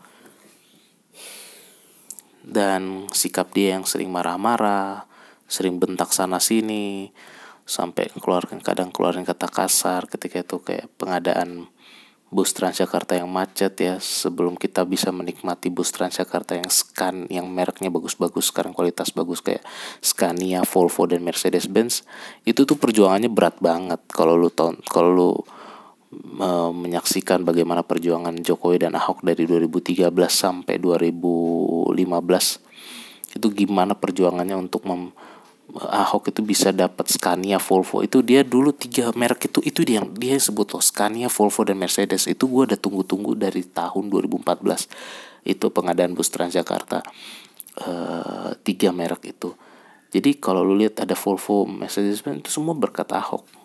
Dan 2.46 3.10
sikap 3.12 3.52
dia 3.52 3.76
yang 3.76 3.84
sering 3.84 4.08
marah-marah 4.08 5.04
sering 5.46 5.78
bentak 5.78 6.10
sana 6.10 6.42
sini 6.42 7.14
sampai 7.66 8.10
keluarkan 8.18 8.62
kadang 8.62 8.90
keluarin 8.94 9.26
kata 9.26 9.50
kasar 9.50 10.06
ketika 10.06 10.42
itu 10.42 10.58
kayak 10.62 10.86
pengadaan 10.98 11.70
bus 12.26 12.50
Transjakarta 12.50 13.14
yang 13.14 13.30
macet 13.30 13.78
ya 13.78 14.02
sebelum 14.02 14.58
kita 14.58 14.82
bisa 14.82 15.14
menikmati 15.14 15.70
bus 15.70 15.94
Transjakarta 15.94 16.58
yang 16.58 16.70
scan 16.70 17.30
yang 17.30 17.46
mereknya 17.46 17.90
bagus-bagus 17.90 18.50
sekarang 18.50 18.74
kualitas 18.74 19.14
bagus 19.14 19.38
kayak 19.38 19.62
Scania, 20.02 20.66
Volvo 20.66 21.06
dan 21.06 21.22
Mercedes 21.22 21.70
Benz 21.70 22.02
itu 22.42 22.66
tuh 22.66 22.74
perjuangannya 22.74 23.30
berat 23.30 23.62
banget. 23.62 24.02
Kalau 24.10 24.34
lu 24.34 24.50
kalau 24.90 25.10
lu 25.14 25.30
e, 26.16 26.48
menyaksikan 26.72 27.44
bagaimana 27.44 27.84
perjuangan 27.84 28.34
Jokowi 28.40 28.88
dan 28.88 28.96
Ahok 28.96 29.22
dari 29.22 29.44
2013 29.44 30.10
sampai 30.28 30.80
2015 30.80 31.92
itu 33.36 33.46
gimana 33.52 33.92
perjuangannya 33.92 34.56
untuk 34.56 34.88
mem 34.88 35.12
Ahok 35.76 36.30
itu 36.30 36.46
bisa 36.46 36.70
dapat 36.70 37.10
Scania, 37.10 37.58
Volvo. 37.58 37.98
Itu 38.00 38.22
dia 38.22 38.46
dulu 38.46 38.70
tiga 38.70 39.10
merek 39.18 39.50
itu 39.50 39.58
itu 39.66 39.82
dia 39.82 39.98
yang 39.98 40.14
dia 40.14 40.38
sebut 40.38 40.72
loh 40.72 40.80
Scania, 40.80 41.26
Volvo 41.26 41.66
dan 41.66 41.76
Mercedes. 41.76 42.30
Itu 42.30 42.46
gue 42.46 42.70
udah 42.70 42.78
tunggu-tunggu 42.78 43.34
dari 43.34 43.66
tahun 43.66 44.06
2014 44.06 44.62
itu 45.42 45.66
pengadaan 45.74 46.14
bus 46.14 46.30
Transjakarta. 46.30 47.02
Uh, 47.82 48.54
tiga 48.62 48.94
merek 48.94 49.36
itu. 49.36 49.58
Jadi 50.14 50.38
kalau 50.38 50.62
lu 50.62 50.78
lihat 50.78 51.02
ada 51.02 51.18
Volvo, 51.18 51.66
Mercedes 51.66 52.22
itu 52.22 52.48
semua 52.48 52.72
berkat 52.72 53.10
Ahok 53.10 53.55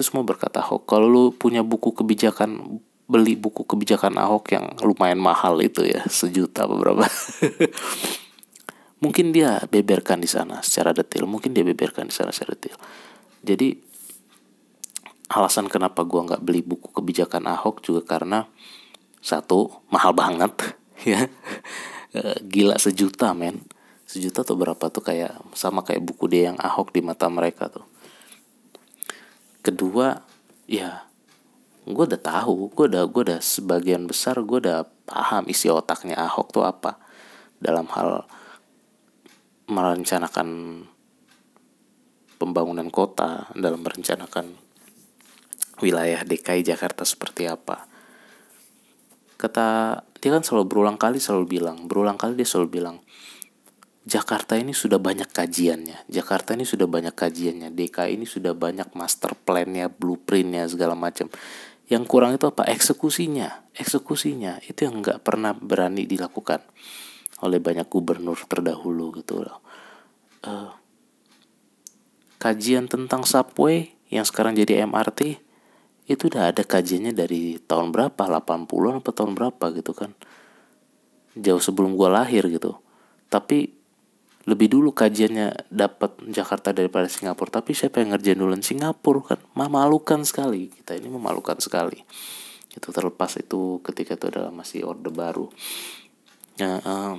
itu 0.00 0.08
semua 0.08 0.24
berkat 0.24 0.56
Ahok. 0.56 0.88
Kalau 0.88 1.04
lu 1.04 1.28
punya 1.36 1.60
buku 1.60 1.92
kebijakan 1.92 2.80
beli 3.04 3.36
buku 3.36 3.68
kebijakan 3.68 4.16
Ahok 4.16 4.56
yang 4.56 4.64
lumayan 4.80 5.20
mahal 5.20 5.60
itu 5.60 5.84
ya 5.84 6.00
sejuta 6.24 6.64
beberapa 6.64 7.04
mungkin 9.04 9.36
dia 9.36 9.60
beberkan 9.68 10.24
di 10.24 10.30
sana 10.30 10.64
secara 10.64 10.96
detail 10.96 11.28
mungkin 11.28 11.52
dia 11.52 11.60
beberkan 11.60 12.08
di 12.08 12.16
sana 12.16 12.32
secara 12.32 12.56
detail. 12.56 12.80
Jadi 13.44 13.76
alasan 15.36 15.68
kenapa 15.68 16.00
gua 16.08 16.24
nggak 16.32 16.40
beli 16.48 16.64
buku 16.64 16.96
kebijakan 16.96 17.44
Ahok 17.52 17.84
juga 17.84 18.00
karena 18.08 18.48
satu 19.20 19.84
mahal 19.92 20.16
banget 20.16 20.56
ya. 21.12 21.28
E, 22.16 22.40
gila 22.48 22.80
sejuta 22.80 23.36
men. 23.36 23.60
Sejuta 24.08 24.48
tuh 24.48 24.56
berapa 24.56 24.88
tuh 24.88 25.04
kayak 25.04 25.36
sama 25.52 25.84
kayak 25.84 26.00
buku 26.00 26.24
dia 26.24 26.48
yang 26.54 26.56
Ahok 26.56 26.88
di 26.88 27.04
mata 27.04 27.28
mereka 27.28 27.68
tuh 27.68 27.89
kedua 29.60 30.24
ya 30.64 31.04
gue 31.84 32.04
udah 32.06 32.20
tahu 32.20 32.70
gue 32.72 32.86
udah 32.92 33.04
gue 33.08 33.22
udah 33.32 33.40
sebagian 33.40 34.04
besar 34.06 34.40
gue 34.40 34.58
udah 34.60 34.86
paham 35.08 35.48
isi 35.48 35.66
otaknya 35.68 36.16
Ahok 36.16 36.54
tuh 36.54 36.64
apa 36.64 37.00
dalam 37.60 37.88
hal 37.92 38.24
merencanakan 39.70 40.48
pembangunan 42.40 42.88
kota, 42.88 43.52
dalam 43.52 43.84
merencanakan 43.84 44.56
wilayah 45.84 46.24
DKI 46.24 46.64
Jakarta 46.64 47.04
seperti 47.04 47.44
apa. 47.44 47.84
Kata 49.36 50.00
dia 50.20 50.30
kan 50.32 50.44
selalu 50.44 50.64
berulang 50.68 50.96
kali 50.96 51.20
selalu 51.20 51.60
bilang, 51.60 51.84
berulang 51.84 52.16
kali 52.16 52.36
dia 52.36 52.48
selalu 52.48 52.80
bilang, 52.80 52.96
Jakarta 54.00 54.56
ini 54.56 54.72
sudah 54.72 54.96
banyak 54.96 55.28
kajiannya, 55.28 56.08
Jakarta 56.08 56.56
ini 56.56 56.64
sudah 56.64 56.88
banyak 56.88 57.12
kajiannya, 57.12 57.68
DKI 57.76 58.16
ini 58.16 58.24
sudah 58.24 58.56
banyak 58.56 58.96
master 58.96 59.36
plan-nya, 59.36 59.92
blueprint-nya 59.92 60.64
segala 60.72 60.96
macam. 60.96 61.28
Yang 61.90 62.04
kurang 62.06 62.32
itu 62.32 62.46
apa? 62.48 62.64
Eksekusinya, 62.70 63.68
eksekusinya. 63.74 64.62
Itu 64.62 64.86
yang 64.86 65.02
nggak 65.02 65.26
pernah 65.26 65.52
berani 65.52 66.06
dilakukan 66.06 66.62
oleh 67.42 67.58
banyak 67.58 67.90
gubernur 67.90 68.38
terdahulu 68.46 69.10
gitu. 69.18 69.42
Loh. 69.42 69.58
Uh, 70.46 70.70
kajian 72.38 72.86
tentang 72.86 73.26
subway 73.26 73.90
yang 74.08 74.22
sekarang 74.22 74.54
jadi 74.54 74.86
MRT 74.86 75.42
itu 76.06 76.22
udah 76.30 76.54
ada 76.54 76.62
kajiannya 76.62 77.10
dari 77.10 77.58
tahun 77.58 77.90
berapa? 77.90 78.22
80-an 78.22 79.02
atau 79.02 79.12
tahun 79.12 79.34
berapa 79.34 79.64
gitu 79.74 79.92
kan? 79.92 80.14
Jauh 81.34 81.60
sebelum 81.60 81.98
gua 81.98 82.22
lahir 82.22 82.46
gitu. 82.46 82.78
Tapi 83.26 83.79
lebih 84.48 84.72
dulu 84.72 84.96
kajiannya 84.96 85.68
dapat 85.68 86.16
Jakarta 86.32 86.72
daripada 86.72 87.04
Singapura 87.10 87.60
tapi 87.60 87.76
siapa 87.76 88.00
yang 88.00 88.16
ngerjain 88.16 88.40
duluan? 88.40 88.64
Singapura 88.64 89.36
kan? 89.36 89.40
Memalukan 89.52 90.24
sekali. 90.24 90.72
Kita 90.72 90.96
ini 90.96 91.12
memalukan 91.12 91.60
sekali. 91.60 92.00
Itu 92.72 92.88
terlepas 92.94 93.36
itu 93.36 93.84
ketika 93.84 94.16
itu 94.16 94.26
adalah 94.32 94.48
masih 94.48 94.88
orde 94.88 95.12
baru. 95.12 95.50
Nah, 96.60 96.76
uh, 96.80 97.14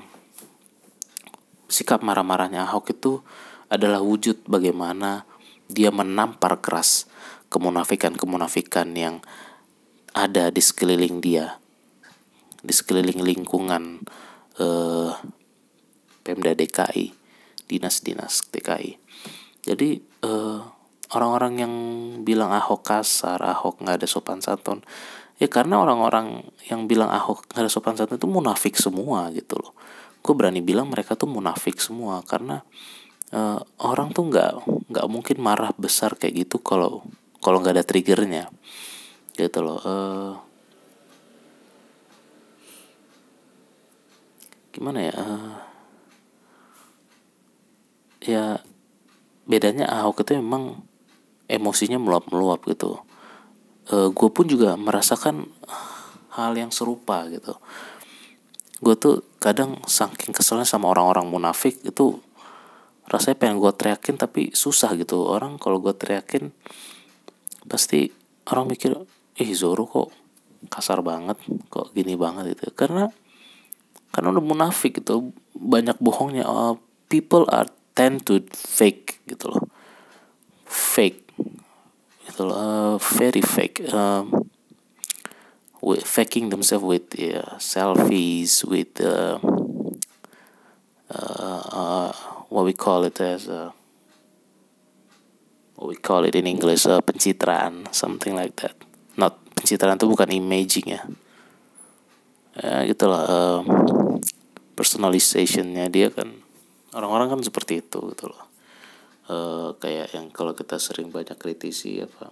sikap 1.71 2.01
marah-marahnya 2.01 2.67
Ahok 2.67 2.91
itu 2.91 3.23
adalah 3.71 4.03
wujud 4.03 4.43
bagaimana 4.49 5.23
dia 5.71 5.87
menampar 5.93 6.59
keras 6.59 7.07
kemunafikan-kemunafikan 7.47 8.91
yang 8.91 9.23
ada 10.11 10.51
di 10.51 10.59
sekeliling 10.59 11.23
dia, 11.23 11.55
di 12.59 12.75
sekeliling 12.75 13.23
lingkungan 13.23 14.03
eh, 14.59 15.11
Pemda 16.21 16.53
DKI, 16.53 17.13
dinas-dinas 17.65 18.45
DKI. 18.53 18.97
Jadi 19.61 19.89
eh, 20.01 20.59
orang-orang 21.13 21.53
yang 21.59 21.73
bilang 22.25 22.53
Ahok 22.53 22.85
kasar, 22.85 23.41
Ahok 23.41 23.81
nggak 23.81 24.01
ada 24.01 24.07
sopan 24.09 24.41
santun, 24.41 24.81
ya 25.41 25.49
karena 25.49 25.81
orang-orang 25.81 26.45
yang 26.69 26.85
bilang 26.85 27.09
Ahok 27.09 27.49
nggak 27.49 27.65
ada 27.65 27.71
sopan 27.71 27.97
santun 27.97 28.21
itu 28.21 28.29
munafik 28.29 28.77
semua 28.77 29.29
gitu 29.33 29.57
loh 29.57 29.73
gue 30.21 30.33
berani 30.37 30.61
bilang 30.61 30.93
mereka 30.93 31.17
tuh 31.17 31.25
munafik 31.25 31.81
semua 31.81 32.21
karena 32.21 32.61
uh, 33.33 33.57
orang 33.81 34.13
tuh 34.13 34.29
nggak 34.29 34.51
nggak 34.93 35.07
mungkin 35.09 35.37
marah 35.41 35.73
besar 35.73 36.13
kayak 36.13 36.45
gitu 36.45 36.61
kalau 36.61 37.01
kalau 37.41 37.57
nggak 37.57 37.81
ada 37.81 37.85
triggernya 37.85 38.53
gitu 39.33 39.59
loh 39.65 39.81
uh, 39.81 40.33
gimana 44.69 45.09
ya 45.09 45.13
uh, 45.17 45.57
ya 48.21 48.61
bedanya 49.49 49.89
Ahok 49.89 50.23
itu 50.23 50.37
memang 50.37 50.85
emosinya 51.49 51.99
meluap-meluap 51.99 52.63
gitu. 52.69 53.01
Uh, 53.91 54.13
gue 54.13 54.29
pun 54.31 54.45
juga 54.47 54.77
merasakan 54.77 55.49
hal 56.31 56.55
yang 56.55 56.71
serupa 56.71 57.27
gitu. 57.27 57.59
Gue 58.79 58.95
tuh 58.95 59.25
kadang 59.41 59.83
saking 59.83 60.31
keselnya 60.31 60.63
sama 60.63 60.89
orang-orang 60.93 61.27
munafik 61.27 61.81
itu 61.83 62.21
rasanya 63.11 63.35
pengen 63.35 63.59
gue 63.59 63.71
teriakin 63.75 64.15
tapi 64.15 64.55
susah 64.55 64.95
gitu. 64.95 65.27
Orang 65.27 65.59
kalau 65.59 65.83
gue 65.83 65.91
teriakin 65.91 66.55
pasti 67.67 68.13
orang 68.47 68.71
mikir 68.71 68.95
ih 69.35 69.51
Zoro 69.51 69.83
kok 69.89 70.09
kasar 70.71 71.03
banget 71.03 71.35
kok 71.67 71.91
gini 71.91 72.15
banget 72.15 72.55
gitu. 72.55 72.71
Karena 72.71 73.11
karena 74.15 74.27
udah 74.31 74.43
munafik 74.43 75.03
gitu 75.03 75.35
banyak 75.55 75.99
bohongnya 75.99 76.47
uh, 76.47 76.75
people 77.11 77.43
are 77.51 77.67
tend 77.95 78.25
to 78.27 78.41
fake 78.53 79.19
gitu 79.27 79.51
loh. 79.51 79.63
Fake 80.67 81.27
gitu 82.29 82.47
loh. 82.47 82.55
Uh, 82.55 82.95
very 82.97 83.43
fake. 83.43 83.83
Uh, 83.91 84.23
with 85.81 86.05
faking 86.05 86.49
themselves 86.49 86.85
with 86.85 87.09
uh, 87.17 87.57
selfies 87.57 88.63
with 88.63 89.01
uh, 89.01 89.41
uh, 91.09 91.61
uh, 91.73 92.11
what 92.49 92.63
we 92.63 92.73
call 92.73 93.03
it 93.03 93.19
as 93.19 93.49
uh, 93.49 93.71
what 95.75 95.89
we 95.89 95.97
call 95.97 96.23
it 96.23 96.37
in 96.37 96.45
English 96.45 96.85
uh, 96.85 97.01
pencitraan 97.01 97.89
something 97.91 98.37
like 98.37 98.55
that. 98.61 98.77
Not 99.17 99.41
pencitraan 99.57 99.97
itu 99.97 100.05
bukan 100.05 100.29
imaging 100.29 100.93
ya. 100.93 101.01
Ya 102.61 102.85
gitulah 102.85 103.25
uh, 103.25 103.61
personalizationnya 104.77 105.89
dia 105.89 106.13
kan 106.13 106.45
orang-orang 106.95 107.37
kan 107.37 107.41
seperti 107.43 107.83
itu 107.83 107.99
gitu 108.11 108.31
loh 108.31 108.43
uh, 109.31 109.69
kayak 109.79 110.15
yang 110.15 110.27
kalau 110.31 110.51
kita 110.51 110.77
sering 110.77 111.09
banyak 111.11 111.35
kritisi 111.39 112.03
apa 112.03 112.31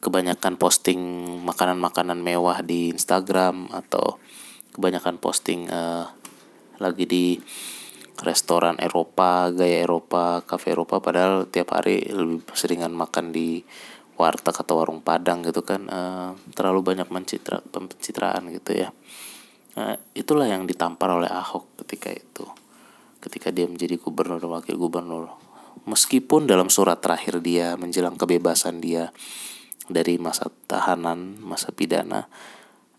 kebanyakan 0.00 0.56
posting 0.56 1.00
makanan-makanan 1.44 2.24
mewah 2.24 2.64
di 2.64 2.88
Instagram 2.88 3.68
atau 3.68 4.16
kebanyakan 4.72 5.20
posting 5.20 5.68
uh, 5.68 6.08
lagi 6.80 7.04
di 7.04 7.36
restoran 8.20 8.76
Eropa, 8.80 9.48
gaya 9.52 9.84
Eropa, 9.84 10.44
kafe 10.44 10.72
Eropa 10.72 11.00
padahal 11.00 11.48
tiap 11.48 11.76
hari 11.76 12.04
lebih 12.08 12.44
seringan 12.52 12.92
makan 12.92 13.32
di 13.32 13.64
warteg 14.20 14.52
atau 14.52 14.76
warung 14.80 15.00
Padang 15.00 15.40
gitu 15.40 15.64
kan 15.64 15.88
uh, 15.88 16.36
terlalu 16.52 16.92
banyak 16.92 17.08
mencitra 17.08 17.64
pencitraan 17.72 18.52
gitu 18.52 18.76
ya. 18.76 18.92
Uh, 19.78 19.94
itulah 20.16 20.50
yang 20.50 20.66
ditampar 20.66 21.14
oleh 21.14 21.30
Ahok 21.30 21.82
ketika 21.84 22.10
itu. 22.10 22.46
Ketika 23.22 23.54
dia 23.54 23.68
menjadi 23.70 24.00
gubernur 24.00 24.42
dan 24.42 24.50
wakil 24.50 24.74
gubernur. 24.80 25.30
Meskipun 25.86 26.50
dalam 26.50 26.72
surat 26.72 26.98
terakhir 26.98 27.38
dia 27.38 27.78
menjelang 27.78 28.18
kebebasan 28.18 28.82
dia 28.82 29.14
dari 29.86 30.18
masa 30.18 30.50
tahanan, 30.66 31.38
masa 31.38 31.70
pidana, 31.70 32.26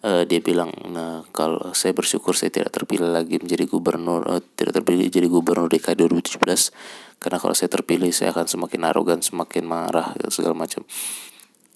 uh, 0.05 0.24
dia 0.26 0.41
bilang 0.41 0.74
nah, 0.89 1.24
kalau 1.32 1.74
saya 1.74 1.93
bersyukur 1.93 2.34
saya 2.34 2.49
tidak 2.53 2.74
terpilih 2.74 3.09
lagi 3.09 3.38
menjadi 3.38 3.65
gubernur 3.69 4.26
uh, 4.28 4.41
tidak 4.57 4.82
terpilih 4.82 5.07
jadi 5.07 5.28
gubernur 5.30 5.69
DKI 5.69 5.95
2017 5.97 7.22
karena 7.22 7.38
kalau 7.38 7.53
saya 7.53 7.69
terpilih 7.69 8.09
saya 8.09 8.34
akan 8.34 8.49
semakin 8.49 8.82
arogan 8.89 9.19
semakin 9.22 9.63
marah 9.65 10.17
segala 10.34 10.57
macam 10.57 10.82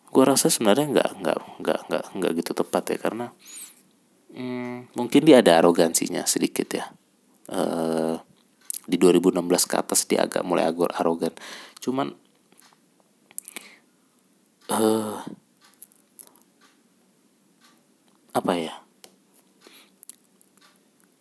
gue 0.09 0.23
rasa 0.23 0.47
sebenarnya 0.47 0.89
nggak 0.89 1.09
nggak 1.21 1.39
nggak 1.61 1.79
nggak 1.91 2.05
nggak 2.17 2.31
gitu 2.39 2.51
tepat 2.55 2.83
ya 2.95 2.97
karena 2.97 3.25
hmm, 4.35 4.93
mungkin 4.93 5.21
dia 5.23 5.39
ada 5.39 5.63
arogansinya 5.63 6.27
sedikit 6.27 6.67
ya. 6.75 6.85
Uh, 7.45 8.19
di 8.85 9.01
2016 9.01 9.41
ke 9.65 9.75
atas 9.79 10.05
dia 10.05 10.27
agak 10.27 10.45
mulai 10.45 10.67
agor 10.67 10.93
arogan. 10.93 11.33
Cuman 11.81 12.13
uh, 14.69 15.17
apa 18.35 18.53
ya? 18.53 18.75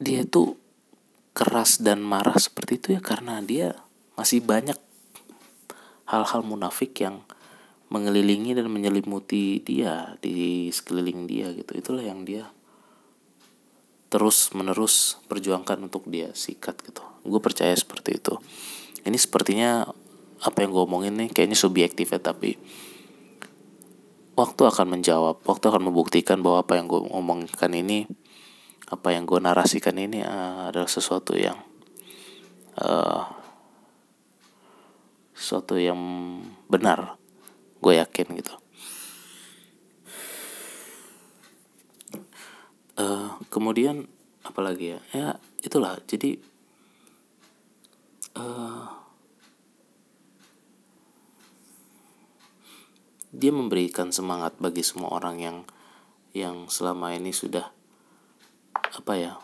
Dia 0.02 0.26
itu 0.26 0.58
keras 1.34 1.82
dan 1.82 2.04
marah 2.04 2.36
seperti 2.38 2.78
itu 2.78 2.88
ya 2.94 3.00
karena 3.02 3.42
dia 3.42 3.74
masih 4.14 4.44
banyak 4.44 4.78
hal-hal 6.06 6.46
munafik 6.46 6.94
yang 7.02 7.26
mengelilingi 7.90 8.54
dan 8.54 8.70
menyelimuti 8.70 9.62
dia 9.62 10.14
di 10.22 10.70
sekeliling 10.70 11.26
dia 11.26 11.50
gitu. 11.54 11.74
Itulah 11.74 12.04
yang 12.06 12.22
dia 12.22 12.53
terus 14.14 14.54
menerus 14.54 15.18
perjuangkan 15.26 15.90
untuk 15.90 16.06
dia 16.06 16.30
sikat 16.30 16.78
gitu. 16.86 17.02
Gue 17.26 17.42
percaya 17.42 17.74
seperti 17.74 18.22
itu. 18.22 18.38
Ini 19.02 19.18
sepertinya 19.18 19.90
apa 20.44 20.60
yang 20.60 20.70
gue 20.76 20.82
omongin 20.84 21.14
nih 21.16 21.28
kayaknya 21.32 21.56
subjektif 21.56 22.12
ya 22.12 22.20
tapi 22.20 22.60
waktu 24.36 24.62
akan 24.68 24.98
menjawab 24.98 25.40
waktu 25.40 25.64
akan 25.72 25.88
membuktikan 25.88 26.44
bahwa 26.44 26.60
apa 26.60 26.76
yang 26.76 26.86
gue 26.90 27.00
omongkan 27.00 27.72
ini 27.72 28.04
apa 28.92 29.16
yang 29.16 29.24
gue 29.24 29.40
narasikan 29.40 29.96
ini 29.96 30.20
uh, 30.20 30.68
adalah 30.68 30.90
sesuatu 30.90 31.32
yang 31.32 31.56
uh, 32.76 33.24
sesuatu 35.32 35.80
yang 35.80 35.98
benar 36.68 37.16
gue 37.80 37.96
yakin 37.96 38.36
gitu 38.36 38.54
uh, 42.98 43.38
kemudian 43.48 44.06
apalagi 44.44 44.96
ya? 44.96 45.00
Ya 45.14 45.28
itulah. 45.64 45.98
Jadi 46.04 46.38
uh, 48.38 48.86
dia 53.34 53.50
memberikan 53.50 54.14
semangat 54.14 54.54
bagi 54.62 54.86
semua 54.86 55.10
orang 55.10 55.36
yang 55.42 55.58
yang 56.34 56.66
selama 56.70 57.14
ini 57.14 57.34
sudah 57.34 57.70
apa 58.74 59.12
ya 59.18 59.34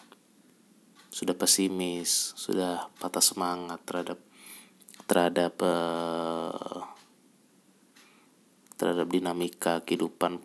sudah 1.11 1.35
pesimis 1.35 2.39
sudah 2.39 2.87
patah 3.03 3.23
semangat 3.23 3.83
terhadap 3.83 4.19
terhadap 5.11 5.55
uh, 5.59 6.87
terhadap 8.79 9.11
dinamika 9.11 9.83
kehidupan 9.83 10.39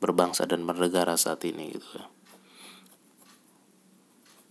berbangsa 0.00 0.48
dan 0.48 0.64
bernegara 0.64 1.14
saat 1.14 1.44
ini 1.44 1.76
gitu 1.76 1.88
ya. 1.94 2.06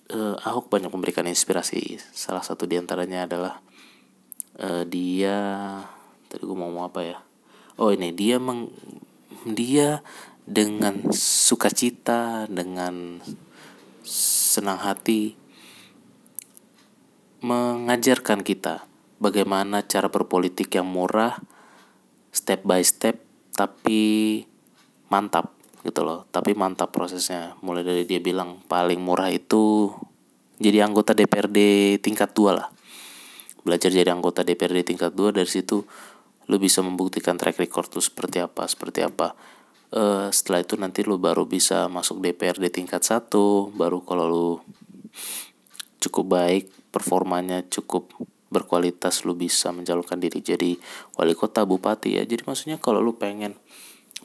Uh, 0.09 0.35
Ahok 0.41 0.73
banyak 0.73 0.89
memberikan 0.89 1.25
inspirasi. 1.29 2.01
Salah 2.13 2.41
satu 2.41 2.65
di 2.65 2.81
antaranya 2.81 3.29
adalah 3.29 3.61
uh, 4.57 4.81
dia 4.85 5.37
tadi 6.29 6.45
gue 6.45 6.57
mau 6.57 6.69
ngomong 6.69 6.89
apa 6.89 7.01
ya? 7.01 7.17
oh 7.79 7.95
ini 7.95 8.11
dia 8.11 8.37
meng 8.37 8.67
dia 9.47 10.03
dengan 10.43 11.09
sukacita 11.15 12.45
dengan 12.51 13.23
senang 14.03 14.83
hati 14.83 15.39
mengajarkan 17.39 18.43
kita 18.43 18.83
bagaimana 19.23 19.87
cara 19.87 20.11
berpolitik 20.11 20.75
yang 20.75 20.91
murah 20.91 21.39
step 22.35 22.67
by 22.67 22.83
step 22.83 23.23
tapi 23.55 24.43
mantap 25.09 25.53
gitu 25.83 26.05
loh. 26.05 26.25
Tapi 26.29 26.55
mantap 26.55 26.93
prosesnya. 26.93 27.57
Mulai 27.65 27.83
dari 27.83 28.03
dia 28.05 28.21
bilang 28.21 28.61
paling 28.65 29.01
murah 29.01 29.29
itu 29.29 29.93
jadi 30.59 30.83
anggota 30.83 31.15
DPRD 31.15 31.57
tingkat 32.03 32.31
dua 32.35 32.51
lah. 32.55 32.67
Belajar 33.63 33.91
jadi 33.91 34.11
anggota 34.11 34.43
DPRD 34.43 34.95
tingkat 34.95 35.11
dua 35.13 35.35
dari 35.35 35.49
situ 35.49 35.83
lu 36.49 36.57
bisa 36.57 36.81
membuktikan 36.81 37.37
track 37.37 37.61
record 37.61 37.93
lu 37.93 38.01
seperti 38.01 38.41
apa 38.41 38.65
seperti 38.65 39.05
apa. 39.05 39.37
Uh, 39.89 40.29
setelah 40.29 40.61
itu 40.61 40.77
nanti 40.77 41.01
lu 41.01 41.17
baru 41.17 41.49
bisa 41.49 41.89
masuk 41.89 42.21
DPRD 42.21 42.69
tingkat 42.69 43.01
satu 43.01 43.73
baru 43.73 44.05
kalau 44.05 44.25
lu 44.29 44.49
cukup 45.97 46.25
baik 46.37 46.69
performanya 46.93 47.65
cukup 47.65 48.09
berkualitas 48.49 49.25
lu 49.25 49.37
bisa 49.37 49.69
mencalonkan 49.69 50.17
diri 50.17 50.41
jadi 50.41 50.75
wali 51.15 51.33
kota 51.37 51.63
bupati 51.63 52.17
ya. 52.17 52.23
Jadi 52.25 52.43
maksudnya 52.45 52.77
kalau 52.81 52.99
lu 52.99 53.15
pengen 53.15 53.55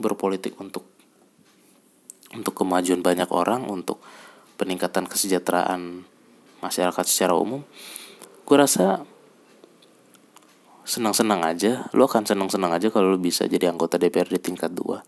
berpolitik 0.00 0.58
untuk 0.58 0.86
untuk 2.34 2.54
kemajuan 2.54 3.02
banyak 3.02 3.30
orang 3.30 3.66
untuk 3.70 4.02
peningkatan 4.58 5.06
kesejahteraan 5.06 6.02
masyarakat 6.58 7.04
secara 7.06 7.38
umum 7.38 7.62
gue 8.44 8.56
rasa 8.60 9.08
senang-senang 10.84 11.40
aja. 11.40 11.88
Lo 11.96 12.04
akan 12.04 12.28
senang-senang 12.28 12.76
aja 12.76 12.92
kalau 12.92 13.16
lo 13.16 13.18
bisa 13.18 13.48
jadi 13.48 13.72
anggota 13.72 13.96
DPRD 13.96 14.38
tingkat 14.38 14.70
2 14.76 15.00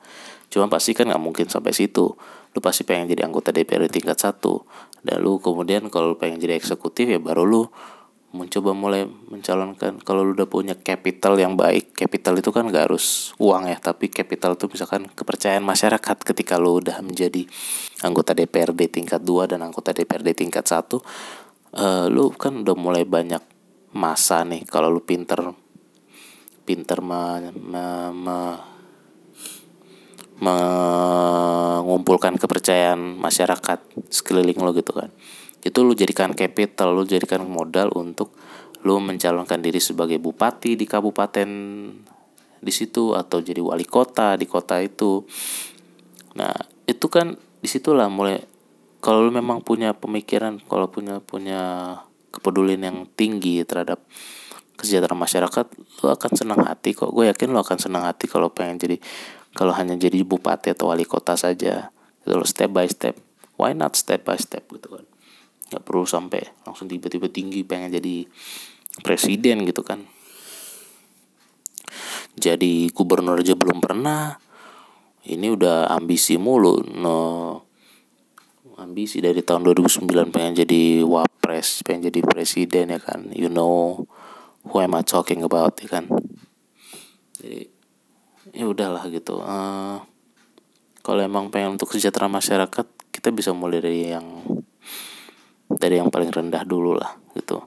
cuma 0.46 0.70
pasti 0.70 0.94
kan 0.94 1.10
nggak 1.10 1.22
mungkin 1.22 1.46
sampai 1.50 1.74
situ. 1.74 2.16
Lo 2.54 2.58
pasti 2.64 2.86
pengen 2.86 3.12
jadi 3.12 3.28
anggota 3.28 3.52
DPRD 3.52 3.92
tingkat 3.92 4.16
satu. 4.16 4.64
Dan 5.02 5.20
lo 5.20 5.42
kemudian 5.42 5.90
kalau 5.92 6.14
lo 6.14 6.16
pengen 6.16 6.40
jadi 6.40 6.56
eksekutif 6.56 7.10
ya 7.10 7.20
baru 7.20 7.44
lo 7.44 7.62
mencoba 8.36 8.76
mulai 8.76 9.08
mencalonkan 9.08 10.04
kalau 10.04 10.22
lo 10.22 10.36
udah 10.36 10.44
punya 10.44 10.76
capital 10.76 11.40
yang 11.40 11.56
baik 11.56 11.96
capital 11.96 12.36
itu 12.36 12.52
kan 12.52 12.68
gak 12.68 12.92
harus 12.92 13.32
uang 13.40 13.72
ya 13.72 13.80
tapi 13.80 14.12
capital 14.12 14.54
itu 14.54 14.68
misalkan 14.68 15.08
kepercayaan 15.08 15.64
masyarakat 15.64 16.16
ketika 16.20 16.60
lo 16.60 16.78
udah 16.78 17.00
menjadi 17.00 17.48
anggota 18.04 18.36
DPRD 18.36 18.92
tingkat 18.92 19.24
2 19.24 19.56
dan 19.56 19.64
anggota 19.64 19.96
DPRD 19.96 20.36
tingkat 20.36 20.68
satu 20.68 21.00
uh, 21.74 22.06
lo 22.12 22.28
kan 22.36 22.60
udah 22.60 22.76
mulai 22.76 23.08
banyak 23.08 23.40
masa 23.96 24.44
nih 24.44 24.68
kalau 24.68 24.92
lu 24.92 25.00
pinter 25.00 25.40
pinter 26.68 27.00
me, 27.00 27.48
me, 27.56 28.12
me, 28.12 28.36
mengumpulkan 30.36 32.36
kepercayaan 32.36 33.16
masyarakat 33.16 33.80
sekeliling 34.12 34.60
lo 34.60 34.76
gitu 34.76 34.92
kan 34.92 35.08
itu 35.64 35.78
lu 35.82 35.96
jadikan 35.98 36.30
capital 36.36 36.94
lu 36.94 37.02
jadikan 37.02 37.42
modal 37.46 37.90
untuk 37.94 38.34
lu 38.86 39.02
mencalonkan 39.02 39.58
diri 39.58 39.82
sebagai 39.82 40.22
bupati 40.22 40.78
di 40.78 40.86
kabupaten 40.86 41.50
di 42.62 42.72
situ 42.72 43.18
atau 43.18 43.42
jadi 43.42 43.58
wali 43.58 43.82
kota 43.82 44.38
di 44.38 44.46
kota 44.46 44.78
itu. 44.78 45.26
Nah 46.38 46.54
itu 46.86 47.06
kan 47.10 47.34
di 47.34 47.68
situlah 47.68 48.06
mulai 48.06 48.38
kalau 49.02 49.26
lu 49.26 49.34
memang 49.34 49.58
punya 49.62 49.90
pemikiran 49.90 50.62
kalau 50.70 50.86
punya 50.86 51.18
punya 51.18 51.60
kepedulian 52.30 52.82
yang 52.86 52.98
tinggi 53.18 53.66
terhadap 53.66 54.06
kesejahteraan 54.78 55.18
masyarakat 55.18 55.66
lo 56.04 56.08
akan 56.14 56.32
senang 56.38 56.62
hati 56.62 56.94
kok. 56.94 57.10
Gue 57.10 57.26
yakin 57.26 57.50
lo 57.50 57.66
akan 57.66 57.78
senang 57.82 58.06
hati 58.06 58.30
kalau 58.30 58.54
pengen 58.54 58.78
jadi 58.78 58.96
kalau 59.56 59.74
hanya 59.74 59.98
jadi 59.98 60.22
bupati 60.22 60.78
atau 60.78 60.94
wali 60.94 61.02
kota 61.02 61.34
saja. 61.34 61.90
Gitu 62.22 62.34
lo 62.38 62.46
step 62.46 62.70
by 62.70 62.86
step. 62.86 63.18
Why 63.58 63.74
not 63.74 63.98
step 63.98 64.22
by 64.22 64.36
step 64.38 64.68
gitu 64.68 65.00
kan 65.00 65.15
nggak 65.66 65.82
perlu 65.82 66.06
sampai 66.06 66.42
langsung 66.62 66.86
tiba-tiba 66.86 67.26
tinggi 67.26 67.66
pengen 67.66 67.90
jadi 67.98 68.26
presiden 69.02 69.66
gitu 69.66 69.82
kan. 69.82 70.06
Jadi 72.36 72.92
gubernur 72.92 73.40
aja 73.40 73.56
belum 73.56 73.80
pernah. 73.80 74.36
Ini 75.26 75.46
udah 75.50 75.90
ambisi 75.90 76.38
mulu 76.38 76.84
no 76.86 77.18
ambisi 78.76 79.24
dari 79.24 79.40
tahun 79.40 79.64
2009 79.72 80.04
pengen 80.30 80.52
jadi 80.52 81.00
wapres 81.00 81.80
pengen 81.82 82.12
jadi 82.12 82.20
presiden 82.22 82.92
ya 82.92 83.00
kan. 83.00 83.32
You 83.32 83.48
know 83.48 84.04
who 84.68 84.76
am 84.78 84.94
I 84.94 85.02
talking 85.02 85.42
about 85.42 85.80
ya 85.80 85.88
kan. 85.98 86.06
Jadi 87.40 87.72
ya 88.54 88.64
udahlah 88.68 89.08
gitu. 89.10 89.42
Uh, 89.42 89.98
kalau 91.02 91.24
emang 91.24 91.50
pengen 91.50 91.74
untuk 91.74 91.90
sejahtera 91.90 92.30
masyarakat 92.30 92.86
kita 93.10 93.32
bisa 93.32 93.50
mulai 93.56 93.80
dari 93.80 94.12
yang 94.12 94.44
dari 95.70 95.98
yang 95.98 96.10
paling 96.10 96.30
rendah 96.30 96.62
dulu 96.62 96.94
lah 96.96 97.18
gitu. 97.34 97.62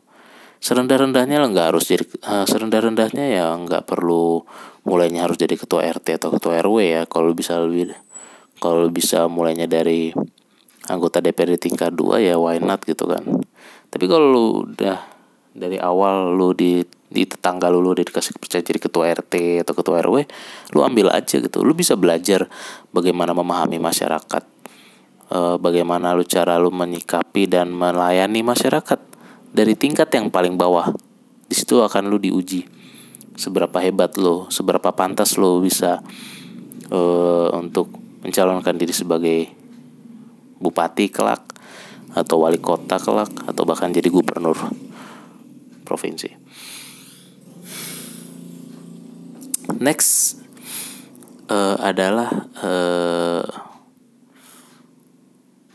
Serendah-rendahnya 0.59 1.39
nggak 1.39 1.67
harus 1.71 1.87
jadi 1.87 2.03
uh, 2.27 2.43
serendah-rendahnya 2.43 3.25
ya 3.31 3.55
nggak 3.55 3.87
perlu 3.87 4.43
mulainya 4.83 5.23
harus 5.23 5.39
jadi 5.39 5.55
ketua 5.55 5.87
RT 5.87 6.19
atau 6.19 6.35
ketua 6.35 6.59
RW 6.59 6.77
ya. 6.83 7.01
Kalau 7.07 7.31
bisa 7.31 7.59
lebih 7.63 7.95
kalau 8.59 8.91
bisa 8.91 9.31
mulainya 9.31 9.71
dari 9.71 10.11
anggota 10.91 11.23
DPRD 11.23 11.71
tingkat 11.71 11.95
2 11.95 12.27
ya 12.27 12.35
why 12.35 12.59
not 12.59 12.83
gitu 12.83 13.07
kan. 13.07 13.23
Tapi 13.87 14.05
kalau 14.09 14.27
lu 14.27 14.45
udah 14.67 14.99
dari 15.55 15.79
awal 15.79 16.35
lu 16.35 16.51
di 16.51 16.83
di 17.09 17.25
tetangga 17.25 17.73
lu 17.73 17.81
lu 17.81 17.97
dikasih 17.97 18.37
percaya 18.37 18.61
jadi 18.61 18.77
ketua 18.77 19.09
RT 19.09 19.65
atau 19.65 19.73
ketua 19.73 20.03
RW 20.03 20.27
lu 20.75 20.83
ambil 20.83 21.09
aja 21.15 21.39
gitu. 21.39 21.63
Lu 21.63 21.71
bisa 21.71 21.95
belajar 21.95 22.51
bagaimana 22.91 23.31
memahami 23.31 23.79
masyarakat 23.79 24.58
e, 25.29 25.37
bagaimana 25.61 26.17
lu 26.17 26.25
cara 26.25 26.57
lu 26.57 26.73
menyikapi 26.73 27.45
dan 27.45 27.71
melayani 27.71 28.41
masyarakat 28.41 28.99
dari 29.53 29.73
tingkat 29.77 30.09
yang 30.13 30.33
paling 30.33 30.57
bawah 30.57 30.91
di 31.49 31.55
situ 31.55 31.81
akan 31.81 32.09
lu 32.09 32.17
diuji 32.17 32.65
seberapa 33.37 33.77
hebat 33.79 34.17
lo 34.17 34.49
seberapa 34.51 34.91
pantas 34.91 35.37
lo 35.37 35.61
bisa 35.61 36.01
e, 36.89 36.99
untuk 37.53 37.93
mencalonkan 38.25 38.75
diri 38.75 38.91
sebagai 38.91 39.39
bupati 40.59 41.07
kelak 41.07 41.55
atau 42.13 42.43
wali 42.43 42.59
kota 42.59 42.99
kelak 42.99 43.31
atau 43.47 43.63
bahkan 43.63 43.93
jadi 43.93 44.09
gubernur 44.11 44.57
provinsi. 45.87 46.29
Next 49.79 50.41
uh, 51.47 51.77
adalah 51.79 52.49
uh, 52.61 53.45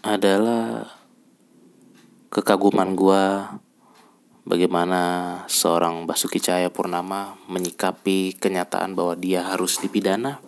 adalah 0.05 0.85
kekaguman 2.29 2.93
gue 2.93 3.25
bagaimana 4.45 5.01
seorang 5.49 6.05
Basuki 6.05 6.45
Cahaya 6.45 6.69
Purnama 6.69 7.41
menyikapi 7.49 8.37
kenyataan 8.37 8.93
bahwa 8.93 9.17
dia 9.17 9.41
harus 9.49 9.81
dipidana 9.81 10.45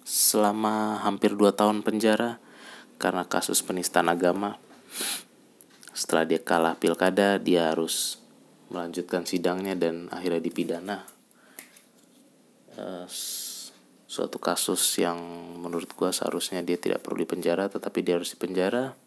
selama 0.00 1.04
hampir 1.04 1.36
dua 1.36 1.52
tahun 1.52 1.84
penjara 1.84 2.40
karena 2.96 3.28
kasus 3.28 3.60
penistaan 3.60 4.08
agama. 4.08 4.56
Setelah 5.92 6.24
dia 6.24 6.40
kalah 6.40 6.80
pilkada, 6.80 7.36
dia 7.36 7.76
harus 7.76 8.16
melanjutkan 8.72 9.28
sidangnya 9.28 9.76
dan 9.76 10.08
akhirnya 10.08 10.40
dipidana. 10.40 11.04
Uh, 12.80 13.04
suatu 14.10 14.42
kasus 14.42 14.82
yang 14.98 15.22
menurut 15.62 15.86
gua 15.94 16.10
seharusnya 16.10 16.66
dia 16.66 16.74
tidak 16.74 17.06
perlu 17.06 17.22
dipenjara, 17.22 17.70
tetapi 17.70 18.02
dia 18.02 18.18
harus 18.18 18.34
dipenjara 18.34 18.98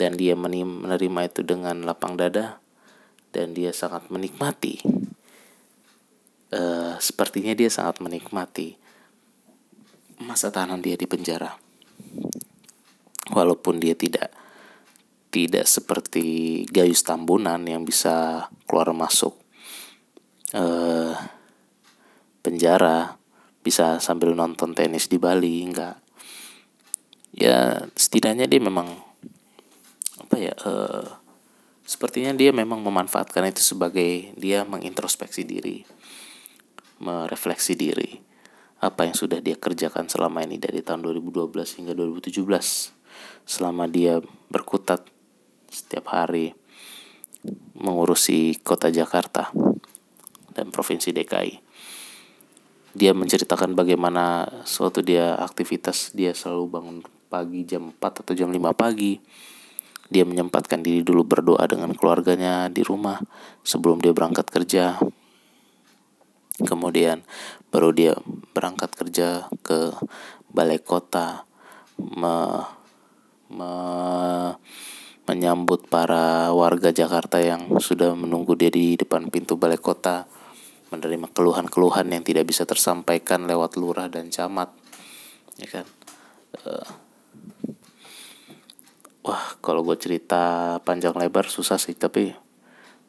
dan 0.00 0.16
dia 0.16 0.32
menerima 0.32 1.20
itu 1.28 1.44
dengan 1.44 1.84
lapang 1.84 2.16
dada 2.16 2.56
dan 3.36 3.52
dia 3.52 3.76
sangat 3.76 4.08
menikmati. 4.08 4.80
Uh, 6.54 6.96
sepertinya 7.02 7.52
dia 7.52 7.68
sangat 7.68 8.00
menikmati 8.00 8.78
masa 10.24 10.48
tahanan 10.48 10.80
dia 10.80 10.96
di 10.96 11.04
penjara, 11.04 11.60
walaupun 13.28 13.76
dia 13.76 13.92
tidak 13.92 14.32
tidak 15.28 15.66
seperti 15.66 16.62
Gayus 16.70 17.02
Tambunan 17.02 17.58
yang 17.66 17.82
bisa 17.82 18.46
keluar 18.70 18.94
masuk 18.94 19.34
uh, 20.54 21.18
penjara 22.40 23.18
bisa 23.64 23.96
sambil 23.98 24.36
nonton 24.36 24.76
tenis 24.76 25.08
di 25.08 25.16
Bali 25.16 25.64
enggak 25.64 25.96
ya 27.32 27.88
setidaknya 27.96 28.44
dia 28.44 28.60
memang 28.60 28.92
apa 30.20 30.36
ya 30.36 30.54
uh, 30.68 31.08
sepertinya 31.82 32.36
dia 32.36 32.52
memang 32.52 32.84
memanfaatkan 32.84 33.48
itu 33.48 33.64
sebagai 33.64 34.36
dia 34.36 34.62
mengintrospeksi 34.68 35.42
diri 35.48 35.82
merefleksi 37.00 37.74
diri 37.74 38.20
apa 38.84 39.08
yang 39.08 39.16
sudah 39.16 39.40
dia 39.40 39.56
kerjakan 39.56 40.12
selama 40.12 40.44
ini 40.44 40.60
dari 40.60 40.84
tahun 40.84 41.00
2012 41.02 41.48
hingga 41.80 41.96
2017 41.96 42.44
selama 43.48 43.88
dia 43.88 44.20
berkutat 44.52 45.08
setiap 45.72 46.12
hari 46.12 46.52
mengurusi 47.76 48.60
kota 48.60 48.88
Jakarta 48.88 49.52
dan 50.54 50.70
provinsi 50.70 51.10
DKI. 51.12 51.63
Dia 52.94 53.10
menceritakan 53.10 53.74
bagaimana 53.74 54.46
suatu 54.62 55.02
dia 55.02 55.34
aktivitas 55.34 56.14
dia 56.14 56.30
selalu 56.30 56.64
bangun 56.70 56.98
pagi 57.26 57.66
jam 57.66 57.90
4 57.90 58.22
atau 58.22 58.34
jam 58.38 58.54
5 58.54 58.62
pagi. 58.70 59.18
Dia 60.06 60.22
menyempatkan 60.22 60.78
diri 60.78 61.02
dulu 61.02 61.26
berdoa 61.26 61.66
dengan 61.66 61.90
keluarganya 61.98 62.70
di 62.70 62.86
rumah 62.86 63.18
sebelum 63.66 63.98
dia 63.98 64.14
berangkat 64.14 64.46
kerja. 64.46 65.02
Kemudian 66.62 67.26
baru 67.74 67.90
dia 67.90 68.14
berangkat 68.54 68.94
kerja 68.94 69.50
ke 69.66 69.90
balai 70.54 70.78
kota 70.78 71.42
me, 71.98 72.62
me, 73.50 73.72
menyambut 75.26 75.90
para 75.90 76.54
warga 76.54 76.94
Jakarta 76.94 77.42
yang 77.42 77.82
sudah 77.82 78.14
menunggu 78.14 78.54
dia 78.54 78.70
di 78.70 78.94
depan 78.94 79.34
pintu 79.34 79.58
balai 79.58 79.82
kota, 79.82 80.30
menerima 80.94 81.28
keluhan-keluhan 81.34 82.06
yang 82.08 82.22
tidak 82.22 82.46
bisa 82.46 82.62
tersampaikan 82.62 83.50
lewat 83.50 83.74
lurah 83.74 84.06
dan 84.06 84.30
camat, 84.30 84.70
ya 85.58 85.68
kan? 85.68 85.86
Uh, 86.62 86.88
wah, 89.26 89.44
kalau 89.58 89.82
gue 89.82 89.98
cerita 89.98 90.78
panjang 90.86 91.18
lebar 91.18 91.50
susah 91.50 91.76
sih, 91.76 91.98
tapi 91.98 92.30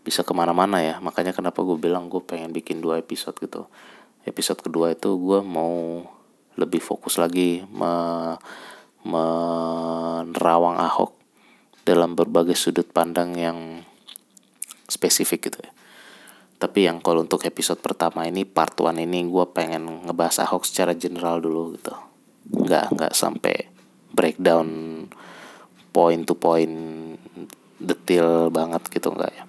bisa 0.06 0.22
ke 0.26 0.34
mana-mana 0.34 0.82
ya. 0.82 0.98
Makanya 1.02 1.34
kenapa 1.34 1.66
gue 1.66 1.78
bilang 1.78 2.10
gue 2.10 2.22
pengen 2.22 2.54
bikin 2.54 2.82
dua 2.82 3.02
episode 3.02 3.38
gitu. 3.42 3.66
Episode 4.26 4.62
kedua 4.62 4.94
itu 4.94 5.18
gue 5.18 5.42
mau 5.46 6.06
lebih 6.56 6.80
fokus 6.82 7.22
lagi 7.22 7.66
me 7.70 7.94
menerawang 9.06 10.82
Ahok 10.82 11.14
dalam 11.86 12.18
berbagai 12.18 12.58
sudut 12.58 12.90
pandang 12.90 13.38
yang 13.38 13.86
spesifik 14.90 15.54
gitu 15.54 15.62
ya. 15.62 15.72
Tapi 16.56 16.88
yang 16.88 17.04
kalau 17.04 17.28
untuk 17.28 17.44
episode 17.44 17.84
pertama 17.84 18.24
ini 18.24 18.48
part 18.48 18.80
one 18.80 19.04
ini 19.04 19.28
gue 19.28 19.46
pengen 19.52 20.08
ngebahas 20.08 20.48
Ahok 20.48 20.64
secara 20.64 20.96
general 20.96 21.44
dulu 21.44 21.76
gitu. 21.76 21.92
Nggak 22.48 22.96
nggak 22.96 23.14
sampai 23.14 23.68
breakdown 24.16 24.68
point 25.92 26.24
to 26.24 26.36
point 26.36 26.76
detail 27.80 28.48
banget 28.50 28.88
gitu 28.88 29.12
enggak 29.12 29.36
ya. 29.36 29.46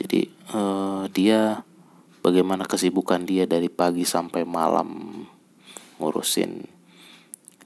Jadi 0.00 0.20
uh, 0.54 1.04
dia 1.10 1.66
bagaimana 2.22 2.64
kesibukan 2.64 3.26
dia 3.26 3.44
dari 3.50 3.66
pagi 3.66 4.06
sampai 4.06 4.46
malam 4.46 5.22
ngurusin 6.00 6.64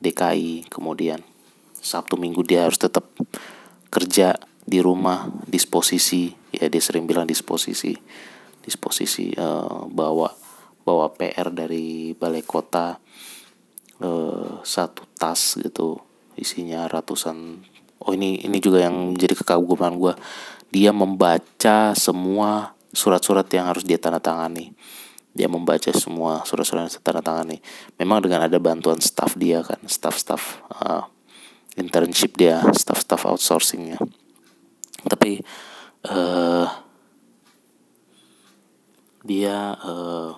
DKI 0.03 0.67
kemudian 0.73 1.23
Sabtu 1.79 2.19
Minggu 2.19 2.43
dia 2.43 2.67
harus 2.67 2.81
tetap 2.81 3.07
kerja 3.93 4.35
di 4.65 4.81
rumah 4.81 5.29
disposisi. 5.47 6.33
Ya 6.53 6.67
dia 6.67 6.83
sering 6.83 7.05
bilang 7.05 7.29
disposisi. 7.29 7.95
Disposisi 8.65 9.33
uh, 9.37 9.85
bawa 9.89 10.33
bawa 10.85 11.13
PR 11.17 11.53
dari 11.53 12.13
balai 12.17 12.45
kota 12.45 12.97
uh, 14.01 14.61
satu 14.65 15.05
tas 15.17 15.61
gitu. 15.61 16.01
Isinya 16.35 16.89
ratusan. 16.91 17.63
Oh 18.05 18.13
ini 18.13 18.43
ini 18.43 18.59
juga 18.61 18.85
yang 18.85 19.15
menjadi 19.15 19.39
kekaguman 19.41 19.97
gue 19.97 20.13
dia 20.75 20.91
membaca 20.91 21.95
semua 21.95 22.75
surat-surat 22.91 23.47
yang 23.55 23.71
harus 23.71 23.87
dia 23.87 23.95
tanda 23.95 24.19
tangani 24.19 24.75
dia 25.31 25.47
membaca 25.47 25.87
semua 25.95 26.43
surat-surat 26.43 26.91
yang 26.91 26.99
tanda 26.99 27.23
tangani 27.23 27.63
memang 27.95 28.19
dengan 28.27 28.43
ada 28.51 28.59
bantuan 28.59 28.99
staff 28.99 29.39
dia 29.39 29.63
kan 29.63 29.79
staff-staff 29.87 30.67
uh, 30.83 31.07
internship 31.79 32.35
dia 32.35 32.59
staff-staff 32.75 33.23
outsourcingnya 33.23 34.03
tapi 35.05 35.45
uh, 36.09 36.69
dia 39.25 39.77
uh, 39.81 40.37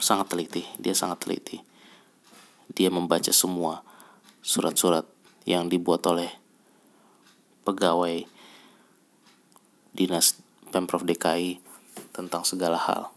sangat 0.00 0.36
teliti 0.36 0.64
dia 0.76 0.92
sangat 0.92 1.24
teliti. 1.24 1.64
Dia 2.74 2.92
membaca 2.92 3.32
semua 3.32 3.80
surat-surat 4.44 5.08
yang 5.48 5.68
dibuat 5.68 6.04
oleh 6.08 6.28
pegawai 7.64 8.28
dinas 9.96 10.36
pemprov 10.68 11.08
DKI 11.08 11.62
tentang 12.12 12.42
segala 12.44 12.76
hal 12.76 13.14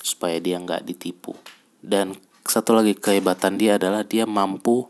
supaya 0.00 0.40
dia 0.40 0.56
nggak 0.56 0.88
ditipu. 0.88 1.36
Dan 1.82 2.16
satu 2.46 2.72
lagi 2.72 2.96
kehebatan 2.96 3.60
dia 3.60 3.76
adalah 3.76 4.06
dia 4.06 4.24
mampu 4.24 4.88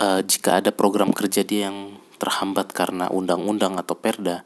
uh, 0.00 0.20
jika 0.24 0.64
ada 0.64 0.72
program 0.72 1.12
kerja 1.12 1.44
dia 1.44 1.68
yang 1.68 2.00
terhambat 2.16 2.72
karena 2.72 3.12
undang-undang 3.12 3.76
atau 3.76 3.94
perda, 3.96 4.42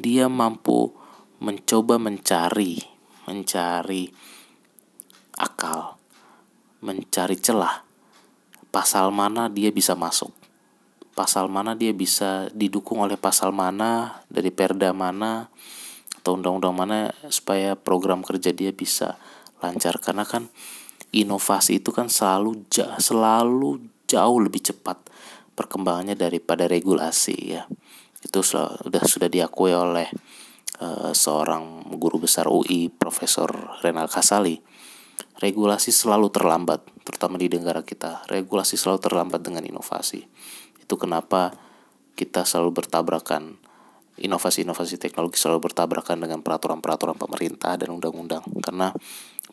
dia 0.00 0.26
mampu 0.26 0.90
mencoba 1.38 2.00
mencari 2.00 2.80
mencari 3.24 4.12
akal 5.36 5.96
mencari 6.84 7.36
celah. 7.40 7.84
Pasal 8.68 9.08
mana 9.08 9.48
dia 9.48 9.72
bisa 9.72 9.96
masuk? 9.96 10.34
Pasal 11.14 11.46
mana 11.48 11.72
dia 11.78 11.94
bisa 11.94 12.50
didukung 12.52 13.00
oleh 13.00 13.16
pasal 13.16 13.54
mana 13.54 14.20
dari 14.28 14.50
perda 14.50 14.90
mana 14.92 15.48
atau 16.20 16.36
undang-undang 16.36 16.74
mana 16.74 16.98
supaya 17.30 17.78
program 17.78 18.20
kerja 18.20 18.50
dia 18.52 18.74
bisa 18.74 19.16
lancar? 19.62 19.96
Karena 20.02 20.26
kan 20.26 20.50
inovasi 21.14 21.80
itu 21.80 21.94
kan 21.94 22.10
selalu 22.10 22.66
selalu 22.98 23.93
jauh 24.08 24.38
lebih 24.40 24.60
cepat 24.60 25.10
perkembangannya 25.54 26.18
daripada 26.18 26.66
regulasi 26.66 27.36
ya. 27.56 27.62
Itu 28.20 28.42
sudah 28.42 29.04
sudah 29.04 29.28
diakui 29.28 29.70
oleh 29.70 30.08
uh, 30.80 31.12
seorang 31.14 31.94
guru 31.96 32.24
besar 32.24 32.50
UI 32.50 32.90
Profesor 32.90 33.78
Renal 33.80 34.10
Kasali. 34.10 34.58
Regulasi 35.38 35.90
selalu 35.94 36.30
terlambat 36.30 36.86
terutama 37.06 37.38
di 37.38 37.50
negara 37.50 37.82
kita. 37.86 38.26
Regulasi 38.26 38.74
selalu 38.74 38.98
terlambat 39.02 39.40
dengan 39.42 39.62
inovasi. 39.62 40.26
Itu 40.80 40.98
kenapa 40.98 41.54
kita 42.14 42.46
selalu 42.46 42.82
bertabrakan 42.82 43.58
inovasi-inovasi 44.14 44.94
teknologi 45.02 45.42
selalu 45.42 45.70
bertabrakan 45.70 46.22
dengan 46.22 46.38
peraturan-peraturan 46.38 47.18
pemerintah 47.18 47.74
dan 47.74 47.90
undang-undang. 47.90 48.46
Karena 48.62 48.94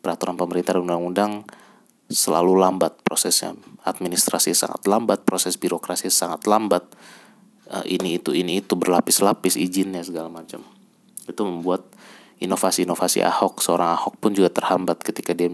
peraturan 0.02 0.38
pemerintah 0.38 0.78
dan 0.78 0.86
undang-undang 0.86 1.32
selalu 2.12 2.60
lambat 2.60 3.02
prosesnya 3.02 3.58
administrasi 3.86 4.54
sangat 4.54 4.86
lambat 4.86 5.26
proses 5.26 5.58
birokrasi 5.58 6.14
sangat 6.14 6.46
lambat 6.46 6.86
uh, 7.74 7.86
ini 7.86 8.22
itu 8.22 8.36
ini 8.36 8.62
itu 8.62 8.78
berlapis-lapis 8.78 9.58
izinnya 9.58 10.06
segala 10.06 10.30
macam 10.30 10.62
itu 11.26 11.42
membuat 11.42 11.86
inovasi-inovasi 12.42 13.22
Ahok 13.22 13.62
seorang 13.62 13.94
Ahok 13.94 14.18
pun 14.18 14.34
juga 14.34 14.50
terhambat 14.50 15.06
ketika 15.06 15.38
dia 15.38 15.50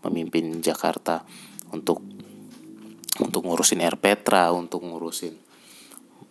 memimpin 0.00 0.64
Jakarta 0.64 1.24
untuk 1.72 2.00
untuk 3.20 3.44
ngurusin 3.44 3.84
Air 3.84 4.00
Petra, 4.00 4.48
untuk 4.56 4.80
ngurusin 4.88 5.36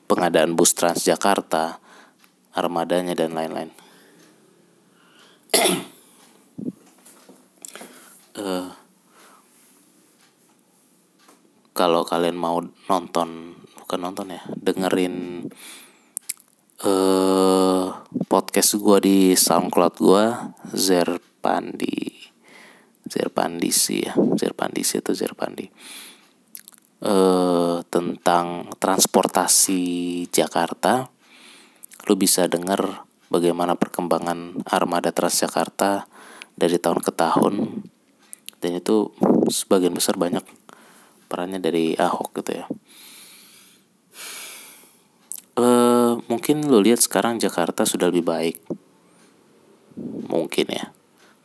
pengadaan 0.09 0.57
bus 0.57 0.73
Transjakarta, 0.73 1.77
armadanya 2.57 3.13
dan 3.13 3.37
lain-lain. 3.37 3.69
uh, 8.41 8.73
kalau 11.81 12.05
kalian 12.05 12.37
mau 12.37 12.61
nonton 12.61 13.57
bukan 13.73 13.99
nonton 14.05 14.37
ya 14.37 14.45
dengerin 14.53 15.49
uh, 16.85 17.89
podcast 18.29 18.77
gue 18.77 18.97
di 19.01 19.17
SoundCloud 19.33 19.95
gue 19.97 20.25
Zerpandi. 20.77 22.29
Zerpandisi 23.09 24.05
ya 24.05 24.13
Zerpandisi 24.37 25.01
atau 25.01 25.17
Zerpandi. 25.17 25.65
Uh, 27.01 27.81
tentang 27.89 28.69
transportasi 28.77 29.81
Jakarta 30.29 31.09
lu 32.05 32.13
bisa 32.13 32.45
dengar 32.45 33.09
bagaimana 33.33 33.73
perkembangan 33.73 34.61
armada 34.69 35.09
Transjakarta 35.09 36.05
dari 36.53 36.77
tahun 36.77 37.01
ke 37.01 37.09
tahun. 37.09 37.53
Dan 38.61 38.77
itu 38.77 39.09
sebagian 39.49 39.97
besar 39.97 40.21
banyak 40.21 40.60
perannya 41.31 41.63
dari 41.63 41.95
Ahok 41.95 42.43
gitu 42.43 42.51
ya. 42.59 42.65
Uh, 45.55 46.19
mungkin 46.27 46.67
lu 46.67 46.83
lihat 46.83 46.99
sekarang 46.99 47.39
Jakarta 47.39 47.87
sudah 47.87 48.11
lebih 48.11 48.27
baik. 48.27 48.59
Mungkin 50.27 50.67
ya. 50.67 50.91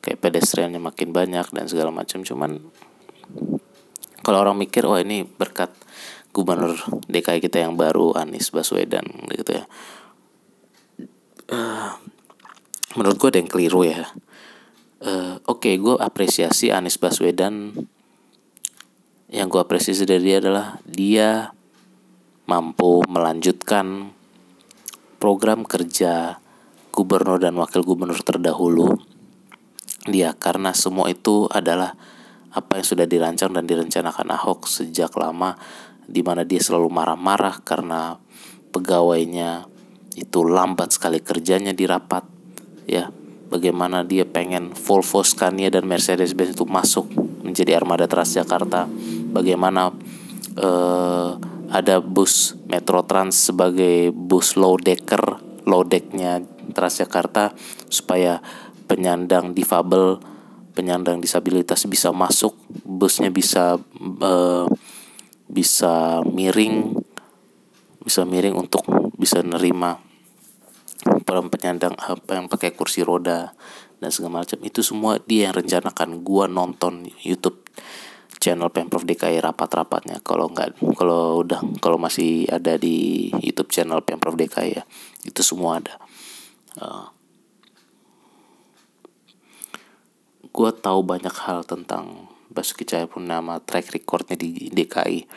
Kayak 0.03 0.23
pedestriannya 0.27 0.83
makin 0.83 1.15
banyak 1.15 1.47
dan 1.55 1.71
segala 1.71 1.95
macam 1.95 2.27
cuman 2.27 2.59
kalau 4.27 4.43
orang 4.43 4.59
mikir 4.59 4.83
oh 4.83 4.99
ini 4.99 5.23
berkat 5.23 5.71
gubernur 6.35 6.75
DKI 7.07 7.39
kita 7.39 7.63
yang 7.63 7.79
baru 7.79 8.19
Anies 8.19 8.51
Baswedan 8.51 9.07
gitu 9.31 9.63
ya. 9.63 9.65
Uh, 11.47 11.95
menurut 12.99 13.17
gue 13.23 13.29
ada 13.31 13.39
yang 13.39 13.51
keliru 13.51 13.87
ya. 13.87 14.11
Uh, 14.99 15.39
oke 15.47 15.63
okay, 15.63 15.79
gue 15.79 15.95
apresiasi 15.99 16.75
Anies 16.75 16.99
Baswedan 16.99 17.87
yang 19.27 19.51
gue 19.51 19.59
apresiasi 19.59 20.07
dari 20.07 20.23
dia 20.23 20.39
adalah 20.39 20.79
dia 20.87 21.51
mampu 22.47 23.03
melanjutkan 23.11 24.15
program 25.19 25.67
kerja 25.67 26.39
gubernur 26.95 27.43
dan 27.43 27.59
wakil 27.59 27.83
gubernur 27.83 28.23
terdahulu. 28.23 28.95
Dia 30.07 30.31
karena 30.39 30.71
semua 30.71 31.11
itu 31.11 31.51
adalah 31.51 31.99
apa 32.55 32.79
yang 32.79 32.87
sudah 32.87 33.05
dirancang 33.05 33.51
dan 33.51 33.67
direncanakan 33.67 34.31
Ahok 34.33 34.71
sejak 34.71 35.11
lama 35.19 35.59
di 36.07 36.23
mana 36.23 36.47
dia 36.47 36.63
selalu 36.63 36.87
marah-marah 36.89 37.61
karena 37.67 38.17
pegawainya 38.71 39.67
itu 40.15 40.47
lambat 40.47 40.95
sekali 40.95 41.19
kerjanya 41.19 41.75
di 41.75 41.85
rapat 41.85 42.23
ya. 42.87 43.11
Bagaimana 43.47 44.03
dia 44.03 44.27
pengen 44.27 44.75
Volvo 44.75 45.23
Scania 45.23 45.71
dan 45.71 45.87
Mercedes-Benz 45.87 46.59
itu 46.59 46.67
masuk 46.67 47.07
menjadi 47.47 47.79
armada 47.79 48.11
Transjakarta. 48.11 48.91
Bagaimana 49.31 49.95
uh, 50.59 51.31
ada 51.71 52.03
bus 52.03 52.59
Metro 52.67 53.07
Trans 53.07 53.51
sebagai 53.51 54.11
bus 54.11 54.59
low 54.59 54.75
decker 54.75 55.39
low 55.67 55.83
decknya 55.83 56.43
Transjakarta 56.75 57.55
supaya 57.87 58.43
penyandang 58.87 59.55
difabel 59.55 60.19
penyandang 60.77 61.25
disabilitas 61.25 61.89
bisa 61.89 62.13
masuk, 62.13 62.53
busnya 62.85 63.33
bisa 63.33 63.81
uh, 64.21 64.67
bisa 65.47 66.21
miring, 66.27 67.01
bisa 68.05 68.29
miring 68.29 68.59
untuk 68.59 68.85
bisa 69.17 69.41
nerima 69.41 70.03
penyandang 71.27 71.95
apa 71.99 72.39
yang 72.39 72.47
pakai 72.47 72.75
kursi 72.75 73.03
roda 73.03 73.55
dan 73.99 74.11
segala 74.13 74.43
macam. 74.43 74.59
Itu 74.63 74.81
semua 74.85 75.19
dia 75.23 75.51
yang 75.51 75.57
rencanakan 75.61 76.25
gua 76.25 76.47
nonton 76.47 77.09
YouTube 77.25 77.67
channel 78.39 78.71
Pemprov 78.71 79.03
DKI 79.03 79.43
rapat-rapatnya. 79.43 80.23
Kalau 80.23 80.53
nggak 80.53 80.79
kalau 80.95 81.43
udah 81.43 81.61
kalau 81.83 81.99
masih 81.99 82.47
ada 82.47 82.79
di 82.79 83.29
YouTube 83.43 83.73
channel 83.73 84.05
Pemprov 84.07 84.39
DKI 84.39 84.71
ya 84.77 84.85
itu 85.27 85.41
semua 85.43 85.83
ada. 85.83 85.95
Uh, 86.77 87.09
gue 90.57 90.71
tahu 90.73 91.05
banyak 91.05 91.33
hal 91.45 91.69
tentang 91.69 92.33
Basuki 92.49 92.89
Cahayapurnama 92.89 93.61
track 93.69 93.93
recordnya 93.93 94.41
di 94.41 94.73
DKI 94.73 95.29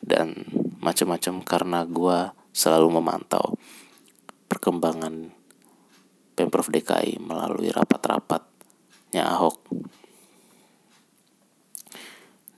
dan 0.00 0.32
macam-macam 0.80 1.44
karena 1.44 1.84
gue 1.84 2.18
selalu 2.56 3.00
memantau 3.00 3.60
perkembangan 4.48 5.32
Pemprov 6.32 6.72
DKI 6.72 7.20
melalui 7.20 7.68
rapat-rapatnya 7.68 9.24
Ahok. 9.28 9.60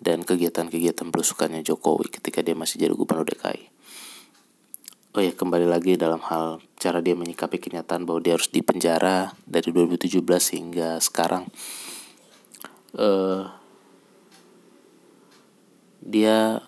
Dan 0.05 0.21
kegiatan-kegiatan 0.23 1.09
belusukannya 1.09 1.65
Jokowi 1.65 2.13
ketika 2.13 2.45
dia 2.45 2.53
masih 2.53 2.77
jadi 2.77 2.93
gubernur 2.93 3.25
DKI. 3.25 3.73
Oh 5.15 5.23
ya, 5.23 5.31
kembali 5.31 5.71
lagi 5.71 5.95
dalam 5.95 6.19
hal 6.27 6.59
cara 6.75 6.99
dia 6.99 7.15
menyikapi 7.15 7.63
kenyataan 7.63 8.03
bahwa 8.03 8.19
dia 8.19 8.35
harus 8.35 8.51
dipenjara 8.51 9.31
dari 9.47 9.71
2017 9.71 10.19
hingga 10.59 10.99
sekarang. 10.99 11.47
Uh, 12.99 13.47
dia 16.03 16.67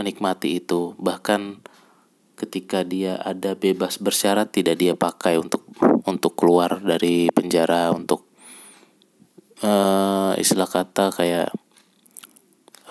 menikmati 0.00 0.60
itu. 0.60 0.96
Bahkan 0.96 1.60
ketika 2.36 2.84
dia 2.84 3.16
ada 3.16 3.56
bebas 3.56 3.96
bersyarat 3.96 4.52
tidak 4.52 4.76
dia 4.76 4.92
pakai 4.92 5.40
untuk 5.40 5.64
untuk 6.04 6.36
keluar 6.36 6.78
dari 6.84 7.32
penjara 7.32 7.88
untuk 7.96 8.28
uh, 9.64 10.36
istilah 10.36 10.68
kata 10.68 11.16
kayak 11.16 11.48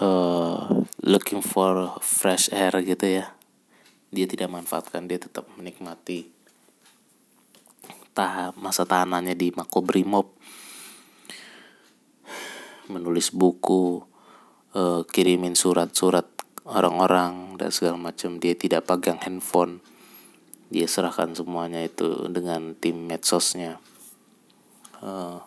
uh, 0.01 0.81
looking 1.05 1.45
for 1.45 1.93
fresh 2.01 2.49
air 2.49 2.73
gitu 2.81 3.21
ya. 3.21 3.37
Dia 4.09 4.25
tidak 4.25 4.49
manfaatkan 4.49 5.05
dia 5.05 5.21
tetap 5.21 5.45
menikmati 5.59 6.33
tahap 8.15 8.55
masa 8.55 8.87
tahanannya 8.87 9.35
di 9.35 9.51
Makobrimob. 9.51 10.31
Menulis 12.87 13.29
buku 13.35 14.01
uh, 14.73 15.03
kirimin 15.09 15.53
surat-surat 15.57 16.25
orang-orang 16.65 17.55
dan 17.61 17.69
segala 17.69 17.97
macam 17.97 18.41
dia 18.41 18.57
tidak 18.57 18.89
pegang 18.89 19.21
handphone 19.21 19.79
dia 20.73 20.89
serahkan 20.89 21.37
semuanya 21.37 21.85
itu 21.85 22.25
dengan 22.27 22.73
tim 22.73 23.05
medsosnya. 23.05 23.77
Uh, 24.97 25.37
eh, 25.37 25.39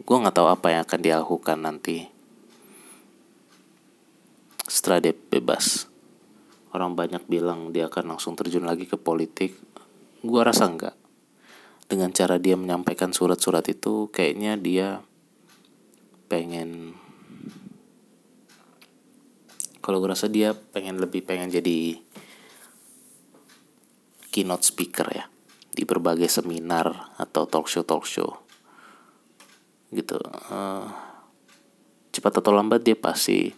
gue 0.00 0.16
nggak 0.16 0.34
tahu 0.34 0.48
apa 0.48 0.72
yang 0.72 0.82
akan 0.88 1.00
dia 1.04 1.20
lakukan 1.20 1.58
nanti 1.60 2.08
setelah 4.64 5.04
dia 5.04 5.12
bebas. 5.12 5.86
Orang 6.72 6.96
banyak 6.96 7.28
bilang 7.28 7.68
dia 7.76 7.92
akan 7.92 8.16
langsung 8.16 8.32
terjun 8.32 8.64
lagi 8.64 8.88
ke 8.88 8.96
politik. 8.96 9.52
Gue 10.24 10.40
rasa 10.40 10.64
enggak 10.64 10.96
dengan 11.92 12.08
cara 12.08 12.40
dia 12.40 12.56
menyampaikan 12.56 13.12
surat-surat 13.12 13.68
itu 13.68 14.08
kayaknya 14.08 14.56
dia 14.56 15.04
pengen 16.32 16.96
kalau 19.82 19.98
gue 19.98 20.14
rasa 20.14 20.30
dia 20.30 20.54
pengen 20.54 21.02
lebih 21.02 21.26
pengen 21.26 21.50
jadi 21.50 21.98
keynote 24.30 24.62
speaker 24.62 25.10
ya 25.10 25.26
di 25.74 25.82
berbagai 25.82 26.30
seminar 26.30 27.12
atau 27.18 27.50
talk 27.50 27.66
show 27.66 27.82
talk 27.82 28.06
show. 28.06 28.46
Gitu. 29.90 30.16
Uh, 30.48 30.86
cepat 32.14 32.38
atau 32.38 32.54
lambat 32.54 32.86
dia 32.86 32.94
pasti 32.94 33.50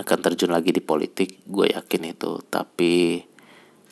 akan 0.00 0.18
terjun 0.24 0.50
lagi 0.50 0.72
di 0.72 0.80
politik 0.80 1.44
gue 1.44 1.68
yakin 1.68 2.16
itu. 2.16 2.40
Tapi 2.48 3.20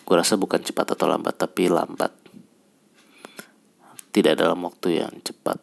gue 0.03 0.15
rasa 0.17 0.41
bukan 0.41 0.65
cepat 0.65 0.97
atau 0.97 1.07
lambat 1.07 1.37
tapi 1.37 1.69
lambat. 1.69 2.17
Tidak 4.09 4.35
dalam 4.35 4.65
waktu 4.65 5.05
yang 5.05 5.13
cepat. 5.21 5.61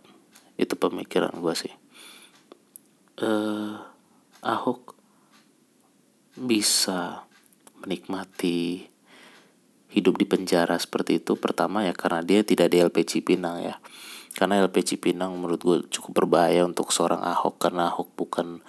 Itu 0.56 0.78
pemikiran 0.78 1.34
gue 1.42 1.56
sih. 1.58 1.74
Uh, 3.18 3.80
Ahok 4.46 4.95
bisa 6.36 7.24
menikmati 7.84 8.91
hidup 9.95 10.20
di 10.20 10.28
penjara 10.28 10.76
seperti 10.76 11.24
itu 11.24 11.40
pertama 11.40 11.88
ya 11.88 11.95
karena 11.95 12.20
dia 12.20 12.44
tidak 12.44 12.68
di 12.72 12.84
LP 12.84 13.07
Cipinang 13.07 13.64
ya 13.64 13.76
karena 14.36 14.60
LP 14.68 14.84
Cipinang 14.84 15.32
menurut 15.40 15.62
gue 15.64 15.78
cukup 15.88 16.24
berbahaya 16.24 16.68
untuk 16.68 16.91
seorang 16.91 17.24
Ahok 17.24 17.56
karena 17.56 17.88
Ahok 17.88 18.12
bukan 18.20 18.60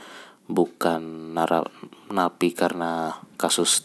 bukan 0.47 1.34
nara, 1.34 1.66
napi 2.06 2.55
karena 2.55 3.18
kasus 3.34 3.82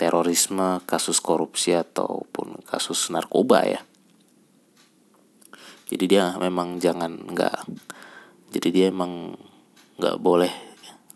terorisme, 0.00 0.80
kasus 0.88 1.20
korupsi 1.20 1.76
ataupun 1.76 2.64
kasus 2.64 3.12
narkoba 3.12 3.68
ya. 3.68 3.80
Jadi 5.84 6.04
dia 6.08 6.32
memang 6.40 6.80
jangan 6.80 7.12
nggak, 7.28 7.68
jadi 8.56 8.68
dia 8.72 8.86
emang 8.88 9.36
nggak 10.00 10.16
boleh. 10.16 10.69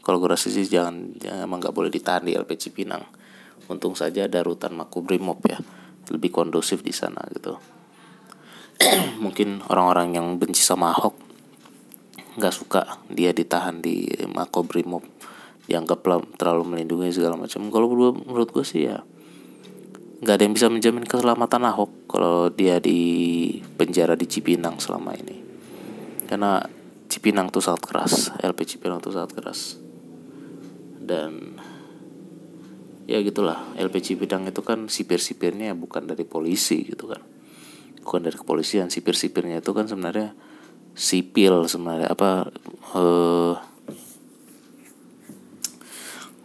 Kalau 0.05 0.21
gue 0.21 0.29
rasa 0.29 0.53
sih 0.53 0.69
jangan, 0.69 1.17
emang 1.25 1.65
nggak 1.65 1.73
boleh 1.73 1.89
ditahan 1.89 2.29
di 2.29 2.37
LP 2.37 2.61
Cipinang. 2.61 3.01
Untung 3.73 3.97
saja 3.97 4.29
ada 4.29 4.45
rutan 4.45 4.77
Makobrimob 4.77 5.41
ya 5.49 5.57
lebih 6.13 6.29
kondusif 6.29 6.85
di 6.85 6.93
sana 6.93 7.25
gitu. 7.33 7.57
Mungkin 9.25 9.65
orang-orang 9.73 10.21
yang 10.21 10.27
benci 10.37 10.61
sama 10.61 10.93
Ahok 10.93 11.17
nggak 12.35 12.53
suka 12.53 12.99
dia 13.09 13.31
ditahan 13.31 13.79
di 13.79 14.11
Makobrimob 14.29 15.07
dianggap 15.65 16.05
terlalu 16.37 16.77
melindungi 16.77 17.09
segala 17.09 17.41
macam. 17.41 17.73
Kalau 17.73 17.89
menurut 18.13 18.53
gue 18.53 18.65
sih 18.67 18.85
ya 18.85 19.01
nggak 20.21 20.35
ada 20.37 20.45
yang 20.45 20.53
bisa 20.53 20.69
menjamin 20.69 21.09
keselamatan 21.09 21.65
Ahok 21.65 22.13
kalau 22.13 22.53
dia 22.53 22.77
di 22.77 23.01
penjara 23.81 24.13
di 24.13 24.29
Cipinang 24.29 24.77
selama 24.77 25.17
ini. 25.17 25.41
Karena 26.29 26.61
Cipinang 27.09 27.49
tuh 27.49 27.65
sangat 27.65 27.89
keras 27.89 28.13
LP 28.45 28.69
Cipinang 28.69 29.01
tuh 29.01 29.17
sangat 29.17 29.33
keras 29.33 29.84
dan 31.05 31.61
ya 33.05 33.21
gitulah 33.21 33.77
LPG 33.77 34.17
Bidang 34.17 34.49
itu 34.49 34.65
kan 34.65 34.89
sipir-sipirnya 34.89 35.77
bukan 35.77 36.09
dari 36.09 36.25
polisi 36.25 36.85
gitu 36.89 37.13
kan. 37.13 37.21
Bukan 38.05 38.21
dari 38.25 38.37
kepolisian 38.37 38.89
sipir-sipirnya 38.89 39.61
itu 39.61 39.73
kan 39.77 39.89
sebenarnya 39.89 40.37
sipil 40.97 41.69
sebenarnya 41.69 42.13
apa 42.13 42.49
uh, 42.97 43.55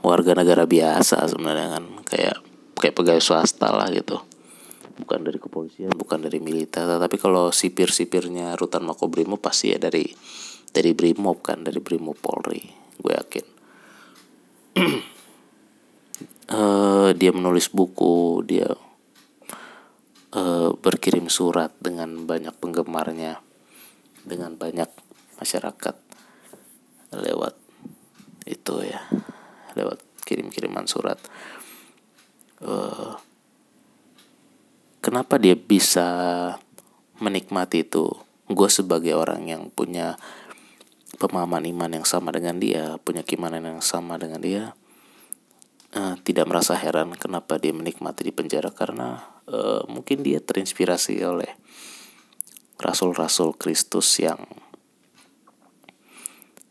warga 0.03 0.31
negara 0.35 0.67
biasa 0.67 1.27
sebenarnya 1.31 1.79
kan. 1.79 1.83
Kayak 2.07 2.37
kayak 2.79 2.95
pegawai 2.95 3.23
swasta 3.23 3.71
lah 3.71 3.87
gitu. 3.91 4.19
Bukan 4.99 5.23
dari 5.23 5.39
kepolisian 5.39 5.95
bukan 5.95 6.27
dari 6.27 6.43
militer. 6.43 6.99
Tapi 6.99 7.15
kalau 7.15 7.55
sipir-sipirnya 7.55 8.59
rutan 8.59 8.83
makobrimob 8.83 9.39
pasti 9.39 9.71
ya 9.71 9.79
dari 9.79 10.03
dari 10.69 10.91
brimob 10.93 11.41
kan 11.41 11.65
dari 11.65 11.81
brimob 11.81 12.19
polri 12.21 12.61
gue 12.99 13.13
yakin 13.15 13.58
uh, 14.77 15.01
dia 17.19 17.31
menulis 17.33 17.69
buku 17.71 18.43
dia 18.45 18.69
uh, 20.35 20.69
berkirim 20.77 21.29
surat 21.31 21.73
dengan 21.81 22.27
banyak 22.29 22.53
penggemarnya 22.57 23.41
dengan 24.27 24.55
banyak 24.59 24.89
masyarakat 25.39 25.95
lewat 27.15 27.55
itu 28.45 28.85
ya 28.85 29.01
lewat 29.77 30.01
kirim-kiriman 30.25 30.85
surat. 30.85 31.17
Uh, 32.59 33.15
kenapa 35.01 35.41
dia 35.41 35.57
bisa 35.57 36.07
menikmati 37.17 37.87
itu? 37.87 38.13
Gue 38.49 38.69
sebagai 38.69 39.17
orang 39.17 39.49
yang 39.49 39.73
punya 39.73 40.17
pemahaman 41.17 41.65
iman 41.73 41.91
yang 42.01 42.05
sama 42.05 42.29
dengan 42.29 42.61
dia 42.61 43.01
punya 43.01 43.25
keimanan 43.25 43.65
yang 43.65 43.81
sama 43.81 44.21
dengan 44.21 44.43
dia 44.43 44.63
uh, 45.97 46.15
tidak 46.21 46.45
merasa 46.45 46.77
heran 46.77 47.17
kenapa 47.17 47.57
dia 47.57 47.73
menikmati 47.73 48.29
di 48.29 48.33
penjara 48.35 48.69
karena 48.69 49.41
uh, 49.49 49.81
mungkin 49.89 50.21
dia 50.21 50.37
terinspirasi 50.43 51.17
oleh 51.25 51.49
rasul-rasul 52.77 53.57
Kristus 53.57 54.07
yang 54.21 54.39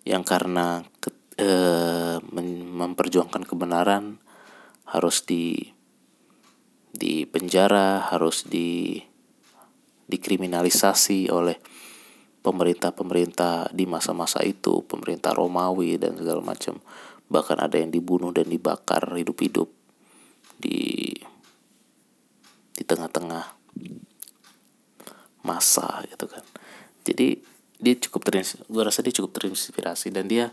yang 0.06 0.24
karena 0.24 0.86
ke, 1.02 1.12
uh, 1.42 2.22
memperjuangkan 2.78 3.44
kebenaran 3.44 4.22
harus 4.88 5.26
di 5.26 5.76
di 6.88 7.28
penjara 7.28 8.08
harus 8.08 8.48
di 8.48 8.96
dikriminalisasi 10.08 11.28
oleh 11.28 11.60
pemerintah-pemerintah 12.42 13.74
di 13.74 13.84
masa-masa 13.84 14.40
itu 14.46 14.86
pemerintah 14.86 15.34
Romawi 15.34 15.98
dan 15.98 16.14
segala 16.16 16.40
macam. 16.40 16.78
Bahkan 17.28 17.58
ada 17.60 17.76
yang 17.76 17.92
dibunuh 17.92 18.32
dan 18.32 18.48
dibakar 18.48 19.04
hidup-hidup 19.18 19.68
di 20.58 21.12
di 22.78 22.82
tengah-tengah 22.86 23.44
masa 25.42 26.06
gitu 26.06 26.30
kan. 26.30 26.44
Jadi 27.02 27.42
dia 27.78 27.94
cukup 27.98 28.26
terinspirasi 28.26 28.70
gue 28.70 28.82
rasa 28.82 29.00
dia 29.02 29.14
cukup 29.14 29.38
terinspirasi 29.38 30.10
dan 30.10 30.26
dia 30.26 30.50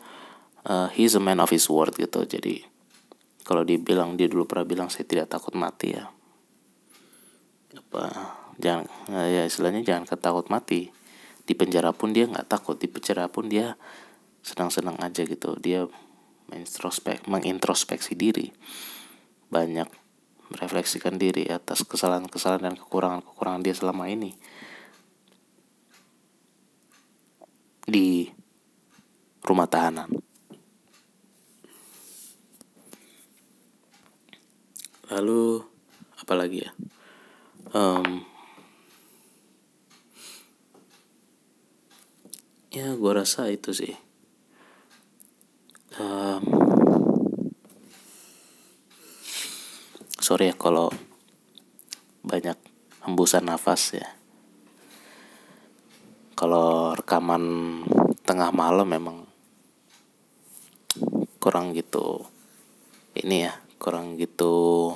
uh, 0.66 0.90
he's 0.94 1.18
a 1.18 1.22
man 1.22 1.38
of 1.41 1.53
his 1.53 1.70
word 1.70 1.94
gitu. 1.98 2.26
Jadi 2.26 2.66
kalau 3.45 3.62
dia 3.62 3.78
bilang 3.78 4.18
dia 4.18 4.26
dulu 4.26 4.49
pernah 4.49 4.66
bilang 4.66 4.90
saya 4.90 5.06
tidak 5.06 5.30
takut 5.30 5.53
mati 5.53 5.94
ya. 5.94 6.10
Apa 7.76 8.03
jangan 8.57 8.88
ya 9.10 9.44
istilahnya 9.45 9.84
jangan 9.84 10.07
ketakut 10.07 10.48
mati 10.48 10.90
di 11.45 11.53
penjara 11.53 11.93
pun 11.93 12.11
dia 12.11 12.26
nggak 12.26 12.49
takut 12.49 12.77
di 12.77 12.89
penjara 12.89 13.30
pun 13.30 13.47
dia 13.49 13.77
senang-senang 14.41 14.97
aja 15.01 15.26
gitu 15.26 15.57
dia 15.57 15.85
mengintrospek 16.49 17.26
mengintrospeksi 17.26 18.13
diri 18.13 18.53
banyak 19.49 19.89
merefleksikan 20.53 21.17
diri 21.17 21.49
atas 21.49 21.81
kesalahan-kesalahan 21.85 22.73
dan 22.73 22.76
kekurangan-kekurangan 22.77 23.61
dia 23.65 23.73
selama 23.73 24.05
ini 24.05 24.38
di 27.85 28.30
rumah 29.45 29.69
tahanan. 29.69 30.09
Lalu 35.13 35.61
apa 36.17 36.34
lagi 36.34 36.65
ya? 36.65 36.72
Um, 37.77 38.26
ya 42.76 42.91
gue 42.91 43.11
rasa 43.15 43.47
itu 43.47 43.72
sih. 43.72 43.95
Um, 45.95 46.43
sorry 50.19 50.52
ya 50.52 50.56
kalau 50.60 50.91
banyak 52.27 52.60
hembusan 53.07 53.47
nafas 53.47 53.95
ya. 53.95 54.07
Kalau 56.35 56.91
rekaman 56.99 57.43
tengah 58.27 58.52
malam 58.52 58.91
memang 58.91 59.23
kurang 61.39 61.72
gitu 61.72 62.27
ini 63.15 63.47
ya 63.47 63.56
kurang 63.80 64.19
gitu 64.19 64.91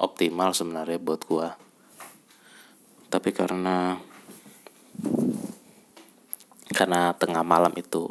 optimal 0.00 0.56
sebenarnya 0.56 0.96
buat 0.96 1.28
gua. 1.28 1.60
Tapi 3.12 3.36
karena 3.36 4.00
karena 6.74 7.12
tengah 7.14 7.44
malam 7.44 7.72
itu 7.76 8.08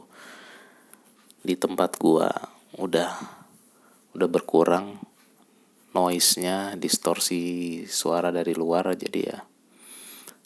di 1.41 1.57
tempat 1.57 1.97
gua 1.97 2.29
udah 2.77 3.11
udah 4.15 4.29
berkurang 4.29 5.01
noise-nya, 5.91 6.79
distorsi 6.79 7.83
suara 7.83 8.31
dari 8.31 8.55
luar 8.55 8.95
jadi 8.95 9.19
ya 9.19 9.39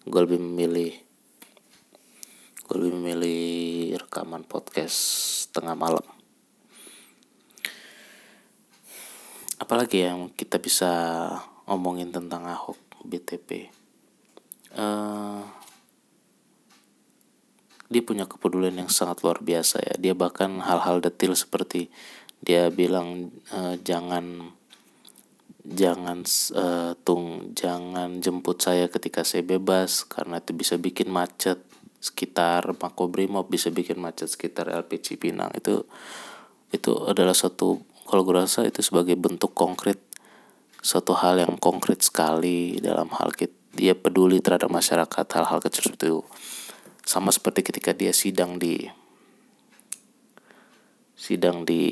gue 0.05 0.21
lebih 0.21 0.37
memilih 0.37 0.93
gue 2.65 2.75
lebih 2.77 2.93
memilih 2.97 3.41
rekaman 4.05 4.45
podcast 4.45 4.97
tengah 5.49 5.73
malam. 5.73 6.05
Apalagi 9.57 10.05
yang 10.05 10.29
kita 10.29 10.61
bisa 10.61 10.93
omongin 11.65 12.13
tentang 12.13 12.45
Ahok 12.45 12.77
BTP 13.01 13.69
uh, 14.77 15.41
dia 17.89 18.01
punya 18.01 18.25
kepedulian 18.25 18.75
yang 18.81 18.89
sangat 18.89 19.21
luar 19.21 19.41
biasa 19.41 19.81
ya. 19.81 19.95
Dia 19.97 20.13
bahkan 20.17 20.61
hal-hal 20.61 21.01
detil 21.01 21.37
seperti 21.37 21.93
dia 22.41 22.69
bilang 22.69 23.33
uh, 23.53 23.77
jangan 23.81 24.53
jangan 25.65 26.21
uh, 26.53 26.93
tung 27.01 27.53
jangan 27.57 28.21
jemput 28.21 28.61
saya 28.61 28.85
ketika 28.85 29.25
saya 29.25 29.41
bebas 29.41 30.05
karena 30.05 30.37
itu 30.37 30.53
bisa 30.53 30.77
bikin 30.77 31.09
macet 31.09 31.57
sekitar 31.97 32.77
Makobrimob 32.77 33.49
bisa 33.49 33.73
bikin 33.73 33.97
macet 33.97 34.29
sekitar 34.29 34.69
LP 34.69 35.01
Cipinang. 35.01 35.49
Itu 35.57 35.89
itu 36.69 36.93
adalah 37.09 37.33
suatu 37.33 37.81
kalau 38.05 38.21
gue 38.21 38.37
rasa 38.37 38.61
itu 38.69 38.85
sebagai 38.85 39.17
bentuk 39.17 39.57
konkret 39.57 39.97
suatu 40.85 41.17
hal 41.17 41.41
yang 41.41 41.57
konkret 41.57 42.05
sekali 42.05 42.77
dalam 42.77 43.09
hal 43.17 43.33
kita, 43.33 43.57
dia 43.73 43.97
peduli 43.97 44.37
terhadap 44.37 44.69
masyarakat 44.69 45.25
hal-hal 45.33 45.57
kecil 45.65 45.89
seperti 45.89 46.13
itu 46.13 46.21
sama 47.05 47.29
seperti 47.29 47.61
ketika 47.61 47.93
dia 47.93 48.11
sidang 48.11 48.57
di 48.57 48.89
sidang 51.15 51.63
di 51.63 51.85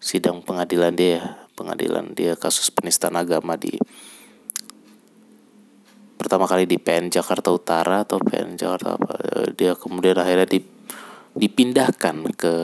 sidang 0.00 0.42
pengadilan 0.42 0.96
dia 0.96 1.46
pengadilan 1.54 2.16
dia 2.16 2.34
kasus 2.34 2.72
penistaan 2.72 3.14
agama 3.14 3.54
di 3.54 3.76
pertama 6.16 6.48
kali 6.48 6.64
di 6.64 6.80
PN 6.80 7.12
Jakarta 7.12 7.52
Utara 7.52 8.02
atau 8.02 8.18
PN 8.18 8.56
Jakarta 8.56 8.96
apa 8.96 9.14
dia 9.52 9.76
kemudian 9.76 10.16
akhirnya 10.16 10.48
di, 10.48 10.64
dipindahkan 11.36 12.16
ke 12.34 12.54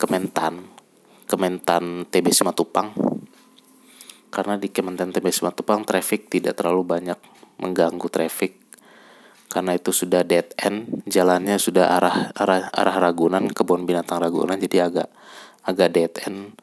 Kementan 0.00 0.80
Kementan 1.30 2.10
TB 2.10 2.26
Simatupang. 2.34 2.90
Karena 4.34 4.58
di 4.58 4.66
Kementan 4.66 5.14
TB 5.14 5.30
Simatupang 5.30 5.86
traffic 5.86 6.26
tidak 6.26 6.58
terlalu 6.58 6.82
banyak 6.82 7.18
mengganggu 7.62 8.10
traffic 8.10 8.59
karena 9.50 9.74
itu 9.74 9.90
sudah 9.90 10.22
dead 10.22 10.54
end 10.62 11.02
jalannya 11.10 11.58
sudah 11.58 11.90
arah 11.98 12.30
arah 12.38 12.70
arah 12.70 12.96
Ragunan 13.02 13.50
kebun 13.50 13.82
binatang 13.82 14.22
Ragunan 14.22 14.54
jadi 14.54 14.86
agak 14.86 15.10
agak 15.66 15.88
dead 15.90 16.14
end. 16.24 16.54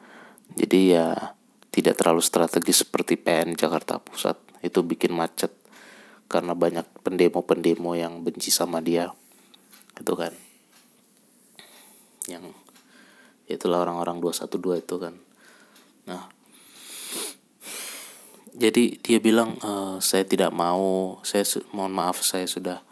Jadi 0.56 0.96
ya 0.96 1.36
tidak 1.68 2.00
terlalu 2.00 2.24
strategis 2.24 2.82
seperti 2.82 3.20
PN 3.20 3.54
Jakarta 3.54 4.00
Pusat. 4.00 4.40
Itu 4.64 4.82
bikin 4.82 5.12
macet 5.12 5.52
karena 6.26 6.56
banyak 6.56 6.88
pendemo-pendemo 7.04 7.92
yang 7.94 8.24
benci 8.24 8.48
sama 8.48 8.80
dia. 8.80 9.12
Itu 10.00 10.16
kan. 10.16 10.32
Yang 12.24 12.56
itulah 13.48 13.84
orang-orang 13.84 14.18
212 14.24 14.84
itu 14.84 14.96
kan. 14.96 15.14
Nah 16.08 16.37
jadi 18.58 18.98
dia 18.98 19.18
bilang 19.22 19.54
e, 19.62 20.02
saya 20.02 20.26
tidak 20.26 20.50
mau 20.50 21.22
saya 21.22 21.46
mohon 21.70 21.94
maaf 21.94 22.26
saya 22.26 22.50
sudah 22.50 22.82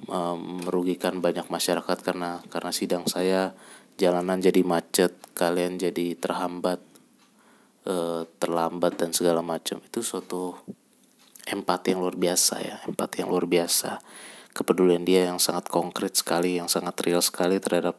e, 0.00 0.18
merugikan 0.64 1.20
banyak 1.20 1.44
masyarakat 1.52 1.98
karena 2.00 2.40
karena 2.48 2.72
sidang 2.72 3.04
saya. 3.04 3.52
Jalanan 3.94 4.42
jadi 4.42 4.66
macet 4.66 5.14
kalian 5.38 5.78
jadi 5.78 6.18
terhambat 6.18 6.82
e, 7.86 8.26
terlambat 8.40 8.96
dan 8.98 9.12
segala 9.12 9.44
macam. 9.44 9.78
Itu 9.84 10.00
suatu 10.02 10.56
empati 11.44 11.92
yang 11.92 12.00
luar 12.00 12.16
biasa 12.16 12.54
ya 12.64 12.76
empati 12.88 13.20
yang 13.20 13.28
luar 13.28 13.44
biasa. 13.44 14.00
Kepedulian 14.56 15.04
dia 15.04 15.28
yang 15.28 15.36
sangat 15.36 15.68
konkret 15.68 16.16
sekali 16.16 16.56
yang 16.56 16.70
sangat 16.72 16.96
real 17.04 17.20
sekali 17.20 17.58
terhadap 17.58 17.98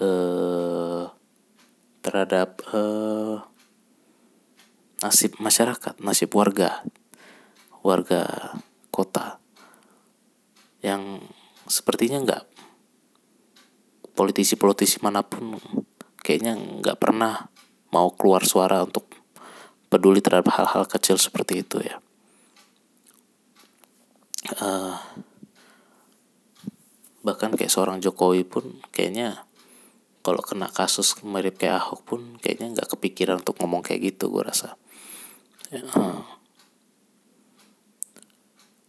uh, 0.00 1.04
terhadap 2.00 2.64
uh, 2.72 3.44
nasib 5.02 5.36
masyarakat 5.42 5.98
nasib 5.98 6.30
warga. 6.32 6.86
Warga 7.82 8.54
kota. 8.94 9.42
Yang 10.78 11.26
sepertinya 11.66 12.22
nggak 12.22 12.42
politisi-politisi 14.14 15.02
mana 15.02 15.26
pun 15.26 15.58
kayaknya 16.22 16.54
nggak 16.54 16.98
pernah 17.02 17.50
mau 17.90 18.14
keluar 18.14 18.46
suara 18.46 18.86
untuk 18.86 19.10
peduli 19.90 20.22
terhadap 20.22 20.54
hal-hal 20.54 20.86
kecil 20.86 21.18
seperti 21.18 21.66
itu 21.66 21.82
ya. 21.82 21.98
Uh, 24.62 24.98
bahkan 27.22 27.54
kayak 27.54 27.70
seorang 27.70 28.02
Jokowi 28.02 28.42
pun 28.42 28.82
kayaknya 28.90 29.46
kalau 30.22 30.42
kena 30.42 30.70
kasus 30.70 31.18
mirip 31.22 31.58
kayak 31.58 31.82
Ahok 31.82 32.00
pun 32.06 32.20
kayaknya 32.38 32.78
nggak 32.78 32.90
kepikiran 32.94 33.42
untuk 33.42 33.58
ngomong 33.62 33.82
kayak 33.82 34.14
gitu 34.14 34.30
gue 34.30 34.42
rasa 34.42 34.78
oke 35.72 35.88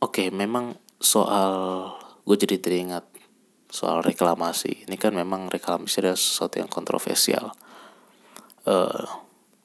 okay, 0.04 0.28
memang 0.36 0.76
soal 1.00 1.88
gue 2.28 2.36
jadi 2.36 2.60
teringat 2.60 3.08
soal 3.74 4.06
reklamasi. 4.06 4.86
Ini 4.86 4.96
kan 5.00 5.16
memang 5.16 5.50
reklamasi 5.50 6.04
adalah 6.04 6.20
sesuatu 6.20 6.62
yang 6.62 6.70
kontroversial. 6.70 7.56
Uh, 8.68 9.08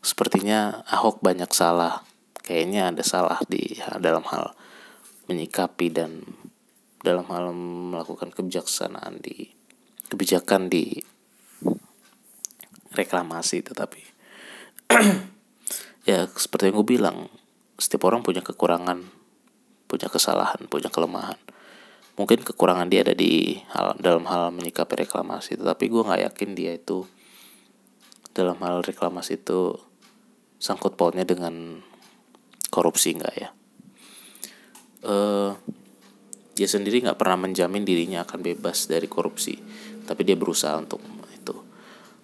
sepertinya 0.01 0.87
Ahok 0.89 1.21
banyak 1.21 1.51
salah. 1.53 2.07
Kayaknya 2.41 2.95
ada 2.95 3.05
salah 3.05 3.37
di 3.45 3.77
dalam 4.01 4.25
hal 4.31 4.57
menyikapi 5.29 5.93
dan 5.93 6.25
dalam 7.05 7.29
hal 7.29 7.53
melakukan 7.53 8.33
kebijaksanaan 8.33 9.21
di 9.21 9.53
kebijakan 10.09 10.73
di 10.73 10.97
reklamasi 12.97 13.61
tetapi 13.61 14.03
ya 16.09 16.25
seperti 16.25 16.73
yang 16.73 16.81
gue 16.81 16.89
bilang 16.89 17.29
setiap 17.77 18.09
orang 18.09 18.25
punya 18.25 18.41
kekurangan 18.41 19.05
punya 19.85 20.09
kesalahan 20.09 20.65
punya 20.65 20.89
kelemahan. 20.89 21.37
Mungkin 22.17 22.43
kekurangan 22.43 22.89
dia 22.89 23.05
ada 23.05 23.15
di 23.15 23.61
hal 23.71 23.95
dalam 24.01 24.25
hal 24.25 24.49
menyikapi 24.57 25.05
reklamasi 25.05 25.61
tetapi 25.61 25.85
gue 25.93 26.03
nggak 26.03 26.23
yakin 26.33 26.51
dia 26.57 26.73
itu 26.81 27.05
dalam 28.33 28.57
hal 28.65 28.81
reklamasi 28.81 29.37
itu 29.37 29.77
sangkut 30.57 30.97
pautnya 30.97 31.29
dengan 31.29 31.85
korupsi 32.73 33.13
nggak 33.13 33.35
ya. 33.37 33.49
Uh, 35.05 35.55
dia 36.59 36.67
sendiri 36.67 37.05
nggak 37.05 37.21
pernah 37.21 37.47
menjamin 37.47 37.87
dirinya 37.87 38.27
akan 38.27 38.43
bebas 38.43 38.91
dari 38.91 39.07
korupsi 39.07 39.55
tapi 40.09 40.27
dia 40.27 40.35
berusaha 40.35 40.75
untuk 40.75 40.99
itu 41.31 41.55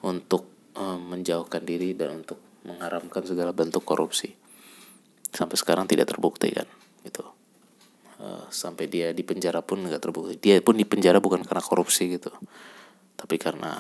untuk 0.03 0.73
uh, 0.75 0.99
menjauhkan 0.99 1.63
diri 1.63 1.95
dan 1.95 2.25
untuk 2.25 2.54
mengharamkan 2.65 3.23
segala 3.25 3.53
bentuk 3.53 3.85
korupsi. 3.85 4.33
Sampai 5.31 5.57
sekarang 5.61 5.85
tidak 5.89 6.11
terbukti 6.11 6.51
kan? 6.51 6.67
Itu 7.05 7.25
uh, 8.21 8.49
sampai 8.49 8.89
dia 8.89 9.13
di 9.13 9.23
penjara 9.25 9.61
pun 9.61 9.85
nggak 9.85 10.03
terbukti. 10.03 10.35
Dia 10.41 10.61
pun 10.65 10.77
di 10.77 10.89
penjara 10.89 11.21
bukan 11.21 11.45
karena 11.45 11.63
korupsi 11.65 12.11
gitu. 12.17 12.33
Tapi 13.15 13.37
karena 13.39 13.79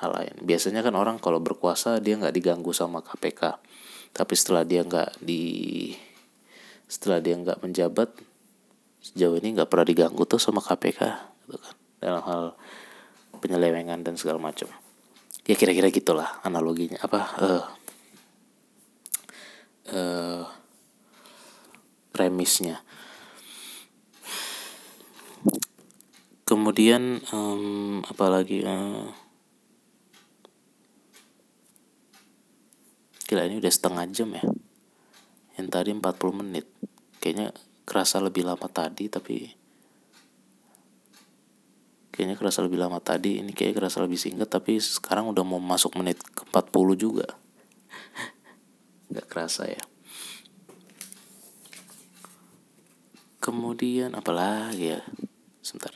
hal 0.00 0.10
lain. 0.16 0.34
Biasanya 0.42 0.80
kan 0.80 0.96
orang 0.96 1.20
kalau 1.20 1.38
berkuasa 1.38 2.00
dia 2.00 2.16
nggak 2.16 2.32
diganggu 2.32 2.72
sama 2.72 3.04
KPK 3.04 3.60
tapi 4.10 4.34
setelah 4.34 4.66
dia 4.66 4.82
nggak 4.82 5.22
di 5.22 5.42
setelah 6.90 7.22
dia 7.22 7.38
nggak 7.38 7.62
menjabat 7.62 8.10
sejauh 9.00 9.38
ini 9.38 9.54
nggak 9.56 9.70
pernah 9.70 9.86
diganggu 9.86 10.22
tuh 10.26 10.42
sama 10.42 10.58
KPK 10.58 11.00
gitu 11.46 11.56
kan? 11.56 11.74
Dalam 12.02 12.22
hal 12.26 12.42
penyelewengan 13.38 14.02
dan 14.02 14.18
segala 14.18 14.42
macam. 14.42 14.66
Ya 15.46 15.54
kira-kira 15.56 15.88
gitulah 15.88 16.42
analoginya. 16.42 16.98
Apa 17.00 17.20
uh, 17.40 17.64
uh, 19.94 20.46
premisnya. 22.10 22.82
Kemudian 26.46 27.22
um, 27.30 28.02
apalagi 28.02 28.66
uh, 28.66 29.06
gila 33.30 33.46
ini 33.46 33.62
udah 33.62 33.70
setengah 33.70 34.04
jam 34.10 34.34
ya. 34.34 34.42
Yang 35.54 35.68
tadi 35.70 35.90
40 35.94 36.40
menit. 36.42 36.66
Kayaknya 37.22 37.54
kerasa 37.86 38.18
lebih 38.18 38.46
lama 38.46 38.66
tadi 38.66 39.06
tapi 39.06 39.54
kayaknya 42.10 42.36
kerasa 42.36 42.66
lebih 42.66 42.82
lama 42.82 42.98
tadi. 42.98 43.38
Ini 43.38 43.54
kayak 43.54 43.78
kerasa 43.78 44.02
lebih 44.02 44.18
singkat 44.18 44.50
tapi 44.50 44.82
sekarang 44.82 45.30
udah 45.30 45.46
mau 45.46 45.62
masuk 45.62 45.94
menit 45.96 46.18
ke 46.20 46.42
40 46.50 46.98
juga 46.98 47.39
nggak 49.10 49.26
kerasa 49.26 49.66
ya. 49.66 49.82
Kemudian 53.40 54.14
apalagi 54.14 54.96
ya? 54.96 55.00
Sebentar. 55.60 55.94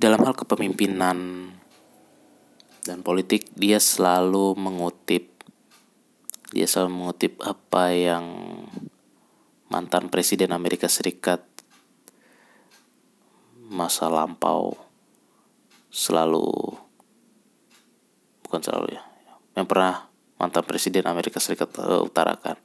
Dalam 0.00 0.20
hal 0.24 0.34
kepemimpinan 0.36 1.50
dan 2.84 3.00
politik 3.00 3.48
dia 3.56 3.80
selalu 3.80 4.52
mengutip 4.60 5.32
dia 6.52 6.68
selalu 6.68 6.90
mengutip 6.92 7.40
apa 7.42 7.90
yang 7.90 8.24
mantan 9.72 10.12
presiden 10.12 10.52
Amerika 10.52 10.86
Serikat 10.86 11.42
masa 13.64 14.06
lampau 14.12 14.76
selalu 15.88 16.78
bukan 18.44 18.60
selalu 18.60 19.00
ya 19.00 19.02
yang 19.56 19.66
pernah 19.66 20.13
mantan 20.44 20.68
presiden 20.68 21.08
Amerika 21.08 21.40
Serikat 21.40 21.72
uh, 21.80 22.04
utarakan. 22.04 22.60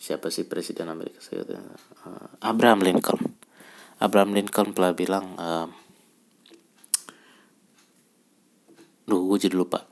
Siapa 0.00 0.32
sih 0.32 0.48
presiden 0.48 0.88
Amerika 0.88 1.20
Serikat? 1.20 1.60
Uh, 2.08 2.32
Abraham 2.40 2.80
Lincoln. 2.80 3.36
Abraham 4.00 4.32
Lincoln 4.32 4.72
pernah 4.72 4.96
bilang 4.96 5.36
uh, 5.36 5.68
Duh, 9.04 9.24
gue 9.28 9.48
jadi 9.48 9.56
lupa. 9.56 9.84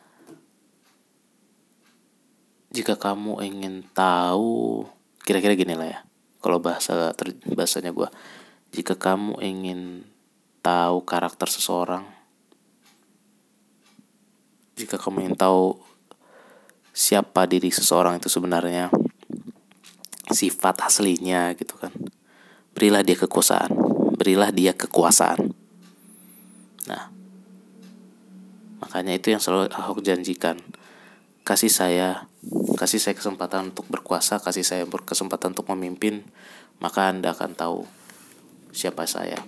Jika 2.72 2.96
kamu 2.96 3.40
ingin 3.44 3.84
tahu 3.92 4.84
kira-kira 5.24 5.58
gini 5.58 5.74
lah 5.74 5.88
ya 5.90 5.98
kalau 6.38 6.62
bahasa 6.62 7.10
ter, 7.18 7.34
bahasanya 7.50 7.90
gue 7.90 8.06
jika 8.70 8.94
kamu 8.94 9.42
ingin 9.42 10.06
tahu 10.62 11.02
karakter 11.02 11.50
seseorang 11.50 12.06
jika 14.78 15.02
kamu 15.02 15.26
ingin 15.26 15.34
tahu 15.34 15.82
siapa 16.96 17.44
diri 17.44 17.68
seseorang 17.68 18.16
itu 18.16 18.32
sebenarnya? 18.32 18.88
Sifat 20.32 20.80
aslinya 20.88 21.52
gitu 21.52 21.76
kan. 21.76 21.92
Berilah 22.72 23.04
dia 23.04 23.20
kekuasaan. 23.20 23.68
Berilah 24.16 24.48
dia 24.48 24.72
kekuasaan. 24.72 25.52
Nah 26.88 27.12
makanya 28.80 29.12
itu 29.12 29.28
yang 29.28 29.44
selalu 29.44 29.68
Ahok 29.76 30.00
janjikan. 30.00 30.56
Kasih 31.44 31.68
saya 31.68 32.32
kasih 32.80 32.98
saya 32.98 33.14
kesempatan 33.14 33.70
untuk 33.70 33.86
berkuasa 33.92 34.40
kasih 34.40 34.64
saya 34.64 34.84
berkesempatan 34.88 35.52
untuk 35.52 35.68
memimpin 35.76 36.24
maka 36.80 37.12
anda 37.12 37.36
akan 37.36 37.52
tahu 37.52 37.84
siapa 38.72 39.04
saya. 39.04 39.44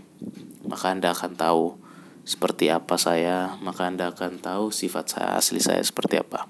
Maka 0.68 0.92
anda 0.92 1.16
akan 1.16 1.32
tahu 1.32 1.80
seperti 2.28 2.68
apa 2.68 3.00
saya 3.00 3.56
maka 3.64 3.88
anda 3.88 4.12
akan 4.12 4.36
tahu 4.36 4.68
sifat 4.68 5.16
saya 5.16 5.40
asli 5.40 5.64
saya 5.64 5.80
seperti 5.80 6.20
apa 6.20 6.44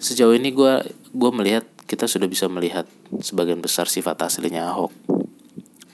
sejauh 0.00 0.32
ini 0.32 0.50
gue 0.50 0.80
gue 1.12 1.30
melihat 1.30 1.68
kita 1.84 2.08
sudah 2.08 2.24
bisa 2.24 2.48
melihat 2.48 2.88
sebagian 3.20 3.60
besar 3.60 3.84
sifat 3.86 4.16
aslinya 4.24 4.72
Ahok. 4.72 4.90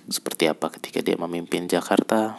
Seperti 0.07 0.47
apa 0.47 0.70
ketika 0.70 1.03
dia 1.03 1.19
memimpin 1.19 1.66
Jakarta 1.66 2.39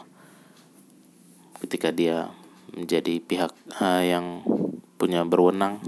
ketika 1.60 1.92
dia 1.92 2.32
menjadi 2.72 3.20
pihak 3.20 3.52
uh, 3.82 4.04
yang 4.06 4.46
punya 4.96 5.26
berwenang 5.28 5.82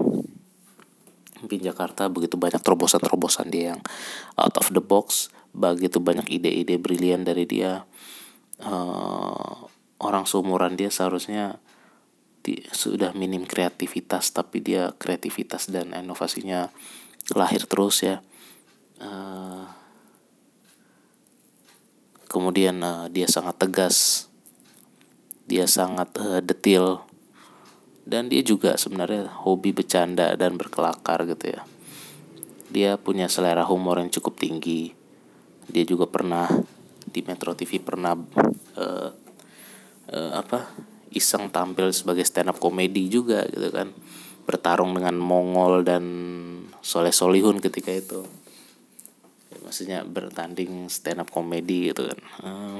memimpin 1.40 1.72
Jakarta 1.72 2.12
begitu 2.12 2.36
banyak 2.36 2.60
terobosan-terobosan 2.60 3.48
dia 3.48 3.74
yang 3.74 3.82
out 4.36 4.60
of 4.60 4.68
the 4.76 4.84
box 4.84 5.32
begitu 5.56 6.04
banyak 6.04 6.28
ide-ide 6.30 6.76
brilian 6.76 7.24
dari 7.24 7.48
dia 7.48 7.88
uh, 8.66 9.56
orang 10.04 10.28
seumuran 10.28 10.76
dia 10.76 10.92
seharusnya 10.92 11.58
sudah 12.74 13.14
minim 13.14 13.46
kreativitas 13.46 14.34
tapi 14.34 14.64
dia 14.64 14.94
kreativitas 14.96 15.70
dan 15.70 15.94
inovasinya 15.94 16.72
lahir 17.34 17.66
terus 17.70 18.02
ya. 18.02 18.22
Uh, 19.00 19.68
kemudian 22.30 22.80
uh, 22.82 23.06
dia 23.12 23.30
sangat 23.30 23.58
tegas. 23.58 24.28
Dia 25.50 25.66
sangat 25.66 26.14
uh, 26.18 26.42
detil. 26.42 27.04
Dan 28.10 28.26
dia 28.26 28.42
juga 28.42 28.74
sebenarnya 28.74 29.30
hobi 29.46 29.70
bercanda 29.70 30.34
dan 30.34 30.58
berkelakar 30.58 31.30
gitu 31.30 31.54
ya. 31.54 31.62
Dia 32.70 32.98
punya 32.98 33.30
selera 33.30 33.66
humor 33.70 34.02
yang 34.02 34.10
cukup 34.10 34.42
tinggi. 34.42 34.94
Dia 35.70 35.86
juga 35.86 36.10
pernah 36.10 36.50
di 37.10 37.22
Metro 37.26 37.54
TV 37.58 37.82
pernah 37.82 38.14
uh, 38.78 39.10
uh, 40.14 40.32
apa 40.34 40.89
iseng 41.14 41.50
tampil 41.50 41.90
sebagai 41.94 42.26
stand 42.26 42.54
up 42.54 42.58
komedi 42.58 43.10
juga 43.10 43.46
gitu 43.50 43.70
kan. 43.70 43.94
Bertarung 44.46 44.98
dengan 44.98 45.18
Mongol 45.18 45.86
dan 45.86 46.04
Soleh 46.82 47.14
Solihun 47.14 47.62
ketika 47.62 47.94
itu. 47.94 48.26
Ya, 49.50 49.58
maksudnya 49.62 50.00
bertanding 50.06 50.90
stand 50.90 51.22
up 51.22 51.30
komedi 51.30 51.94
gitu 51.94 52.10
kan. 52.10 52.20
Uh, 52.42 52.80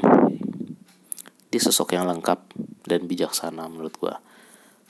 dia 1.50 1.62
sosok 1.62 1.98
yang 1.98 2.06
lengkap 2.06 2.42
dan 2.86 3.06
bijaksana 3.10 3.66
menurut 3.70 3.94
gua. 3.98 4.22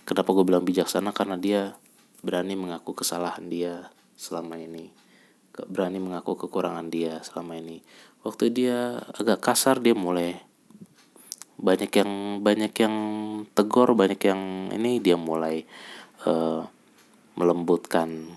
Kenapa 0.09 0.33
gue 0.33 0.41
bilang 0.41 0.65
bijaksana? 0.65 1.13
Karena 1.13 1.37
dia 1.37 1.77
berani 2.25 2.57
mengaku 2.57 2.97
kesalahan 2.97 3.45
dia 3.45 3.93
selama 4.17 4.57
ini. 4.57 4.89
Berani 5.53 6.01
mengaku 6.01 6.33
kekurangan 6.33 6.89
dia 6.89 7.21
selama 7.21 7.61
ini. 7.61 7.85
Waktu 8.25 8.49
dia 8.49 9.05
agak 9.13 9.37
kasar 9.37 9.77
dia 9.77 9.93
mulai 9.93 10.41
banyak 11.59 11.91
yang 11.91 12.11
banyak 12.39 12.73
yang 12.79 12.95
tegur 13.51 13.91
banyak 13.91 14.19
yang 14.23 14.71
ini 14.71 15.03
dia 15.03 15.19
mulai 15.19 15.67
uh, 16.23 16.63
melembutkan 17.35 18.31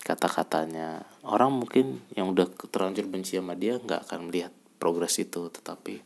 kata-katanya. 0.00 1.04
Orang 1.26 1.60
mungkin 1.60 2.00
yang 2.16 2.32
udah 2.32 2.48
terlanjur 2.72 3.04
benci 3.10 3.36
sama 3.36 3.52
dia 3.52 3.76
nggak 3.76 4.08
akan 4.08 4.32
melihat 4.32 4.52
progres 4.80 5.20
itu 5.20 5.52
tetapi 5.52 6.00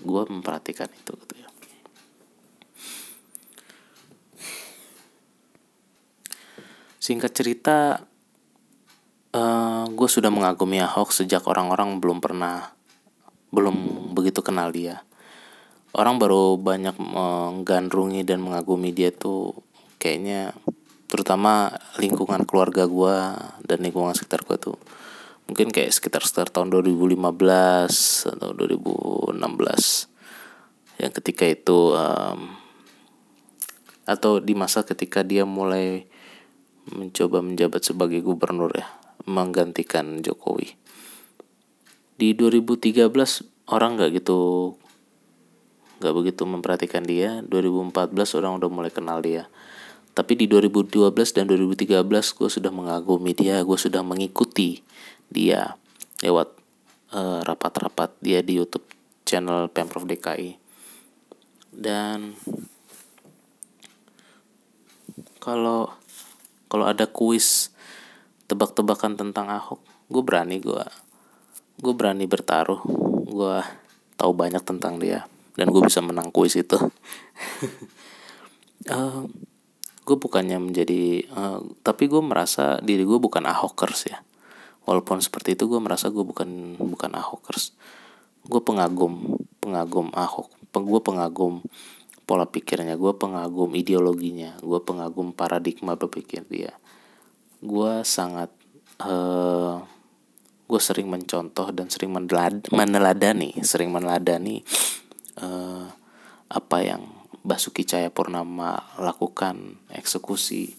gue 0.00 0.22
memperhatikan 0.28 0.88
itu 0.92 1.12
gitu 1.16 1.34
ya. 1.40 1.48
Singkat 7.00 7.32
cerita 7.32 7.78
uh, 9.32 9.40
eh, 9.40 9.84
gue 9.88 10.08
sudah 10.08 10.28
mengagumi 10.28 10.84
Ahok 10.84 11.16
sejak 11.16 11.48
orang-orang 11.48 11.96
belum 11.96 12.20
pernah 12.20 12.79
belum 13.50 14.10
begitu 14.14 14.42
kenal 14.42 14.70
dia. 14.70 15.02
Orang 15.90 16.22
baru 16.22 16.54
banyak 16.54 16.94
menggandrungi 16.98 18.22
dan 18.22 18.42
mengagumi 18.42 18.94
dia 18.94 19.10
tuh 19.10 19.58
kayaknya 19.98 20.54
terutama 21.10 21.74
lingkungan 21.98 22.46
keluarga 22.46 22.86
gue 22.86 23.16
dan 23.66 23.78
lingkungan 23.82 24.14
sekitar 24.14 24.46
gue 24.46 24.56
tuh. 24.56 24.78
Mungkin 25.50 25.74
kayak 25.74 25.90
sekitar 25.90 26.22
sekitar 26.22 26.54
tahun 26.54 26.70
2015 26.70 27.18
atau 28.38 28.50
2016 28.54 29.34
yang 31.02 31.10
ketika 31.10 31.44
itu 31.48 31.98
um, 31.98 32.54
atau 34.06 34.38
di 34.38 34.54
masa 34.54 34.86
ketika 34.86 35.26
dia 35.26 35.42
mulai 35.42 36.06
mencoba 36.90 37.42
menjabat 37.42 37.82
sebagai 37.82 38.22
gubernur 38.22 38.70
ya 38.74 38.86
menggantikan 39.28 40.24
Jokowi. 40.24 40.79
Di 42.20 42.36
2013 42.36 43.08
orang 43.72 43.96
nggak 43.96 44.20
gitu 44.20 44.76
nggak 46.04 46.14
begitu 46.16 46.42
memperhatikan 46.44 47.00
dia. 47.00 47.40
2014 47.48 48.12
orang 48.36 48.60
udah 48.60 48.68
mulai 48.68 48.92
kenal 48.92 49.24
dia. 49.24 49.48
Tapi 50.12 50.36
di 50.36 50.44
2012 50.44 51.16
dan 51.32 51.48
2013 51.48 52.04
gue 52.12 52.48
sudah 52.52 52.68
mengagumi 52.68 53.32
dia, 53.32 53.64
gue 53.64 53.78
sudah 53.80 54.04
mengikuti 54.04 54.84
dia 55.32 55.80
lewat 56.20 56.60
rapat 57.10 57.48
rapat-rapat 57.48 58.10
dia 58.20 58.44
di 58.44 58.60
YouTube 58.60 58.84
channel 59.24 59.72
Pemprov 59.72 60.04
DKI. 60.04 60.60
Dan 61.72 62.36
kalau 65.40 65.94
kalau 66.68 66.84
ada 66.84 67.08
kuis 67.08 67.72
tebak-tebakan 68.46 69.16
tentang 69.16 69.48
Ahok 69.48 69.80
gue 70.10 70.22
berani 70.22 70.60
gue 70.60 71.09
gue 71.80 71.92
berani 71.96 72.28
bertaruh. 72.28 72.80
Gue 73.26 73.64
tahu 74.20 74.32
banyak 74.36 74.62
tentang 74.62 75.00
dia 75.00 75.24
dan 75.56 75.72
gue 75.72 75.82
bisa 75.82 76.04
menang 76.04 76.28
kuis 76.30 76.54
itu. 76.54 76.76
Uh, 76.76 76.88
eh, 78.94 79.20
gue 80.04 80.16
bukannya 80.16 80.60
menjadi 80.60 81.24
uh, 81.32 81.60
tapi 81.80 82.06
gue 82.06 82.20
merasa 82.20 82.78
diri 82.84 83.02
gue 83.02 83.18
bukan 83.18 83.48
ahokers 83.48 84.12
ya. 84.12 84.20
Walaupun 84.84 85.20
seperti 85.20 85.58
itu 85.58 85.68
gue 85.68 85.80
merasa 85.80 86.08
gue 86.08 86.24
bukan 86.24 86.76
bukan 86.78 87.12
ahokers 87.16 87.76
gue 88.46 88.60
pengagum 88.64 89.36
pengagum 89.60 90.08
ahok 90.16 90.48
gue 90.70 91.00
pengagum 91.02 91.60
pola 92.24 92.46
pikirnya 92.46 92.94
gue 92.94 93.12
pengagum 93.18 93.74
ideologinya 93.74 94.56
gue 94.62 94.80
pengagum 94.80 95.34
paradigma 95.34 95.98
berpikir 95.98 96.46
dia. 96.46 96.72
Gue 97.60 98.06
sangat 98.06 98.48
uh, 99.02 99.82
gue 100.70 100.78
sering 100.78 101.10
mencontoh 101.10 101.74
dan 101.74 101.90
sering 101.90 102.14
menelad, 102.14 102.62
meneladani 102.70 103.58
sering 103.66 103.90
meneladani 103.90 104.62
uh, 105.42 105.90
apa 106.46 106.78
yang 106.78 107.02
Basuki 107.42 107.82
Cahaya 107.82 108.14
Purnama 108.14 108.78
lakukan 109.02 109.82
eksekusi 109.90 110.70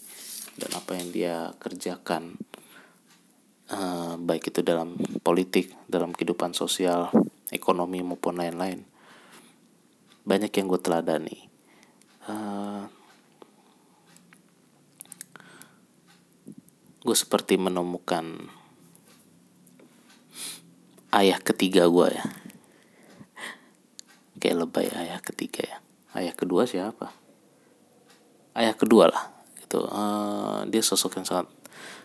dan 0.55 0.71
apa 0.77 0.95
yang 0.95 1.11
dia 1.11 1.35
kerjakan 1.59 2.39
uh, 3.67 4.15
baik 4.15 4.53
itu 4.53 4.63
dalam 4.63 4.95
politik 5.25 5.75
dalam 5.91 6.15
kehidupan 6.15 6.55
sosial 6.55 7.11
ekonomi 7.51 7.99
maupun 7.99 8.39
lain-lain. 8.39 8.87
Banyak 10.21 10.53
yang 10.53 10.65
gue 10.69 10.79
teladani. 10.79 11.39
Uh, 12.29 12.85
gue 17.01 17.17
seperti 17.17 17.57
menemukan 17.57 18.53
ayah 21.11 21.39
ketiga 21.43 21.87
gue 21.91 22.07
ya. 22.11 22.25
Kayak 24.41 24.57
lebay 24.65 24.87
ayah 24.89 25.19
ketiga 25.21 25.61
ya. 25.61 25.77
Ayah 26.17 26.33
kedua 26.33 26.65
siapa? 26.65 27.13
Ayah 28.57 28.75
kedua 28.75 29.11
lah 29.11 29.31
gitu. 29.63 29.87
Uh, 29.87 30.67
dia 30.67 30.83
sosok 30.83 31.21
yang 31.21 31.27
sangat 31.27 31.47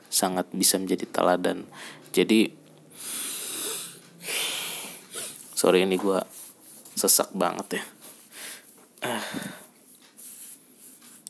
sangat 0.06 0.46
bisa 0.54 0.78
menjadi 0.78 1.06
teladan. 1.10 1.66
Jadi 2.14 2.52
sorry 5.56 5.82
ini 5.82 5.98
gue 5.98 6.20
sesak 6.94 7.32
banget 7.32 7.80
ya. 7.80 7.84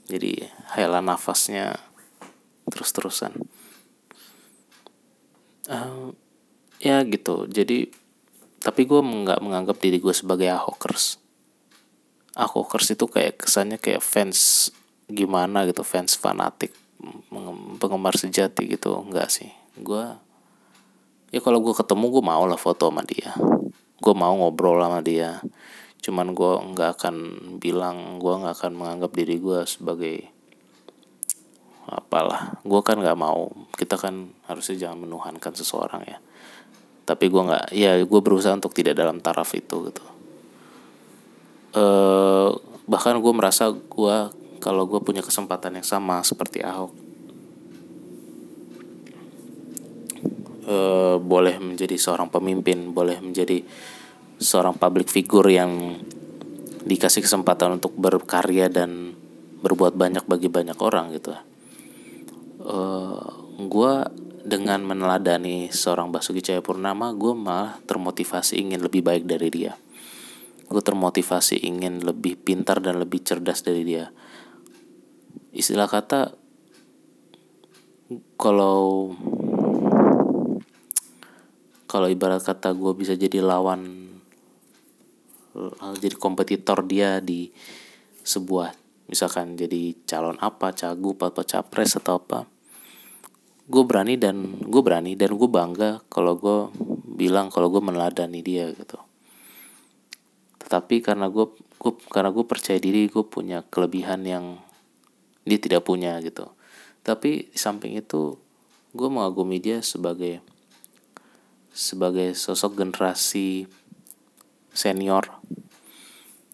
Jadi 0.07 0.39
hela 0.79 1.03
nafasnya 1.03 1.77
terus-terusan. 2.71 3.35
Uh, 5.67 6.15
ya 6.81 7.03
gitu. 7.07 7.49
Jadi 7.49 7.89
tapi 8.61 8.83
gue 8.89 8.99
nggak 8.99 9.41
menganggap 9.45 9.79
diri 9.79 10.03
gue 10.03 10.11
sebagai 10.11 10.51
ahokers 10.51 11.23
ahokers 12.37 12.93
itu 12.93 13.09
kayak 13.09 13.41
kesannya 13.41 13.81
kayak 13.81 14.05
fans 14.05 14.69
gimana 15.09 15.65
gitu 15.65 15.81
fans 15.81 16.21
fanatik 16.21 16.71
penggemar 17.81 18.15
sejati 18.15 18.69
gitu. 18.77 18.93
Enggak 19.01 19.33
sih. 19.33 19.49
Gue 19.81 20.05
ya 21.33 21.41
kalau 21.41 21.65
gue 21.65 21.73
ketemu 21.73 22.05
gue 22.13 22.23
mau 22.25 22.45
lah 22.45 22.61
foto 22.61 22.93
sama 22.93 23.03
dia. 23.03 23.33
Gue 23.97 24.15
mau 24.15 24.37
ngobrol 24.37 24.85
sama 24.85 25.01
dia. 25.01 25.41
Cuman 26.05 26.37
gue 26.37 26.53
nggak 26.77 27.01
akan 27.01 27.17
bilang 27.57 28.21
gue 28.21 28.33
nggak 28.37 28.55
akan 28.61 28.73
menganggap 28.77 29.17
diri 29.17 29.41
gue 29.41 29.65
sebagai 29.65 30.29
apalah. 31.89 32.61
Gue 32.69 32.85
kan 32.85 33.01
nggak 33.01 33.17
mau. 33.17 33.49
Kita 33.73 33.97
kan 33.97 34.29
harusnya 34.45 34.77
jangan 34.77 35.09
menuhankan 35.09 35.57
seseorang 35.57 36.05
ya 36.05 36.19
tapi 37.07 37.31
gue 37.31 37.39
nggak 37.39 37.65
ya 37.73 38.03
gue 38.03 38.21
berusaha 38.21 38.53
untuk 38.53 38.75
tidak 38.75 38.99
dalam 38.99 39.23
taraf 39.23 39.55
itu 39.55 39.89
gitu. 39.89 40.05
E, 41.73 41.85
bahkan 42.91 43.15
gue 43.23 43.33
merasa 43.33 43.71
gue 43.71 44.17
kalau 44.59 44.85
gue 44.91 44.99
punya 44.99 45.23
kesempatan 45.23 45.79
yang 45.79 45.87
sama 45.87 46.21
seperti 46.27 46.67
Ahok 46.67 46.93
e, 50.67 50.77
boleh 51.23 51.63
menjadi 51.63 51.95
seorang 51.95 52.27
pemimpin 52.27 52.91
boleh 52.91 53.23
menjadi 53.23 53.63
seorang 54.37 54.75
public 54.77 55.09
figure 55.09 55.49
yang 55.49 55.97
dikasih 56.87 57.25
kesempatan 57.25 57.81
untuk 57.81 57.95
berkarya 57.99 58.71
dan 58.71 59.17
berbuat 59.65 59.99
banyak 59.99 60.23
bagi 60.29 60.47
banyak 60.47 60.79
orang 60.79 61.11
gitu. 61.17 61.35
Eh, 62.67 63.27
gue 63.57 63.95
dengan 64.47 64.79
meneladani 64.87 65.75
seorang 65.75 66.15
Basuki 66.15 66.39
Cahayapurnama 66.39 67.11
gue 67.19 67.35
malah 67.35 67.83
termotivasi 67.83 68.63
ingin 68.63 68.79
lebih 68.79 69.03
baik 69.03 69.27
dari 69.27 69.51
dia. 69.51 69.75
Gue 70.71 70.79
termotivasi 70.79 71.67
ingin 71.67 72.07
lebih 72.07 72.39
pintar 72.39 72.79
dan 72.79 73.03
lebih 73.03 73.27
cerdas 73.27 73.67
dari 73.67 73.83
dia. 73.83 74.15
Istilah 75.51 75.91
kata 75.91 76.31
kalau 78.39 79.11
kalau 81.91 82.07
ibarat 82.07 82.47
kata 82.47 82.71
gue 82.71 82.93
bisa 82.95 83.19
jadi 83.19 83.43
lawan 83.43 84.07
jadi 85.99 86.15
kompetitor 86.15 86.87
dia 86.87 87.19
di 87.19 87.51
sebuah 88.23 88.71
misalkan 89.11 89.59
jadi 89.59 89.97
calon 90.07 90.39
apa 90.39 90.71
cagup 90.71 91.19
atau 91.27 91.43
capres 91.43 91.99
atau 91.99 92.21
apa 92.21 92.56
gue 93.67 93.83
berani 93.83 94.15
dan 94.15 94.63
gue 94.63 94.83
berani 94.83 95.19
dan 95.19 95.35
gue 95.35 95.51
bangga 95.51 95.99
kalau 96.07 96.39
gue 96.39 96.59
bilang 97.19 97.51
kalau 97.51 97.67
gue 97.67 97.83
meneladani 97.83 98.39
dia 98.39 98.71
gitu. 98.71 98.99
Tetapi 100.63 101.03
karena 101.03 101.27
gue 101.27 101.51
gue 101.51 101.93
karena 102.07 102.31
gue 102.31 102.45
percaya 102.47 102.79
diri 102.79 103.11
gue 103.11 103.27
punya 103.27 103.67
kelebihan 103.67 104.23
yang 104.23 104.63
dia 105.43 105.59
tidak 105.59 105.83
punya 105.83 106.19
gitu. 106.23 106.47
Tapi 107.03 107.51
di 107.51 107.59
samping 107.59 107.99
itu 107.99 108.39
gue 108.95 109.09
mengagumi 109.11 109.59
dia 109.59 109.83
sebagai 109.83 110.39
sebagai 111.75 112.39
sosok 112.39 112.79
generasi 112.87 113.67
senior 114.71 115.43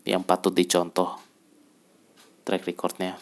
yang 0.08 0.24
patut 0.24 0.56
dicontoh. 0.56 1.20
Track 2.42 2.64
recordnya 2.64 3.20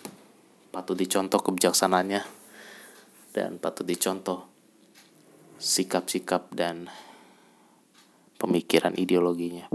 patut 0.71 0.95
dicontoh 0.95 1.43
kebijaksanaannya 1.43 2.40
dan 3.31 3.62
patut 3.62 3.86
dicontoh 3.86 4.51
sikap-sikap 5.61 6.51
dan 6.57 6.89
pemikiran 8.40 8.97
ideologinya 8.97 9.69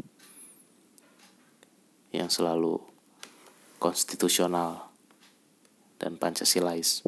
yang 2.10 2.32
selalu 2.34 2.82
konstitusional 3.78 4.90
dan 6.02 6.18
pancasilais. 6.18 7.06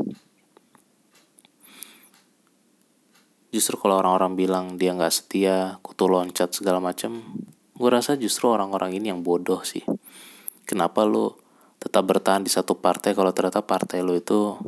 Justru 3.49 3.75
kalau 3.81 3.97
orang-orang 3.97 4.37
bilang 4.37 4.65
dia 4.77 4.93
nggak 4.93 5.09
setia, 5.09 5.81
kutu 5.81 6.05
loncat 6.05 6.53
segala 6.53 6.77
macam, 6.77 7.25
gue 7.73 7.89
rasa 7.89 8.13
justru 8.13 8.53
orang-orang 8.53 8.93
ini 8.93 9.09
yang 9.09 9.25
bodoh 9.25 9.65
sih. 9.65 9.81
Kenapa 10.69 11.01
lo 11.07 11.41
tetap 11.81 12.05
bertahan 12.05 12.45
di 12.45 12.51
satu 12.53 12.77
partai 12.77 13.17
kalau 13.17 13.33
ternyata 13.33 13.65
partai 13.65 14.05
lo 14.05 14.13
itu 14.13 14.59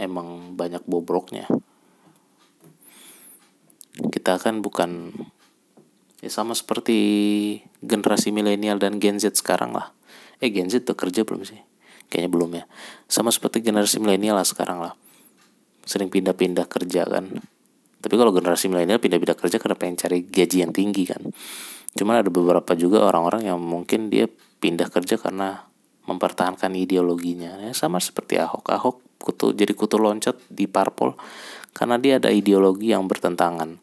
emang 0.00 0.58
banyak 0.58 0.82
bobroknya. 0.86 1.46
Kita 3.94 4.40
kan 4.42 4.58
bukan 4.58 5.14
ya 6.18 6.30
sama 6.32 6.56
seperti 6.56 6.98
generasi 7.84 8.32
milenial 8.32 8.80
dan 8.80 8.98
Gen 8.98 9.20
Z 9.20 9.38
sekarang 9.38 9.76
lah. 9.76 9.94
Eh 10.42 10.50
Gen 10.50 10.72
Z 10.72 10.82
tuh 10.88 10.98
kerja 10.98 11.22
belum 11.22 11.46
sih? 11.46 11.60
Kayaknya 12.10 12.30
belum 12.30 12.50
ya. 12.58 12.64
Sama 13.06 13.30
seperti 13.30 13.62
generasi 13.62 14.02
milenial 14.02 14.38
lah 14.38 14.46
sekarang 14.46 14.82
lah. 14.82 14.92
Sering 15.84 16.10
pindah-pindah 16.10 16.66
kerja 16.66 17.06
kan. 17.06 17.28
Tapi 18.04 18.14
kalau 18.20 18.34
generasi 18.36 18.68
milenial 18.68 19.00
pindah-pindah 19.00 19.38
kerja 19.38 19.56
karena 19.56 19.76
pengen 19.78 19.96
cari 19.96 20.24
gaji 20.26 20.56
yang 20.64 20.72
tinggi 20.74 21.04
kan. 21.08 21.22
Cuman 21.94 22.20
ada 22.20 22.28
beberapa 22.28 22.74
juga 22.74 23.06
orang-orang 23.06 23.46
yang 23.48 23.62
mungkin 23.62 24.10
dia 24.10 24.26
pindah 24.58 24.90
kerja 24.90 25.16
karena 25.16 25.70
mempertahankan 26.04 26.74
ideologinya. 26.74 27.62
Ya 27.62 27.72
sama 27.72 28.02
seperti 28.02 28.36
Ahok. 28.36 28.68
Ahok 28.68 28.96
kutu 29.24 29.56
jadi 29.56 29.72
kutu 29.72 29.96
loncat 29.96 30.36
di 30.52 30.68
parpol 30.68 31.16
karena 31.74 31.98
dia 31.98 32.22
ada 32.22 32.30
ideologi 32.30 32.94
yang 32.94 33.10
bertentangan. 33.10 33.82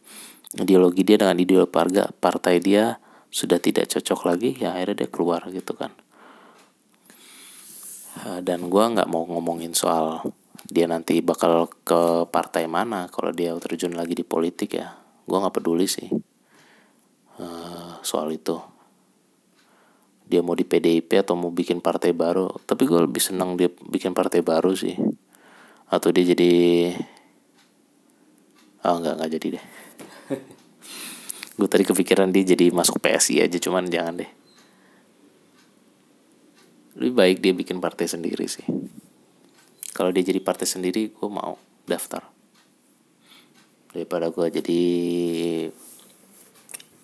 Ideologi 0.56 1.04
dia 1.04 1.20
dengan 1.20 1.36
ideologi 1.36 1.74
parga 1.74 2.08
partai 2.08 2.64
dia 2.64 3.02
sudah 3.32 3.60
tidak 3.60 3.92
cocok 3.92 4.20
lagi 4.28 4.50
ya 4.60 4.76
akhirnya 4.76 5.04
dia 5.04 5.10
keluar 5.12 5.44
gitu 5.52 5.76
kan. 5.76 5.92
Eh, 8.28 8.40
dan 8.44 8.72
gue 8.72 8.84
nggak 8.84 9.08
mau 9.12 9.28
ngomongin 9.28 9.76
soal 9.76 10.24
dia 10.68 10.88
nanti 10.88 11.20
bakal 11.20 11.68
ke 11.84 12.28
partai 12.32 12.68
mana 12.68 13.12
kalau 13.12 13.36
dia 13.36 13.52
terjun 13.60 13.96
lagi 13.96 14.16
di 14.16 14.24
politik 14.24 14.80
ya. 14.80 14.96
Gue 15.28 15.38
nggak 15.40 15.60
peduli 15.60 15.88
sih 15.88 16.08
uh, 17.40 18.00
soal 18.04 18.32
itu. 18.36 18.60
Dia 20.32 20.40
mau 20.40 20.56
di 20.56 20.64
PDIP 20.64 21.12
atau 21.20 21.36
mau 21.36 21.52
bikin 21.52 21.84
partai 21.84 22.16
baru 22.16 22.48
tapi 22.64 22.88
gue 22.88 23.04
lebih 23.04 23.20
senang 23.20 23.60
dia 23.60 23.68
bikin 23.68 24.16
partai 24.16 24.40
baru 24.40 24.72
sih 24.76 24.96
atau 25.92 26.08
dia 26.16 26.24
jadi 26.24 26.52
oh 28.88 28.96
nggak 28.96 29.14
nggak 29.20 29.32
jadi 29.36 29.48
deh. 29.60 29.66
Gue 31.60 31.68
tadi 31.68 31.84
kepikiran 31.84 32.32
dia 32.32 32.48
jadi 32.48 32.72
masuk 32.72 33.04
PSI 33.04 33.44
aja 33.44 33.60
cuman 33.60 33.92
jangan 33.92 34.24
deh. 34.24 34.32
Lebih 36.96 37.14
baik 37.14 37.38
dia 37.44 37.52
bikin 37.52 37.84
partai 37.84 38.08
sendiri 38.08 38.48
sih. 38.48 38.64
Kalau 39.92 40.16
dia 40.16 40.24
jadi 40.24 40.40
partai 40.40 40.64
sendiri 40.64 41.12
gue 41.12 41.30
mau 41.30 41.60
daftar. 41.84 42.24
Daripada 43.92 44.32
gue 44.32 44.48
jadi 44.48 44.82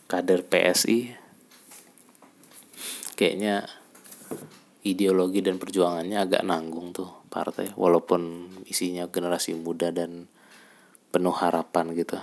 kader 0.07 0.47
PSI 0.47 1.11
kayaknya 3.19 3.67
ideologi 4.87 5.43
dan 5.43 5.59
perjuangannya 5.59 6.15
agak 6.15 6.47
nanggung 6.47 6.95
tuh 6.95 7.16
partai 7.27 7.71
walaupun 7.75 8.51
isinya 8.67 9.07
generasi 9.07 9.53
muda 9.53 9.91
dan 9.91 10.31
penuh 11.11 11.35
harapan 11.35 11.93
gitu. 11.95 12.19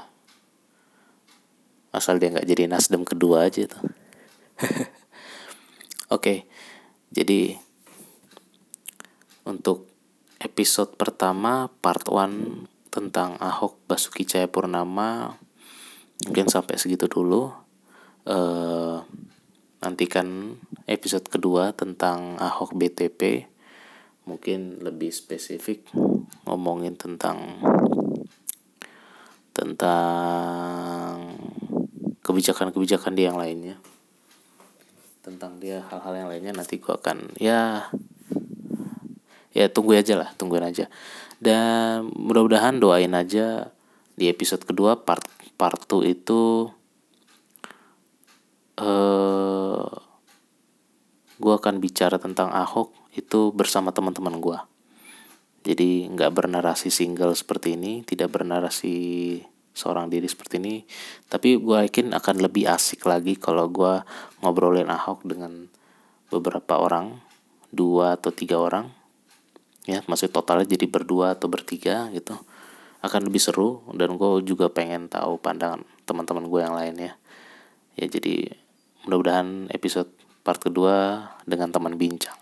Asal 1.95 2.19
dia 2.19 2.35
nggak 2.35 2.49
jadi 2.49 2.67
nasdem 2.67 3.07
kedua 3.07 3.47
aja 3.47 3.69
tuh. 3.69 3.85
Oke 6.17 6.49
jadi 7.15 7.55
untuk 9.47 9.87
episode 10.43 10.99
pertama 10.99 11.71
part 11.79 12.11
1 12.11 12.67
tentang 12.91 13.39
Ahok 13.39 13.79
Basuki 13.87 14.27
Cahayapurnama 14.27 15.39
mungkin 16.27 16.47
sampai 16.51 16.75
segitu 16.75 17.07
dulu. 17.07 17.55
Uh, 18.25 19.05
nantikan 19.79 20.59
episode 20.91 21.29
kedua 21.31 21.71
tentang 21.77 22.35
Ahok 22.41 22.75
BTP 22.75 23.47
mungkin 24.25 24.81
lebih 24.81 25.13
spesifik 25.13 25.85
ngomongin 26.49 26.97
tentang 26.97 27.61
tentang 29.55 31.39
kebijakan-kebijakan 32.25 33.15
dia 33.15 33.31
yang 33.31 33.39
lainnya. 33.39 33.77
Tentang 35.25 35.57
dia 35.61 35.85
hal-hal 35.89 36.15
yang 36.25 36.29
lainnya 36.29 36.53
nanti 36.57 36.81
gua 36.81 37.01
akan 37.01 37.33
ya 37.41 37.89
ya 39.55 39.71
tunggu 39.71 39.95
aja 39.95 40.19
lah 40.19 40.33
tungguin 40.35 40.67
aja. 40.67 40.91
Dan 41.39 42.11
mudah-mudahan 42.13 42.81
doain 42.81 43.13
aja 43.13 43.71
di 44.17 44.27
episode 44.27 44.65
kedua 44.65 44.99
part 45.05 45.27
part 45.55 45.79
2 45.87 46.07
itu 46.11 46.73
eh 48.75 48.85
uh, 48.85 49.87
gue 51.39 51.55
akan 51.55 51.79
bicara 51.83 52.19
tentang 52.19 52.51
Ahok 52.51 53.04
itu 53.15 53.55
bersama 53.55 53.95
teman-teman 53.95 54.39
gue 54.39 54.59
jadi 55.65 56.13
nggak 56.13 56.31
bernarasi 56.35 56.93
single 56.93 57.33
seperti 57.33 57.79
ini 57.79 58.05
tidak 58.05 58.35
bernarasi 58.35 59.41
seorang 59.75 60.07
diri 60.13 60.29
seperti 60.29 60.61
ini 60.61 60.75
tapi 61.31 61.59
gue 61.59 61.89
yakin 61.89 62.13
akan 62.15 62.37
lebih 62.43 62.69
asik 62.71 63.07
lagi 63.07 63.35
kalau 63.35 63.71
gue 63.73 64.05
ngobrolin 64.43 64.93
Ahok 64.93 65.27
dengan 65.27 65.67
beberapa 66.35 66.83
orang 66.83 67.23
dua 67.75 68.15
atau 68.15 68.31
tiga 68.31 68.63
orang. 68.63 68.91
Ya 69.85 70.01
masih 70.09 70.33
totalnya 70.33 70.65
jadi 70.65 70.87
berdua 70.89 71.37
atau 71.37 71.51
bertiga 71.51 72.09
gitu. 72.15 72.39
Akan 73.05 73.29
lebih 73.29 73.43
seru 73.43 73.85
dan 73.93 74.17
gue 74.17 74.31
juga 74.47 74.73
pengen 74.73 75.13
tahu 75.13 75.37
pandangan 75.37 75.85
teman-teman 76.09 76.49
gue 76.49 76.61
yang 76.61 76.77
lain 76.77 76.95
ya 77.01 77.13
ya 77.95 78.07
jadi 78.11 78.53
mudah-mudahan 79.07 79.71
episode 79.71 80.11
part 80.43 80.61
kedua 80.61 81.29
dengan 81.49 81.71
teman 81.71 81.95
bincang 81.97 82.37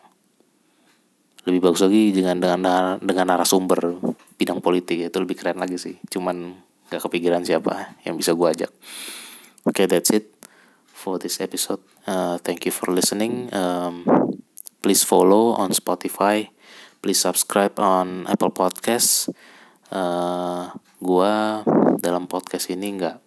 lebih 1.42 1.60
bagus 1.60 1.82
lagi 1.82 2.14
dengan 2.14 2.38
dengan 2.38 2.96
dengan 3.02 3.26
narasumber 3.34 3.98
bidang 4.38 4.62
politik 4.62 5.10
itu 5.10 5.18
lebih 5.18 5.34
keren 5.38 5.58
lagi 5.58 5.78
sih. 5.78 5.98
Cuman 6.06 6.54
gak 6.86 7.02
kepikiran 7.08 7.42
siapa 7.42 7.98
yang 8.06 8.14
bisa 8.14 8.36
gue 8.36 8.48
ajak. 8.48 8.70
Oke 9.66 9.82
okay, 9.82 9.86
that's 9.90 10.10
it 10.14 10.30
for 10.90 11.18
this 11.18 11.42
episode. 11.42 11.82
Uh, 12.06 12.38
thank 12.42 12.62
you 12.62 12.74
for 12.74 12.90
listening. 12.94 13.50
Um, 13.50 14.06
please 14.82 15.02
follow 15.02 15.54
on 15.58 15.74
Spotify. 15.74 16.50
Please 17.02 17.18
subscribe 17.18 17.74
on 17.82 18.30
Apple 18.30 18.54
Podcasts. 18.54 19.26
Uh, 19.90 20.70
gue 21.02 21.34
dalam 21.98 22.30
podcast 22.30 22.70
ini 22.70 22.94
nggak 22.94 23.18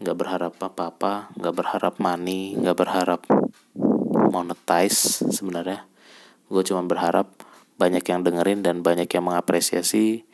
nggak 0.00 0.16
berharap 0.16 0.54
apa-apa 0.56 1.28
nggak 1.36 1.54
berharap 1.60 1.94
money 2.00 2.56
nggak 2.56 2.72
berharap 2.72 3.20
monetize 4.32 5.20
sebenarnya 5.28 5.89
gue 6.50 6.62
cuma 6.66 6.82
berharap 6.82 7.30
banyak 7.80 8.04
yang 8.04 8.20
dengerin 8.26 8.60
dan 8.60 8.82
banyak 8.84 9.08
yang 9.08 9.24
mengapresiasi 9.24 10.26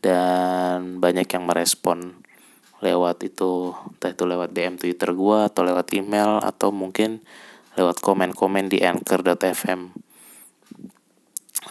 dan 0.00 0.98
banyak 0.98 1.28
yang 1.28 1.44
merespon 1.46 2.24
lewat 2.80 3.20
itu 3.28 3.76
entah 3.76 4.10
itu 4.10 4.24
lewat 4.24 4.56
DM 4.56 4.80
Twitter 4.80 5.12
gue 5.12 5.38
atau 5.44 5.62
lewat 5.62 5.92
email 5.92 6.40
atau 6.40 6.72
mungkin 6.72 7.20
lewat 7.76 8.00
komen-komen 8.00 8.72
di 8.72 8.80
anchor.fm 8.80 9.80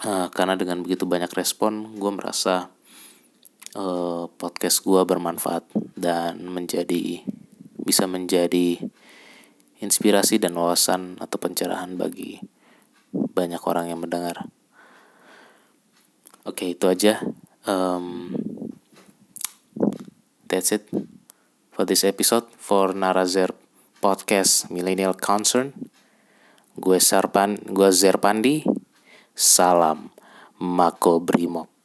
uh, 0.06 0.08
eh, 0.08 0.26
karena 0.30 0.54
dengan 0.54 0.86
begitu 0.86 1.04
banyak 1.04 1.28
respon 1.34 1.98
gue 1.98 2.12
merasa 2.14 2.70
uh, 3.74 4.30
podcast 4.38 4.86
gue 4.86 5.02
bermanfaat 5.02 5.66
dan 5.98 6.46
menjadi 6.46 7.26
bisa 7.82 8.06
menjadi 8.06 8.78
inspirasi 9.82 10.38
dan 10.38 10.54
wawasan 10.54 11.18
atau 11.18 11.36
pencerahan 11.42 11.98
bagi 11.98 12.38
banyak 13.12 13.62
orang 13.62 13.90
yang 13.90 14.00
mendengar. 14.02 14.50
Oke, 16.46 16.72
itu 16.74 16.88
aja. 16.88 17.20
Um, 17.68 18.34
that's 20.48 20.72
it 20.74 20.88
for 21.70 21.86
this 21.86 22.02
episode 22.02 22.48
for 22.56 22.96
Narazer 22.96 23.52
Podcast 24.00 24.72
Millennial 24.72 25.14
Concern. 25.14 25.72
Gue 26.80 26.98
Sarpan, 26.98 27.60
gue 27.68 27.90
Zerpandi. 27.92 28.64
Salam 29.36 30.12
Mako 30.60 31.24
Brimob. 31.24 31.79